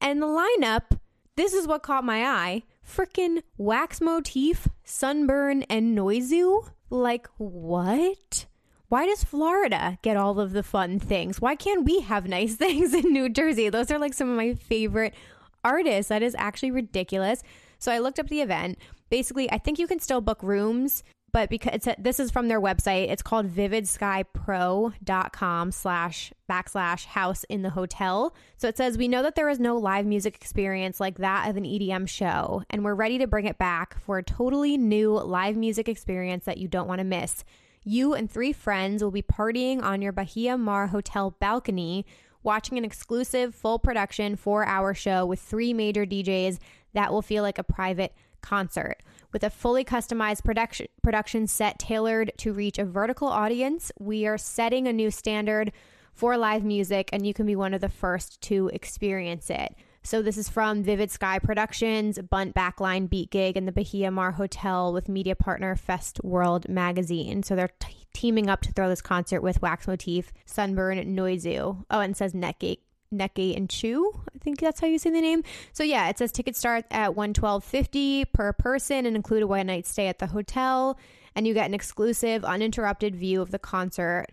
And 0.00 0.20
the 0.20 0.26
lineup, 0.26 0.98
this 1.36 1.54
is 1.54 1.68
what 1.68 1.84
caught 1.84 2.02
my 2.02 2.24
eye. 2.24 2.64
Frickin' 2.84 3.44
Wax 3.56 4.00
Motif, 4.00 4.66
Sunburn, 4.82 5.62
and 5.70 5.96
Noizu. 5.96 6.68
Like, 6.90 7.28
what? 7.36 8.46
Why 8.88 9.06
does 9.06 9.22
Florida 9.22 9.96
get 10.02 10.16
all 10.16 10.40
of 10.40 10.50
the 10.50 10.64
fun 10.64 10.98
things? 10.98 11.40
Why 11.40 11.54
can't 11.54 11.84
we 11.84 12.00
have 12.00 12.26
nice 12.26 12.56
things 12.56 12.92
in 12.94 13.12
New 13.12 13.28
Jersey? 13.28 13.68
Those 13.68 13.92
are 13.92 13.98
like 14.00 14.14
some 14.14 14.28
of 14.28 14.36
my 14.36 14.54
favorite 14.54 15.14
artists. 15.62 16.08
That 16.08 16.24
is 16.24 16.34
actually 16.36 16.72
ridiculous. 16.72 17.44
So 17.78 17.92
I 17.92 17.98
looked 17.98 18.18
up 18.18 18.28
the 18.28 18.40
event. 18.40 18.76
Basically, 19.10 19.50
I 19.50 19.58
think 19.58 19.78
you 19.78 19.86
can 19.86 20.00
still 20.00 20.20
book 20.20 20.42
rooms, 20.42 21.02
but 21.32 21.48
because 21.50 21.86
a, 21.86 21.94
this 21.98 22.18
is 22.20 22.30
from 22.30 22.48
their 22.48 22.60
website, 22.60 23.10
it's 23.10 23.22
called 23.22 23.48
vividskypro.com 23.48 25.72
slash 25.72 26.32
backslash 26.48 27.06
house 27.06 27.44
in 27.44 27.62
the 27.62 27.70
hotel. 27.70 28.34
So 28.56 28.68
it 28.68 28.76
says, 28.76 28.98
we 28.98 29.08
know 29.08 29.22
that 29.22 29.34
there 29.34 29.48
is 29.48 29.58
no 29.60 29.76
live 29.76 30.06
music 30.06 30.36
experience 30.36 31.00
like 31.00 31.18
that 31.18 31.48
of 31.48 31.56
an 31.56 31.64
EDM 31.64 32.08
show, 32.08 32.62
and 32.70 32.84
we're 32.84 32.94
ready 32.94 33.18
to 33.18 33.26
bring 33.26 33.46
it 33.46 33.58
back 33.58 33.98
for 34.00 34.18
a 34.18 34.22
totally 34.22 34.76
new 34.76 35.18
live 35.18 35.56
music 35.56 35.88
experience 35.88 36.44
that 36.44 36.58
you 36.58 36.68
don't 36.68 36.88
want 36.88 37.00
to 37.00 37.04
miss. 37.04 37.44
You 37.82 38.14
and 38.14 38.30
three 38.30 38.52
friends 38.52 39.02
will 39.02 39.10
be 39.10 39.22
partying 39.22 39.82
on 39.82 40.02
your 40.02 40.12
Bahia 40.12 40.58
Mar 40.58 40.88
Hotel 40.88 41.34
balcony, 41.40 42.04
watching 42.42 42.78
an 42.78 42.84
exclusive 42.84 43.54
full 43.54 43.78
production 43.78 44.36
four 44.36 44.66
hour 44.66 44.92
show 44.94 45.26
with 45.26 45.40
three 45.40 45.72
major 45.72 46.04
DJs 46.04 46.58
that 46.92 47.12
will 47.12 47.22
feel 47.22 47.42
like 47.42 47.58
a 47.58 47.64
private 47.64 48.12
concert. 48.40 49.02
With 49.32 49.44
a 49.44 49.50
fully 49.50 49.84
customized 49.84 50.44
production, 50.44 50.86
production 51.02 51.46
set 51.46 51.78
tailored 51.78 52.32
to 52.38 52.52
reach 52.52 52.78
a 52.78 52.84
vertical 52.84 53.28
audience, 53.28 53.92
we 53.98 54.26
are 54.26 54.38
setting 54.38 54.88
a 54.88 54.92
new 54.92 55.10
standard 55.10 55.72
for 56.12 56.36
live 56.36 56.64
music, 56.64 57.08
and 57.12 57.26
you 57.26 57.32
can 57.32 57.46
be 57.46 57.56
one 57.56 57.72
of 57.72 57.80
the 57.80 57.88
first 57.88 58.40
to 58.42 58.68
experience 58.68 59.48
it. 59.50 59.74
So 60.02 60.22
this 60.22 60.38
is 60.38 60.48
from 60.48 60.82
Vivid 60.82 61.10
Sky 61.10 61.38
Productions, 61.38 62.18
Bunt 62.18 62.54
Backline 62.54 63.08
Beat 63.08 63.30
Gig, 63.30 63.56
and 63.56 63.68
the 63.68 63.72
Bahia 63.72 64.10
Mar 64.10 64.32
Hotel 64.32 64.92
with 64.92 65.08
media 65.08 65.36
partner 65.36 65.76
Fest 65.76 66.20
World 66.24 66.68
Magazine. 66.68 67.42
So 67.42 67.54
they're 67.54 67.70
t- 67.78 68.06
teaming 68.14 68.48
up 68.48 68.62
to 68.62 68.72
throw 68.72 68.88
this 68.88 69.02
concert 69.02 69.42
with 69.42 69.60
Wax 69.60 69.86
Motif, 69.86 70.32
Sunburn, 70.46 70.98
Noizu. 71.14 71.84
Oh, 71.90 72.00
and 72.00 72.16
says 72.16 72.32
Netgate. 72.32 72.78
Netgate 73.12 73.56
and 73.56 73.68
Chew, 73.68 74.12
I 74.34 74.38
think 74.38 74.60
that's 74.60 74.80
how 74.80 74.86
you 74.86 74.98
say 74.98 75.10
the 75.10 75.20
name. 75.20 75.42
So 75.72 75.82
yeah, 75.82 76.08
it 76.08 76.18
says 76.18 76.32
tickets 76.32 76.58
start 76.58 76.84
at 76.90 77.16
one 77.16 77.34
twelve 77.34 77.64
fifty 77.64 78.24
per 78.24 78.52
person 78.52 79.06
and 79.06 79.16
include 79.16 79.42
a 79.42 79.46
one 79.46 79.66
night 79.66 79.86
stay 79.86 80.06
at 80.06 80.18
the 80.18 80.28
hotel, 80.28 80.98
and 81.34 81.46
you 81.46 81.54
get 81.54 81.66
an 81.66 81.74
exclusive, 81.74 82.44
uninterrupted 82.44 83.16
view 83.16 83.42
of 83.42 83.50
the 83.50 83.58
concert, 83.58 84.26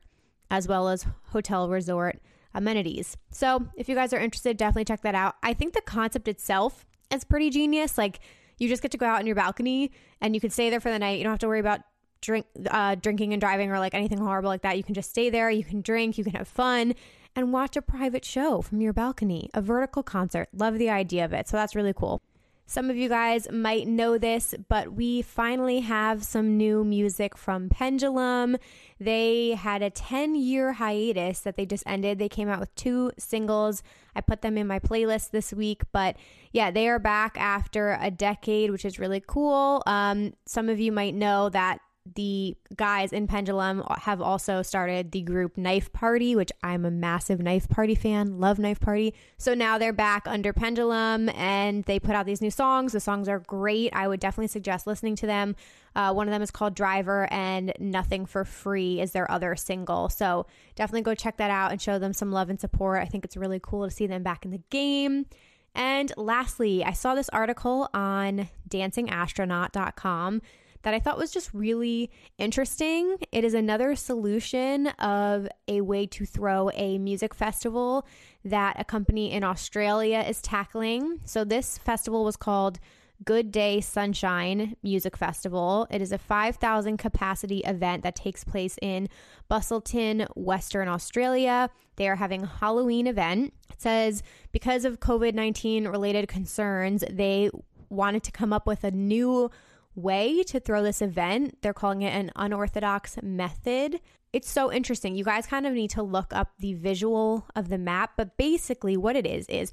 as 0.51 0.67
well 0.67 0.89
as 0.89 1.05
hotel 1.32 1.69
resort 1.69 2.19
amenities. 2.53 3.17
So 3.32 3.67
if 3.75 3.89
you 3.89 3.95
guys 3.95 4.13
are 4.13 4.19
interested, 4.19 4.57
definitely 4.57 4.86
check 4.86 5.01
that 5.01 5.15
out. 5.15 5.36
I 5.43 5.53
think 5.53 5.73
the 5.73 5.82
concept 5.82 6.28
itself 6.28 6.86
is 7.11 7.23
pretty 7.23 7.49
genius. 7.49 7.97
Like 7.97 8.19
you 8.57 8.67
just 8.67 8.82
get 8.82 8.91
to 8.91 8.97
go 8.97 9.05
out 9.05 9.19
on 9.19 9.28
your 9.28 9.36
balcony 9.36 9.91
and 10.21 10.34
you 10.34 10.41
can 10.41 10.49
stay 10.49 10.69
there 10.69 10.80
for 10.80 10.89
the 10.89 10.97
night. 10.97 11.17
You 11.17 11.23
don't 11.23 11.34
have 11.34 11.39
to 11.39 11.47
worry 11.47 11.59
about 11.59 11.82
drink 12.21 12.47
uh, 12.71 12.95
drinking 12.95 13.34
and 13.34 13.39
driving 13.39 13.71
or 13.71 13.78
like 13.78 13.93
anything 13.93 14.17
horrible 14.17 14.49
like 14.49 14.63
that. 14.63 14.78
You 14.78 14.84
can 14.84 14.95
just 14.95 15.11
stay 15.11 15.30
there. 15.30 15.51
You 15.51 15.63
can 15.63 15.82
drink. 15.82 16.17
You 16.17 16.23
can 16.23 16.34
have 16.34 16.47
fun 16.47 16.95
and 17.38 17.54
watch 17.54 17.78
a 17.78 17.82
private 17.84 18.26
show 18.26 18.64
from 18.64 18.82
your 18.82 18.92
balcony, 18.92 19.48
a 19.54 19.62
vertical 19.62 20.02
concert. 20.02 20.50
Love 20.52 20.80
the 20.80 20.90
idea 20.90 21.24
of 21.24 21.34
it. 21.34 21.48
So 21.48 21.56
that's 21.56 21.76
really 21.76 21.94
cool. 21.94 22.20
Some 22.66 22.90
of 22.90 22.98
you 22.98 23.08
guys 23.08 23.48
might 23.50 23.88
know 23.88 24.18
this, 24.18 24.56
but 24.68 24.92
we 24.92 25.22
finally 25.22 25.80
have 25.82 26.26
some 26.26 26.58
new 26.58 26.84
music 26.84 27.38
from 27.38 27.70
Pendulum. 27.70 28.58
They 29.00 29.52
had 29.52 29.82
a 29.84 29.92
10 29.92 30.36
year 30.36 30.74
hiatus 30.74 31.40
that 31.42 31.56
they 31.56 31.66
just 31.66 31.84
ended. 31.86 32.18
They 32.18 32.28
came 32.28 32.50
out 32.50 32.60
with 32.60 32.74
two 32.74 33.12
singles. 33.20 33.84
I 34.16 34.22
put 34.22 34.42
them 34.42 34.58
in 34.58 34.66
my 34.66 34.80
playlist 34.80 35.30
this 35.30 35.54
week, 35.54 35.84
but 35.92 36.18
yeah, 36.52 36.72
they 36.72 36.90
are 36.90 37.00
back 37.00 37.40
after 37.40 37.98
a 38.02 38.10
decade, 38.10 38.72
which 38.72 38.84
is 38.84 39.00
really 39.00 39.24
cool. 39.26 39.84
Um, 39.86 40.34
some 40.46 40.70
of 40.70 40.80
you 40.80 40.92
might 40.92 41.14
know 41.14 41.50
that 41.50 41.80
the 42.16 42.55
guys 42.76 43.12
in 43.14 43.28
Pendulum 43.28 43.84
have 43.97 44.22
also 44.22 44.62
started 44.62 45.12
the 45.12 45.22
group 45.22 45.58
Knife 45.58 45.91
Party, 45.93 46.36
which 46.36 46.51
I'm 46.64 46.86
a 46.86 46.91
massive 46.91 47.39
Knife 47.39 47.70
Party 47.70 47.95
fan, 47.95 48.39
love 48.39 48.60
Knife 48.60 48.80
Party. 48.80 49.14
So 49.38 49.53
now 49.53 49.78
they're 49.78 49.93
back 49.93 50.28
under 50.28 50.53
Pendulum 50.53 51.30
and 51.30 51.84
they 51.86 51.99
put 51.99 52.16
out 52.16 52.26
these 52.26 52.41
new 52.41 52.51
songs. 52.51 52.93
The 52.93 52.99
songs 52.99 53.28
are 53.28 53.39
great. 53.39 53.93
I 53.93 54.08
would 54.08 54.20
definitely 54.20 54.47
suggest 54.47 54.88
listening 54.88 55.16
to 55.18 55.26
them. 55.26 55.55
Uh, 55.95 56.14
one 56.14 56.28
of 56.28 56.32
them 56.32 56.43
is 56.43 56.51
called 56.51 56.76
Driver, 56.76 57.28
and 57.32 57.74
Nothing 57.80 58.28
for 58.28 58.45
Free 58.45 59.01
is 59.01 59.14
their 59.14 59.30
other 59.32 59.55
single. 59.55 60.10
So 60.10 60.45
definitely 60.76 61.01
go 61.01 61.16
check 61.16 61.38
that 61.38 61.49
out 61.49 61.72
and 61.72 61.82
show 61.82 61.97
them 61.97 62.14
some 62.14 62.32
love 62.32 62.51
and 62.51 62.60
support. 62.60 63.01
I 63.01 63.05
think 63.05 63.26
it's 63.26 63.36
really 63.36 63.60
cool 63.60 63.86
to 63.86 63.89
see 63.89 64.05
them 64.05 64.22
back 64.22 64.45
in 64.45 64.51
the 64.51 64.62
game. 64.70 65.26
And 65.74 66.12
lastly, 66.18 66.84
I 66.84 66.91
saw 66.91 67.16
this 67.16 67.30
article 67.30 67.89
on 67.93 68.49
dancingastronaut.com 68.70 70.41
that 70.88 70.94
I 70.94 71.02
thought 71.02 71.18
was 71.18 71.32
just 71.32 71.54
really 71.54 72.10
interesting. 72.38 73.18
It 73.34 73.44
is 73.44 73.54
another 73.54 73.94
solution 73.98 74.88
of 75.00 75.50
a 75.68 75.82
way 75.82 76.06
to 76.08 76.26
throw 76.26 76.72
a 76.76 76.98
music 76.98 77.34
festival 77.34 78.08
that 78.46 78.78
a 78.80 78.86
company 78.86 79.34
in 79.34 79.44
Australia 79.44 80.24
is 80.26 80.42
tackling. 80.42 81.20
So, 81.26 81.44
this 81.44 81.78
festival 81.78 82.24
was 82.24 82.38
called 82.38 82.80
Good 83.26 83.52
Day 83.52 83.82
Sunshine 83.82 84.78
Music 84.82 85.18
Festival. 85.18 85.88
It 85.92 86.02
is 86.02 86.14
a 86.14 86.18
5,000 86.18 86.96
capacity 86.96 87.60
event 87.66 88.04
that 88.04 88.16
takes 88.16 88.46
place 88.46 88.78
in 88.82 89.10
Busselton, 89.52 90.26
Western 90.38 90.88
Australia. 90.88 91.70
They 91.98 92.08
are 92.08 92.16
having 92.16 92.44
a 92.44 92.48
Halloween 92.62 93.08
event. 93.08 93.54
It 93.70 93.82
says 93.82 94.24
because 94.54 94.86
of 94.86 95.02
COVID 95.02 95.34
19 95.34 95.90
related 95.90 96.30
concerns, 96.30 97.04
they 97.10 97.50
wanted 97.90 98.24
to 98.24 98.32
come 98.32 98.54
up 98.54 98.66
with 98.66 98.86
a 98.86 98.92
new 98.92 99.52
way 99.98 100.43
to 100.43 100.60
throw 100.60 100.84
this 100.84 101.02
event. 101.02 101.58
They're 101.62 101.74
calling 101.74 102.04
it 102.04 102.14
an 102.14 102.32
unorthodox 102.36 103.18
method. 103.22 104.00
It's 104.32 104.50
so 104.50 104.72
interesting. 104.72 105.16
You 105.16 105.24
guys 105.24 105.48
kind 105.48 105.66
of 105.66 105.74
need 105.74 105.89
to 105.91 106.04
look 106.04 106.32
up 106.32 106.52
the 106.60 106.74
visual 106.76 107.48
of 107.56 107.70
the 107.70 107.78
map, 107.78 108.12
but 108.16 108.38
basically, 108.38 108.95
what 108.95 109.16
it 109.16 109.26
is 109.26 109.45
is 109.48 109.72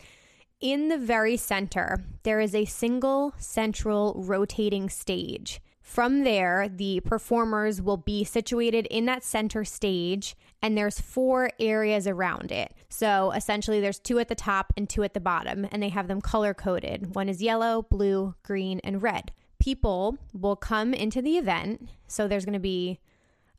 in 0.61 0.89
the 0.89 0.99
very 0.99 1.37
center, 1.37 2.05
there 2.23 2.41
is 2.41 2.55
a 2.55 2.65
single 2.65 3.35
central 3.37 4.15
rotating 4.17 4.89
stage. 4.89 5.61
From 5.83 6.25
there, 6.25 6.67
the 6.69 7.01
performers 7.01 7.83
will 7.83 7.99
be 7.99 8.25
situated 8.25 8.87
in 8.87 9.05
that 9.05 9.23
center 9.23 9.65
stage, 9.65 10.35
and 10.63 10.79
there's 10.79 10.99
four 10.99 11.51
areas 11.61 12.07
around 12.07 12.51
it. 12.51 12.73
So 12.89 13.33
essentially, 13.33 13.81
there's 13.81 13.99
two 13.99 14.19
at 14.19 14.29
the 14.29 14.35
top 14.35 14.73
and 14.79 14.89
two 14.89 15.03
at 15.03 15.13
the 15.13 15.21
bottom, 15.21 15.67
and 15.71 15.83
they 15.83 15.91
have 15.91 16.09
them 16.09 16.23
color 16.23 16.55
coded. 16.55 17.15
One 17.15 17.29
is 17.29 17.43
yellow, 17.43 17.83
blue, 17.83 18.35
green, 18.43 18.81
and 18.83 19.03
red 19.03 19.33
people 19.65 20.19
will 20.35 20.57
come 20.57 20.93
into 20.93 21.23
the 21.23 21.39
event. 21.39 21.89
So 22.07 22.29
there's 22.29 22.45
going 22.45 22.53
to 22.53 22.59
be 22.59 23.01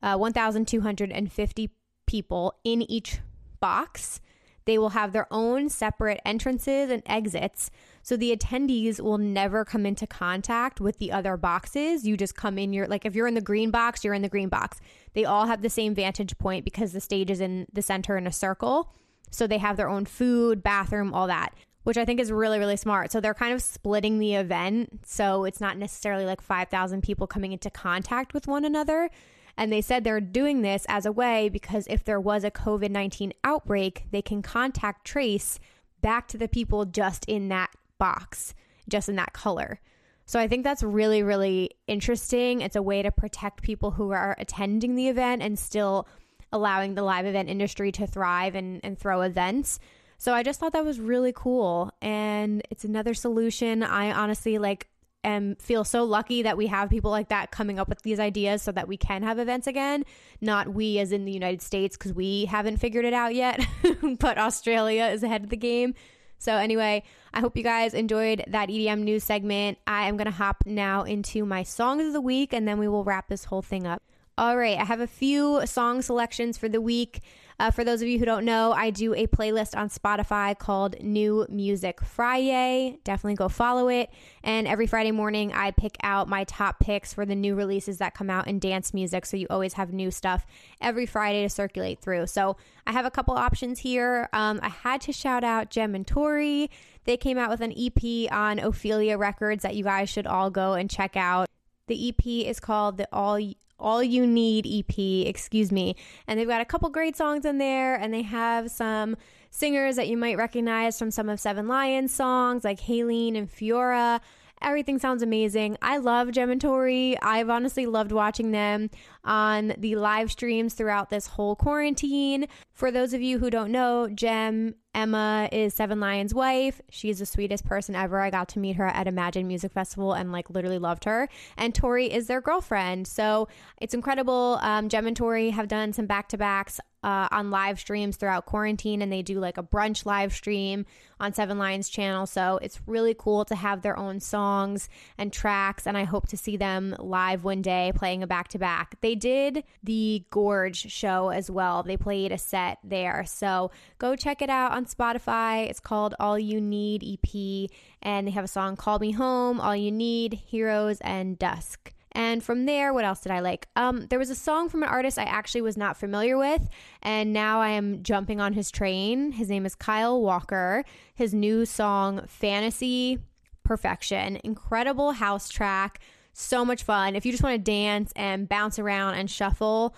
uh, 0.03 0.15
1,250 0.15 1.69
people 2.05 2.53
in 2.63 2.83
each 2.83 3.17
box. 3.59 4.21
They 4.65 4.77
will 4.77 4.89
have 4.89 5.13
their 5.13 5.25
own 5.31 5.67
separate 5.69 6.21
entrances 6.23 6.91
and 6.91 7.01
exits. 7.07 7.71
So 8.03 8.15
the 8.15 8.35
attendees 8.35 8.99
will 8.99 9.17
never 9.17 9.65
come 9.65 9.83
into 9.83 10.05
contact 10.05 10.79
with 10.79 10.99
the 10.99 11.11
other 11.11 11.37
boxes. 11.37 12.05
You 12.05 12.17
just 12.17 12.35
come 12.35 12.59
in 12.59 12.71
your, 12.71 12.87
like, 12.87 13.03
if 13.05 13.15
you're 13.15 13.27
in 13.27 13.33
the 13.33 13.41
green 13.41 13.71
box, 13.71 14.03
you're 14.03 14.13
in 14.13 14.21
the 14.21 14.29
green 14.29 14.49
box. 14.49 14.79
They 15.13 15.25
all 15.25 15.47
have 15.47 15.63
the 15.63 15.71
same 15.71 15.95
vantage 15.95 16.37
point 16.37 16.65
because 16.65 16.93
the 16.93 17.01
stage 17.01 17.31
is 17.31 17.41
in 17.41 17.65
the 17.73 17.81
center 17.81 18.15
in 18.15 18.27
a 18.27 18.31
circle. 18.31 18.93
So 19.31 19.47
they 19.47 19.57
have 19.57 19.75
their 19.75 19.89
own 19.89 20.05
food, 20.05 20.61
bathroom, 20.61 21.15
all 21.15 21.25
that 21.27 21.55
which 21.85 21.97
I 21.97 22.03
think 22.03 22.19
is 22.19 22.31
really, 22.31 22.57
really 22.57 22.77
smart. 22.77 23.11
So 23.11 23.21
they're 23.21 23.35
kind 23.35 23.53
of 23.53 23.61
splitting 23.61 24.17
the 24.17 24.33
event. 24.33 25.05
So 25.05 25.45
it's 25.45 25.61
not 25.61 25.77
necessarily 25.77 26.25
like 26.25 26.41
5,000 26.41 27.03
people 27.03 27.27
coming 27.27 27.53
into 27.53 27.69
contact 27.69 28.33
with 28.33 28.47
one 28.47 28.65
another. 28.65 29.11
And 29.55 29.71
they 29.71 29.81
said 29.81 30.03
they're 30.03 30.19
doing 30.19 30.63
this 30.63 30.85
as 30.89 31.05
a 31.05 31.11
way 31.11 31.47
because 31.47 31.85
if 31.87 32.03
there 32.03 32.19
was 32.19 32.43
a 32.43 32.49
COVID 32.49 32.89
19 32.89 33.33
outbreak, 33.43 34.05
they 34.09 34.23
can 34.23 34.41
contact 34.41 35.05
trace 35.05 35.59
back 36.01 36.27
to 36.29 36.39
the 36.39 36.47
people 36.47 36.85
just 36.85 37.23
in 37.25 37.49
that 37.49 37.69
box, 37.99 38.55
just 38.89 39.07
in 39.07 39.15
that 39.17 39.33
color. 39.33 39.79
So 40.25 40.39
I 40.39 40.47
think 40.47 40.63
that's 40.63 40.81
really, 40.81 41.21
really 41.21 41.69
interesting. 41.85 42.61
It's 42.61 42.75
a 42.75 42.81
way 42.81 43.03
to 43.03 43.11
protect 43.11 43.61
people 43.61 43.91
who 43.91 44.09
are 44.09 44.35
attending 44.39 44.95
the 44.95 45.07
event 45.07 45.43
and 45.43 45.57
still 45.57 46.07
allowing 46.51 46.95
the 46.95 47.03
live 47.03 47.27
event 47.27 47.47
industry 47.47 47.91
to 47.91 48.07
thrive 48.07 48.55
and, 48.55 48.81
and 48.83 48.97
throw 48.97 49.21
events. 49.21 49.79
So 50.17 50.33
I 50.33 50.43
just 50.43 50.59
thought 50.59 50.73
that 50.73 50.85
was 50.85 50.99
really 50.99 51.33
cool. 51.33 51.91
And 52.01 52.61
it's 52.69 52.83
another 52.83 53.13
solution. 53.13 53.83
I 53.83 54.11
honestly 54.11 54.57
like 54.57 54.87
am 55.23 55.55
feel 55.55 55.83
so 55.83 56.03
lucky 56.03 56.43
that 56.43 56.55
we 56.55 56.67
have 56.67 56.89
people 56.89 57.11
like 57.11 57.29
that 57.29 57.51
coming 57.51 57.79
up 57.79 57.89
with 57.89 58.01
these 58.03 58.19
ideas 58.19 58.61
so 58.61 58.71
that 58.71 58.87
we 58.87 58.95
can 58.95 59.23
have 59.23 59.39
events 59.39 59.67
again. 59.67 60.05
Not 60.39 60.73
we 60.73 60.99
as 60.99 61.11
in 61.11 61.25
the 61.25 61.31
United 61.31 61.61
States 61.61 61.97
because 61.97 62.13
we 62.13 62.45
haven't 62.45 62.77
figured 62.77 63.05
it 63.05 63.13
out 63.13 63.35
yet, 63.35 63.59
but 64.19 64.37
Australia 64.37 65.05
is 65.05 65.23
ahead 65.23 65.43
of 65.43 65.49
the 65.49 65.57
game. 65.57 65.95
So 66.37 66.53
anyway, 66.53 67.03
I 67.33 67.39
hope 67.39 67.57
you 67.57 67.63
guys 67.63 67.93
enjoyed 67.93 68.43
that 68.47 68.69
EDM 68.69 68.99
news 68.99 69.23
segment. 69.23 69.77
I 69.87 70.07
am 70.07 70.17
going 70.17 70.25
to 70.25 70.31
hop 70.31 70.63
now 70.65 71.03
into 71.03 71.45
my 71.45 71.63
songs 71.63 72.05
of 72.05 72.13
the 72.13 72.21
week 72.21 72.53
and 72.53 72.67
then 72.67 72.77
we 72.77 72.87
will 72.87 73.03
wrap 73.03 73.27
this 73.27 73.45
whole 73.45 73.61
thing 73.61 73.87
up. 73.87 74.03
All 74.37 74.57
right, 74.57 74.77
I 74.77 74.83
have 74.83 74.99
a 74.99 75.07
few 75.07 75.65
song 75.65 76.01
selections 76.01 76.57
for 76.57 76.67
the 76.67 76.81
week. 76.81 77.21
Uh, 77.57 77.71
for 77.71 77.85
those 77.85 78.01
of 78.01 78.09
you 78.09 78.19
who 78.19 78.25
don't 78.25 78.43
know, 78.43 78.73
I 78.73 78.89
do 78.89 79.13
a 79.13 79.27
playlist 79.27 79.77
on 79.77 79.87
Spotify 79.87 80.59
called 80.59 81.01
New 81.01 81.47
Music 81.47 82.01
Friday. 82.01 82.99
Definitely 83.05 83.35
go 83.35 83.47
follow 83.47 83.87
it. 83.87 84.09
And 84.43 84.67
every 84.67 84.87
Friday 84.87 85.11
morning, 85.11 85.53
I 85.53 85.71
pick 85.71 85.95
out 86.03 86.27
my 86.27 86.43
top 86.43 86.81
picks 86.81 87.13
for 87.13 87.25
the 87.25 87.33
new 87.33 87.55
releases 87.55 87.99
that 87.99 88.13
come 88.13 88.29
out 88.29 88.45
in 88.47 88.59
dance 88.59 88.93
music. 88.93 89.25
So 89.25 89.37
you 89.37 89.47
always 89.49 89.71
have 89.75 89.93
new 89.93 90.11
stuff 90.11 90.45
every 90.81 91.05
Friday 91.05 91.43
to 91.43 91.49
circulate 91.49 92.01
through. 92.01 92.27
So 92.27 92.57
I 92.85 92.91
have 92.91 93.05
a 93.05 93.11
couple 93.11 93.35
options 93.35 93.79
here. 93.79 94.27
Um, 94.33 94.59
I 94.61 94.67
had 94.67 94.99
to 95.01 95.13
shout 95.13 95.45
out 95.45 95.69
Gem 95.69 95.95
and 95.95 96.05
Tori. 96.05 96.69
They 97.05 97.15
came 97.15 97.37
out 97.37 97.49
with 97.49 97.61
an 97.61 97.71
EP 97.71 98.29
on 98.33 98.59
Ophelia 98.59 99.17
Records 99.17 99.63
that 99.63 99.77
you 99.77 99.85
guys 99.85 100.09
should 100.09 100.27
all 100.27 100.49
go 100.49 100.73
and 100.73 100.89
check 100.89 101.15
out. 101.15 101.47
The 101.87 102.09
EP 102.09 102.25
is 102.49 102.59
called 102.59 102.97
the 102.97 103.07
All 103.13 103.39
all 103.79 104.03
You 104.03 104.25
Need 104.25 104.65
EP, 104.65 105.27
excuse 105.27 105.71
me. 105.71 105.95
And 106.27 106.39
they've 106.39 106.47
got 106.47 106.61
a 106.61 106.65
couple 106.65 106.89
great 106.89 107.15
songs 107.15 107.45
in 107.45 107.57
there, 107.57 107.95
and 107.95 108.13
they 108.13 108.21
have 108.23 108.71
some 108.71 109.17
singers 109.49 109.95
that 109.95 110.07
you 110.07 110.17
might 110.17 110.37
recognize 110.37 110.99
from 110.99 111.11
some 111.11 111.29
of 111.29 111.39
Seven 111.39 111.67
Lions 111.67 112.13
songs, 112.13 112.63
like 112.63 112.79
HALIENE 112.81 113.35
and 113.35 113.49
Fiora. 113.49 114.19
Everything 114.61 114.99
sounds 114.99 115.21
amazing. 115.21 115.77
I 115.81 115.97
love 115.97 116.31
Gem 116.31 116.49
and 116.49 116.61
Tori. 116.61 117.17
I've 117.21 117.49
honestly 117.49 117.85
loved 117.85 118.11
watching 118.11 118.51
them 118.51 118.89
on 119.23 119.73
the 119.77 119.95
live 119.95 120.31
streams 120.31 120.73
throughout 120.73 121.09
this 121.09 121.27
whole 121.27 121.55
quarantine. 121.55 122.47
For 122.73 122.91
those 122.91 123.13
of 123.13 123.21
you 123.21 123.39
who 123.39 123.49
don't 123.49 123.71
know, 123.71 124.07
Gem 124.09 124.75
Emma 124.93 125.49
is 125.51 125.73
Seven 125.73 125.99
Lions' 125.99 126.33
wife. 126.33 126.81
She's 126.89 127.19
the 127.19 127.25
sweetest 127.25 127.65
person 127.65 127.95
ever. 127.95 128.21
I 128.21 128.29
got 128.29 128.47
to 128.49 128.59
meet 128.59 128.77
her 128.77 128.87
at 128.87 129.07
Imagine 129.07 129.47
Music 129.47 129.73
Festival 129.73 130.13
and 130.13 130.31
like 130.31 130.49
literally 130.49 130.79
loved 130.79 131.03
her. 131.03 131.27
And 131.57 131.75
Tori 131.75 132.11
is 132.11 132.27
their 132.27 132.41
girlfriend. 132.41 133.07
So 133.07 133.49
it's 133.81 133.93
incredible. 133.93 134.57
Um, 134.61 134.87
Gem 134.87 135.05
and 135.05 135.17
Tori 135.17 135.49
have 135.49 135.67
done 135.67 135.91
some 135.91 136.05
back 136.05 136.29
to 136.29 136.37
backs 136.37 136.79
uh, 137.05 137.27
on 137.29 137.51
live 137.51 137.79
streams 137.79 138.17
throughout 138.17 138.47
quarantine, 138.47 139.03
and 139.03 139.13
they 139.13 139.21
do 139.21 139.39
like 139.39 139.59
a 139.59 139.63
brunch 139.63 140.07
live 140.07 140.33
stream 140.33 140.87
on 141.19 141.31
Seven 141.33 141.59
Lions 141.59 141.87
channel. 141.87 142.25
So 142.25 142.57
it's 142.63 142.81
really 142.87 143.13
cool 143.13 143.45
to 143.45 143.53
have 143.55 143.83
their 143.83 143.95
own 143.95 144.19
songs 144.19 144.89
and 145.19 145.31
tracks, 145.31 145.85
and 145.85 145.95
I 145.95 146.03
hope 146.03 146.27
to 146.29 146.37
see 146.37 146.57
them 146.57 146.95
live 146.97 147.43
one 147.43 147.61
day 147.61 147.93
playing 147.95 148.23
a 148.23 148.27
back 148.27 148.47
to 148.49 148.57
back. 148.57 148.99
They 149.01 149.13
did 149.13 149.63
the 149.83 150.25
Gorge 150.31 150.91
show 150.91 151.29
as 151.29 151.51
well. 151.51 151.83
They 151.83 151.95
played 151.95 152.31
a 152.31 152.39
set 152.39 152.79
there. 152.83 153.23
So 153.27 153.69
go 153.99 154.15
check 154.15 154.41
it 154.41 154.49
out 154.49 154.71
on 154.71 154.85
Spotify. 154.85 155.69
It's 155.69 155.79
called 155.79 156.15
All 156.19 156.39
You 156.39 156.59
Need 156.59 157.03
EP, 157.03 157.69
and 158.01 158.25
they 158.25 158.31
have 158.31 158.45
a 158.45 158.47
song 158.47 158.75
Call 158.75 158.97
Me 158.97 159.11
Home, 159.11 159.61
All 159.61 159.75
You 159.75 159.91
Need, 159.91 160.33
Heroes, 160.33 160.99
and 161.01 161.37
Dusk. 161.37 161.93
And 162.15 162.41
from 162.41 162.65
there, 162.65 162.93
what 162.93 163.03
else 163.03 163.19
did 163.19 163.33
I 163.33 163.41
like? 163.41 163.67
Um, 163.75 164.07
there 164.07 164.17
was 164.17 164.29
a 164.29 164.35
song 164.35 164.69
from 164.69 164.83
an 164.83 164.89
artist 164.89 165.19
I 165.19 165.25
actually 165.25 165.61
was 165.61 165.75
not 165.75 165.97
familiar 165.97 166.37
with, 166.37 166.67
and 167.03 167.33
now 167.33 167.59
I 167.59 167.71
am 167.71 168.03
jumping 168.03 168.39
on 168.39 168.53
his 168.53 168.71
train. 168.71 169.33
His 169.33 169.49
name 169.49 169.65
is 169.65 169.75
Kyle 169.75 170.21
Walker. 170.21 170.85
His 171.13 171.33
new 171.33 171.65
song, 171.65 172.21
Fantasy 172.27 173.19
Perfection, 173.63 174.39
incredible 174.45 175.11
house 175.11 175.49
track, 175.49 175.99
so 176.31 176.63
much 176.63 176.83
fun. 176.83 177.15
If 177.15 177.25
you 177.25 177.33
just 177.33 177.43
want 177.43 177.55
to 177.55 177.71
dance 177.71 178.13
and 178.15 178.47
bounce 178.47 178.79
around 178.79 179.15
and 179.15 179.29
shuffle, 179.29 179.93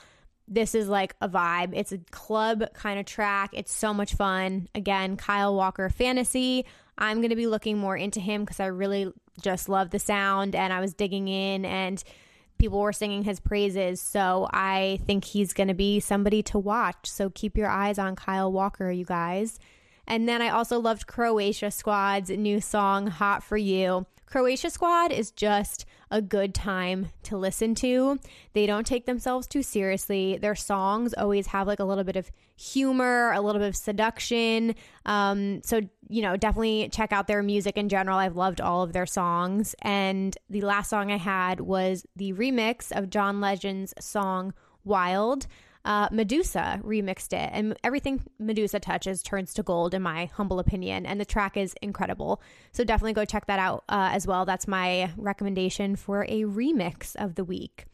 this 0.48 0.74
is 0.74 0.88
like 0.88 1.16
a 1.22 1.30
vibe. 1.30 1.74
It's 1.76 1.92
a 1.92 2.00
club 2.10 2.64
kind 2.74 3.00
of 3.00 3.06
track. 3.06 3.52
It's 3.54 3.74
so 3.74 3.94
much 3.94 4.16
fun. 4.16 4.70
Again, 4.74 5.18
Kyle 5.18 5.54
Walker 5.54 5.90
Fantasy. 5.90 6.66
I'm 6.98 7.18
going 7.18 7.30
to 7.30 7.36
be 7.36 7.48
looking 7.48 7.78
more 7.78 7.96
into 7.96 8.20
him 8.20 8.44
because 8.44 8.60
I 8.60 8.68
really 8.68 9.12
just 9.42 9.70
love 9.70 9.92
the 9.92 10.00
sound 10.00 10.56
and 10.56 10.74
I 10.74 10.80
was 10.80 10.94
digging 10.94 11.28
in 11.28 11.66
and 11.66 12.04
people 12.58 12.80
were 12.80 12.94
singing 12.94 13.24
his 13.24 13.40
praises. 13.40 14.02
So 14.02 14.48
I 14.52 15.00
think 15.06 15.26
he's 15.26 15.54
going 15.54 15.68
to 15.68 15.74
be 15.74 16.00
somebody 16.00 16.42
to 16.44 16.60
watch. 16.60 17.10
So 17.10 17.30
keep 17.30 17.56
your 17.56 17.70
eyes 17.70 18.00
on 18.00 18.16
Kyle 18.16 18.52
Walker, 18.52 18.92
you 18.92 19.06
guys. 19.06 19.60
And 20.08 20.28
then 20.28 20.42
I 20.42 20.50
also 20.50 20.80
loved 20.80 21.08
Croatia 21.08 21.70
Squad's 21.70 22.30
new 22.30 22.62
song, 22.62 23.08
Hot 23.08 23.44
for 23.44 23.58
You. 23.58 24.06
Croatia 24.26 24.70
Squad 24.70 25.12
is 25.12 25.32
just 25.32 25.86
a 26.10 26.22
good 26.22 26.54
time 26.54 27.10
to 27.24 27.38
listen 27.38 27.76
to. 27.76 28.20
They 28.54 28.66
don't 28.66 28.88
take 28.88 29.06
themselves 29.06 29.48
too 29.48 29.62
seriously. 29.62 30.38
Their 30.38 30.56
songs 30.56 31.14
always 31.14 31.48
have 31.48 31.68
like 31.68 31.80
a 31.80 31.84
little 31.84 32.04
bit 32.04 32.16
of 32.16 32.32
humor, 32.56 33.32
a 33.34 33.42
little 33.42 33.60
bit 33.60 33.68
of 33.68 33.76
seduction. 33.76 34.76
Um, 35.06 35.62
so, 35.64 35.82
you 36.10 36.22
know, 36.22 36.38
definitely 36.38 36.90
check 36.92 37.12
out 37.12 37.28
their 37.28 37.44
music 37.44 37.78
in 37.78 37.90
general. 37.90 38.18
I've 38.18 38.36
loved 38.36 38.62
all 38.62 38.84
of 38.84 38.94
their 38.94 39.06
songs. 39.06 39.76
And 39.82 40.38
the 40.50 40.62
last 40.62 40.90
song 40.90 41.12
I 41.12 41.18
had 41.18 41.62
was 41.62 42.06
the 42.16 42.34
remix 42.34 42.92
of 42.92 43.10
John 43.10 43.42
Legend's 43.42 43.94
song 44.00 44.54
Wild 44.84 45.48
uh, 45.88 46.10
Meduza 46.10 46.84
remixed 46.84 47.32
it, 47.32 47.50
and 47.54 47.78
everything 47.82 48.22
Meduza 48.42 48.80
touches 48.80 49.24
turns 49.24 49.54
to 49.54 49.64
gold, 49.64 49.94
in 49.94 50.02
my 50.02 50.26
humble 50.26 50.60
opinion. 50.60 51.06
And 51.06 51.20
the 51.20 51.26
track 51.26 51.56
is 51.56 51.74
incredible. 51.82 52.42
So 52.74 52.84
definitely 52.84 53.14
go 53.14 53.24
check 53.24 53.46
that 53.48 53.58
out 53.58 53.86
uh, 53.88 54.10
as 54.12 54.28
well. 54.28 54.44
That's 54.44 54.68
my 54.68 55.12
recommendation 55.16 55.96
for 55.96 56.26
a 56.26 56.44
remix 56.44 57.16
of 57.16 57.36
the 57.36 57.46
week. 57.46 57.86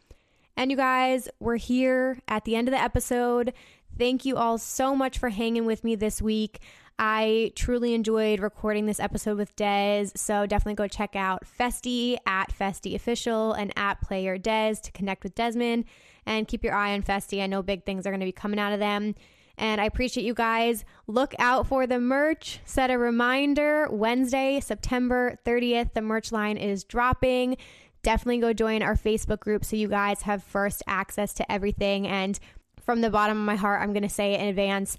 And 0.58 0.72
you 0.72 0.78
guys, 0.78 1.30
we're 1.40 1.58
here 1.58 2.18
at 2.28 2.46
the 2.46 2.56
end 2.56 2.68
of 2.68 2.74
the 2.74 2.82
episode. 2.82 3.54
Thank 3.96 4.26
you 4.26 4.38
all 4.38 4.58
so 4.58 4.96
much 4.96 5.20
for 5.20 5.30
hanging 5.30 5.66
with 5.66 5.84
me 5.84 5.96
this 5.96 6.20
week. 6.20 6.62
I 7.06 7.52
truly 7.58 7.94
enjoyed 7.94 8.40
recording 8.40 8.86
this 8.86 9.02
episode 9.02 9.38
with 9.38 9.54
Dez, 9.58 10.18
so 10.18 10.46
definitely 10.46 10.76
go 10.76 10.88
check 10.88 11.18
out 11.18 11.44
Festi 11.60 12.16
at 12.26 12.58
Festi 12.58 12.96
Official 12.96 13.52
and 13.52 13.74
at 13.76 14.00
Player 14.00 14.40
Dez 14.40 14.82
to 14.84 14.92
connect 14.94 15.24
with 15.24 15.36
Desmond 15.36 15.84
and 16.26 16.48
keep 16.48 16.64
your 16.64 16.74
eye 16.74 16.94
on 16.94 17.04
Festi. 17.04 17.44
I 17.44 17.48
know 17.48 17.62
big 17.62 17.84
things 17.84 18.08
are 18.08 18.12
going 18.12 18.22
to 18.22 18.26
be 18.26 18.32
coming 18.32 18.58
out 18.58 18.72
of 18.72 18.80
them. 18.80 19.16
And 19.58 19.82
I 19.82 19.84
appreciate 19.84 20.26
you 20.26 20.34
guys. 20.34 20.86
Look 21.06 21.36
out 21.40 21.68
for 21.68 21.86
the 21.86 22.00
merch. 22.00 22.62
Set 22.64 22.90
a 22.90 22.98
reminder 22.98 23.90
Wednesday, 23.92 24.62
September 24.62 25.38
30th. 25.46 25.96
The 25.96 26.02
merch 26.02 26.32
line 26.32 26.56
is 26.56 26.86
dropping. 26.86 27.58
Definitely 28.02 28.40
go 28.40 28.54
join 28.54 28.82
our 28.82 28.96
Facebook 28.96 29.42
group 29.42 29.66
so 29.66 29.76
you 29.76 29.90
guys 29.90 30.22
have 30.22 30.42
first 30.42 30.82
access 30.88 31.34
to 31.34 31.52
everything. 31.52 32.08
And 32.08 32.40
from 32.82 33.02
the 33.02 33.10
bottom 33.10 33.38
of 33.38 33.46
my 33.46 33.58
heart, 33.58 33.82
I'm 33.82 33.92
going 33.92 34.04
to 34.04 34.10
say 34.10 34.40
in 34.40 34.48
advance 34.48 34.98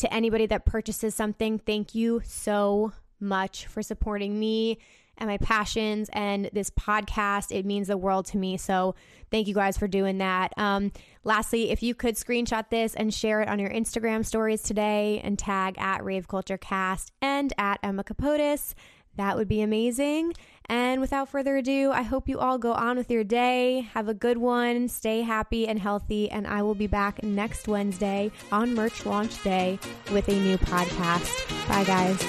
to 0.00 0.12
anybody 0.12 0.46
that 0.46 0.66
purchases 0.66 1.14
something, 1.14 1.58
thank 1.58 1.94
you 1.94 2.22
so 2.24 2.92
much 3.20 3.66
for 3.66 3.82
supporting 3.82 4.38
me 4.38 4.78
and 5.18 5.28
my 5.28 5.36
passions 5.36 6.08
and 6.12 6.48
this 6.52 6.70
podcast. 6.70 7.54
It 7.54 7.66
means 7.66 7.88
the 7.88 7.96
world 7.98 8.26
to 8.26 8.38
me. 8.38 8.56
So 8.56 8.94
thank 9.30 9.46
you 9.46 9.54
guys 9.54 9.76
for 9.76 9.86
doing 9.86 10.18
that. 10.18 10.52
Um, 10.56 10.92
lastly, 11.24 11.70
if 11.70 11.82
you 11.82 11.94
could 11.94 12.14
screenshot 12.14 12.70
this 12.70 12.94
and 12.94 13.12
share 13.12 13.42
it 13.42 13.48
on 13.48 13.58
your 13.58 13.70
Instagram 13.70 14.24
stories 14.24 14.62
today 14.62 15.20
and 15.22 15.38
tag 15.38 15.76
at 15.78 16.02
Rave 16.02 16.26
Culture 16.26 16.58
Cast 16.58 17.12
and 17.20 17.52
at 17.58 17.78
Emma 17.82 18.02
Capotis, 18.02 18.74
that 19.16 19.36
would 19.36 19.48
be 19.48 19.60
amazing. 19.60 20.32
And 20.70 21.00
without 21.00 21.28
further 21.28 21.56
ado, 21.56 21.90
I 21.90 22.02
hope 22.02 22.28
you 22.28 22.38
all 22.38 22.56
go 22.56 22.72
on 22.72 22.96
with 22.96 23.10
your 23.10 23.24
day. 23.24 23.88
Have 23.92 24.08
a 24.08 24.14
good 24.14 24.38
one. 24.38 24.86
Stay 24.86 25.22
happy 25.22 25.66
and 25.66 25.80
healthy. 25.80 26.30
And 26.30 26.46
I 26.46 26.62
will 26.62 26.76
be 26.76 26.86
back 26.86 27.24
next 27.24 27.66
Wednesday 27.66 28.30
on 28.52 28.76
merch 28.76 29.04
launch 29.04 29.42
day 29.42 29.80
with 30.12 30.28
a 30.28 30.38
new 30.38 30.58
podcast. 30.58 31.26
Bye, 31.66 31.82
guys. 31.82 32.20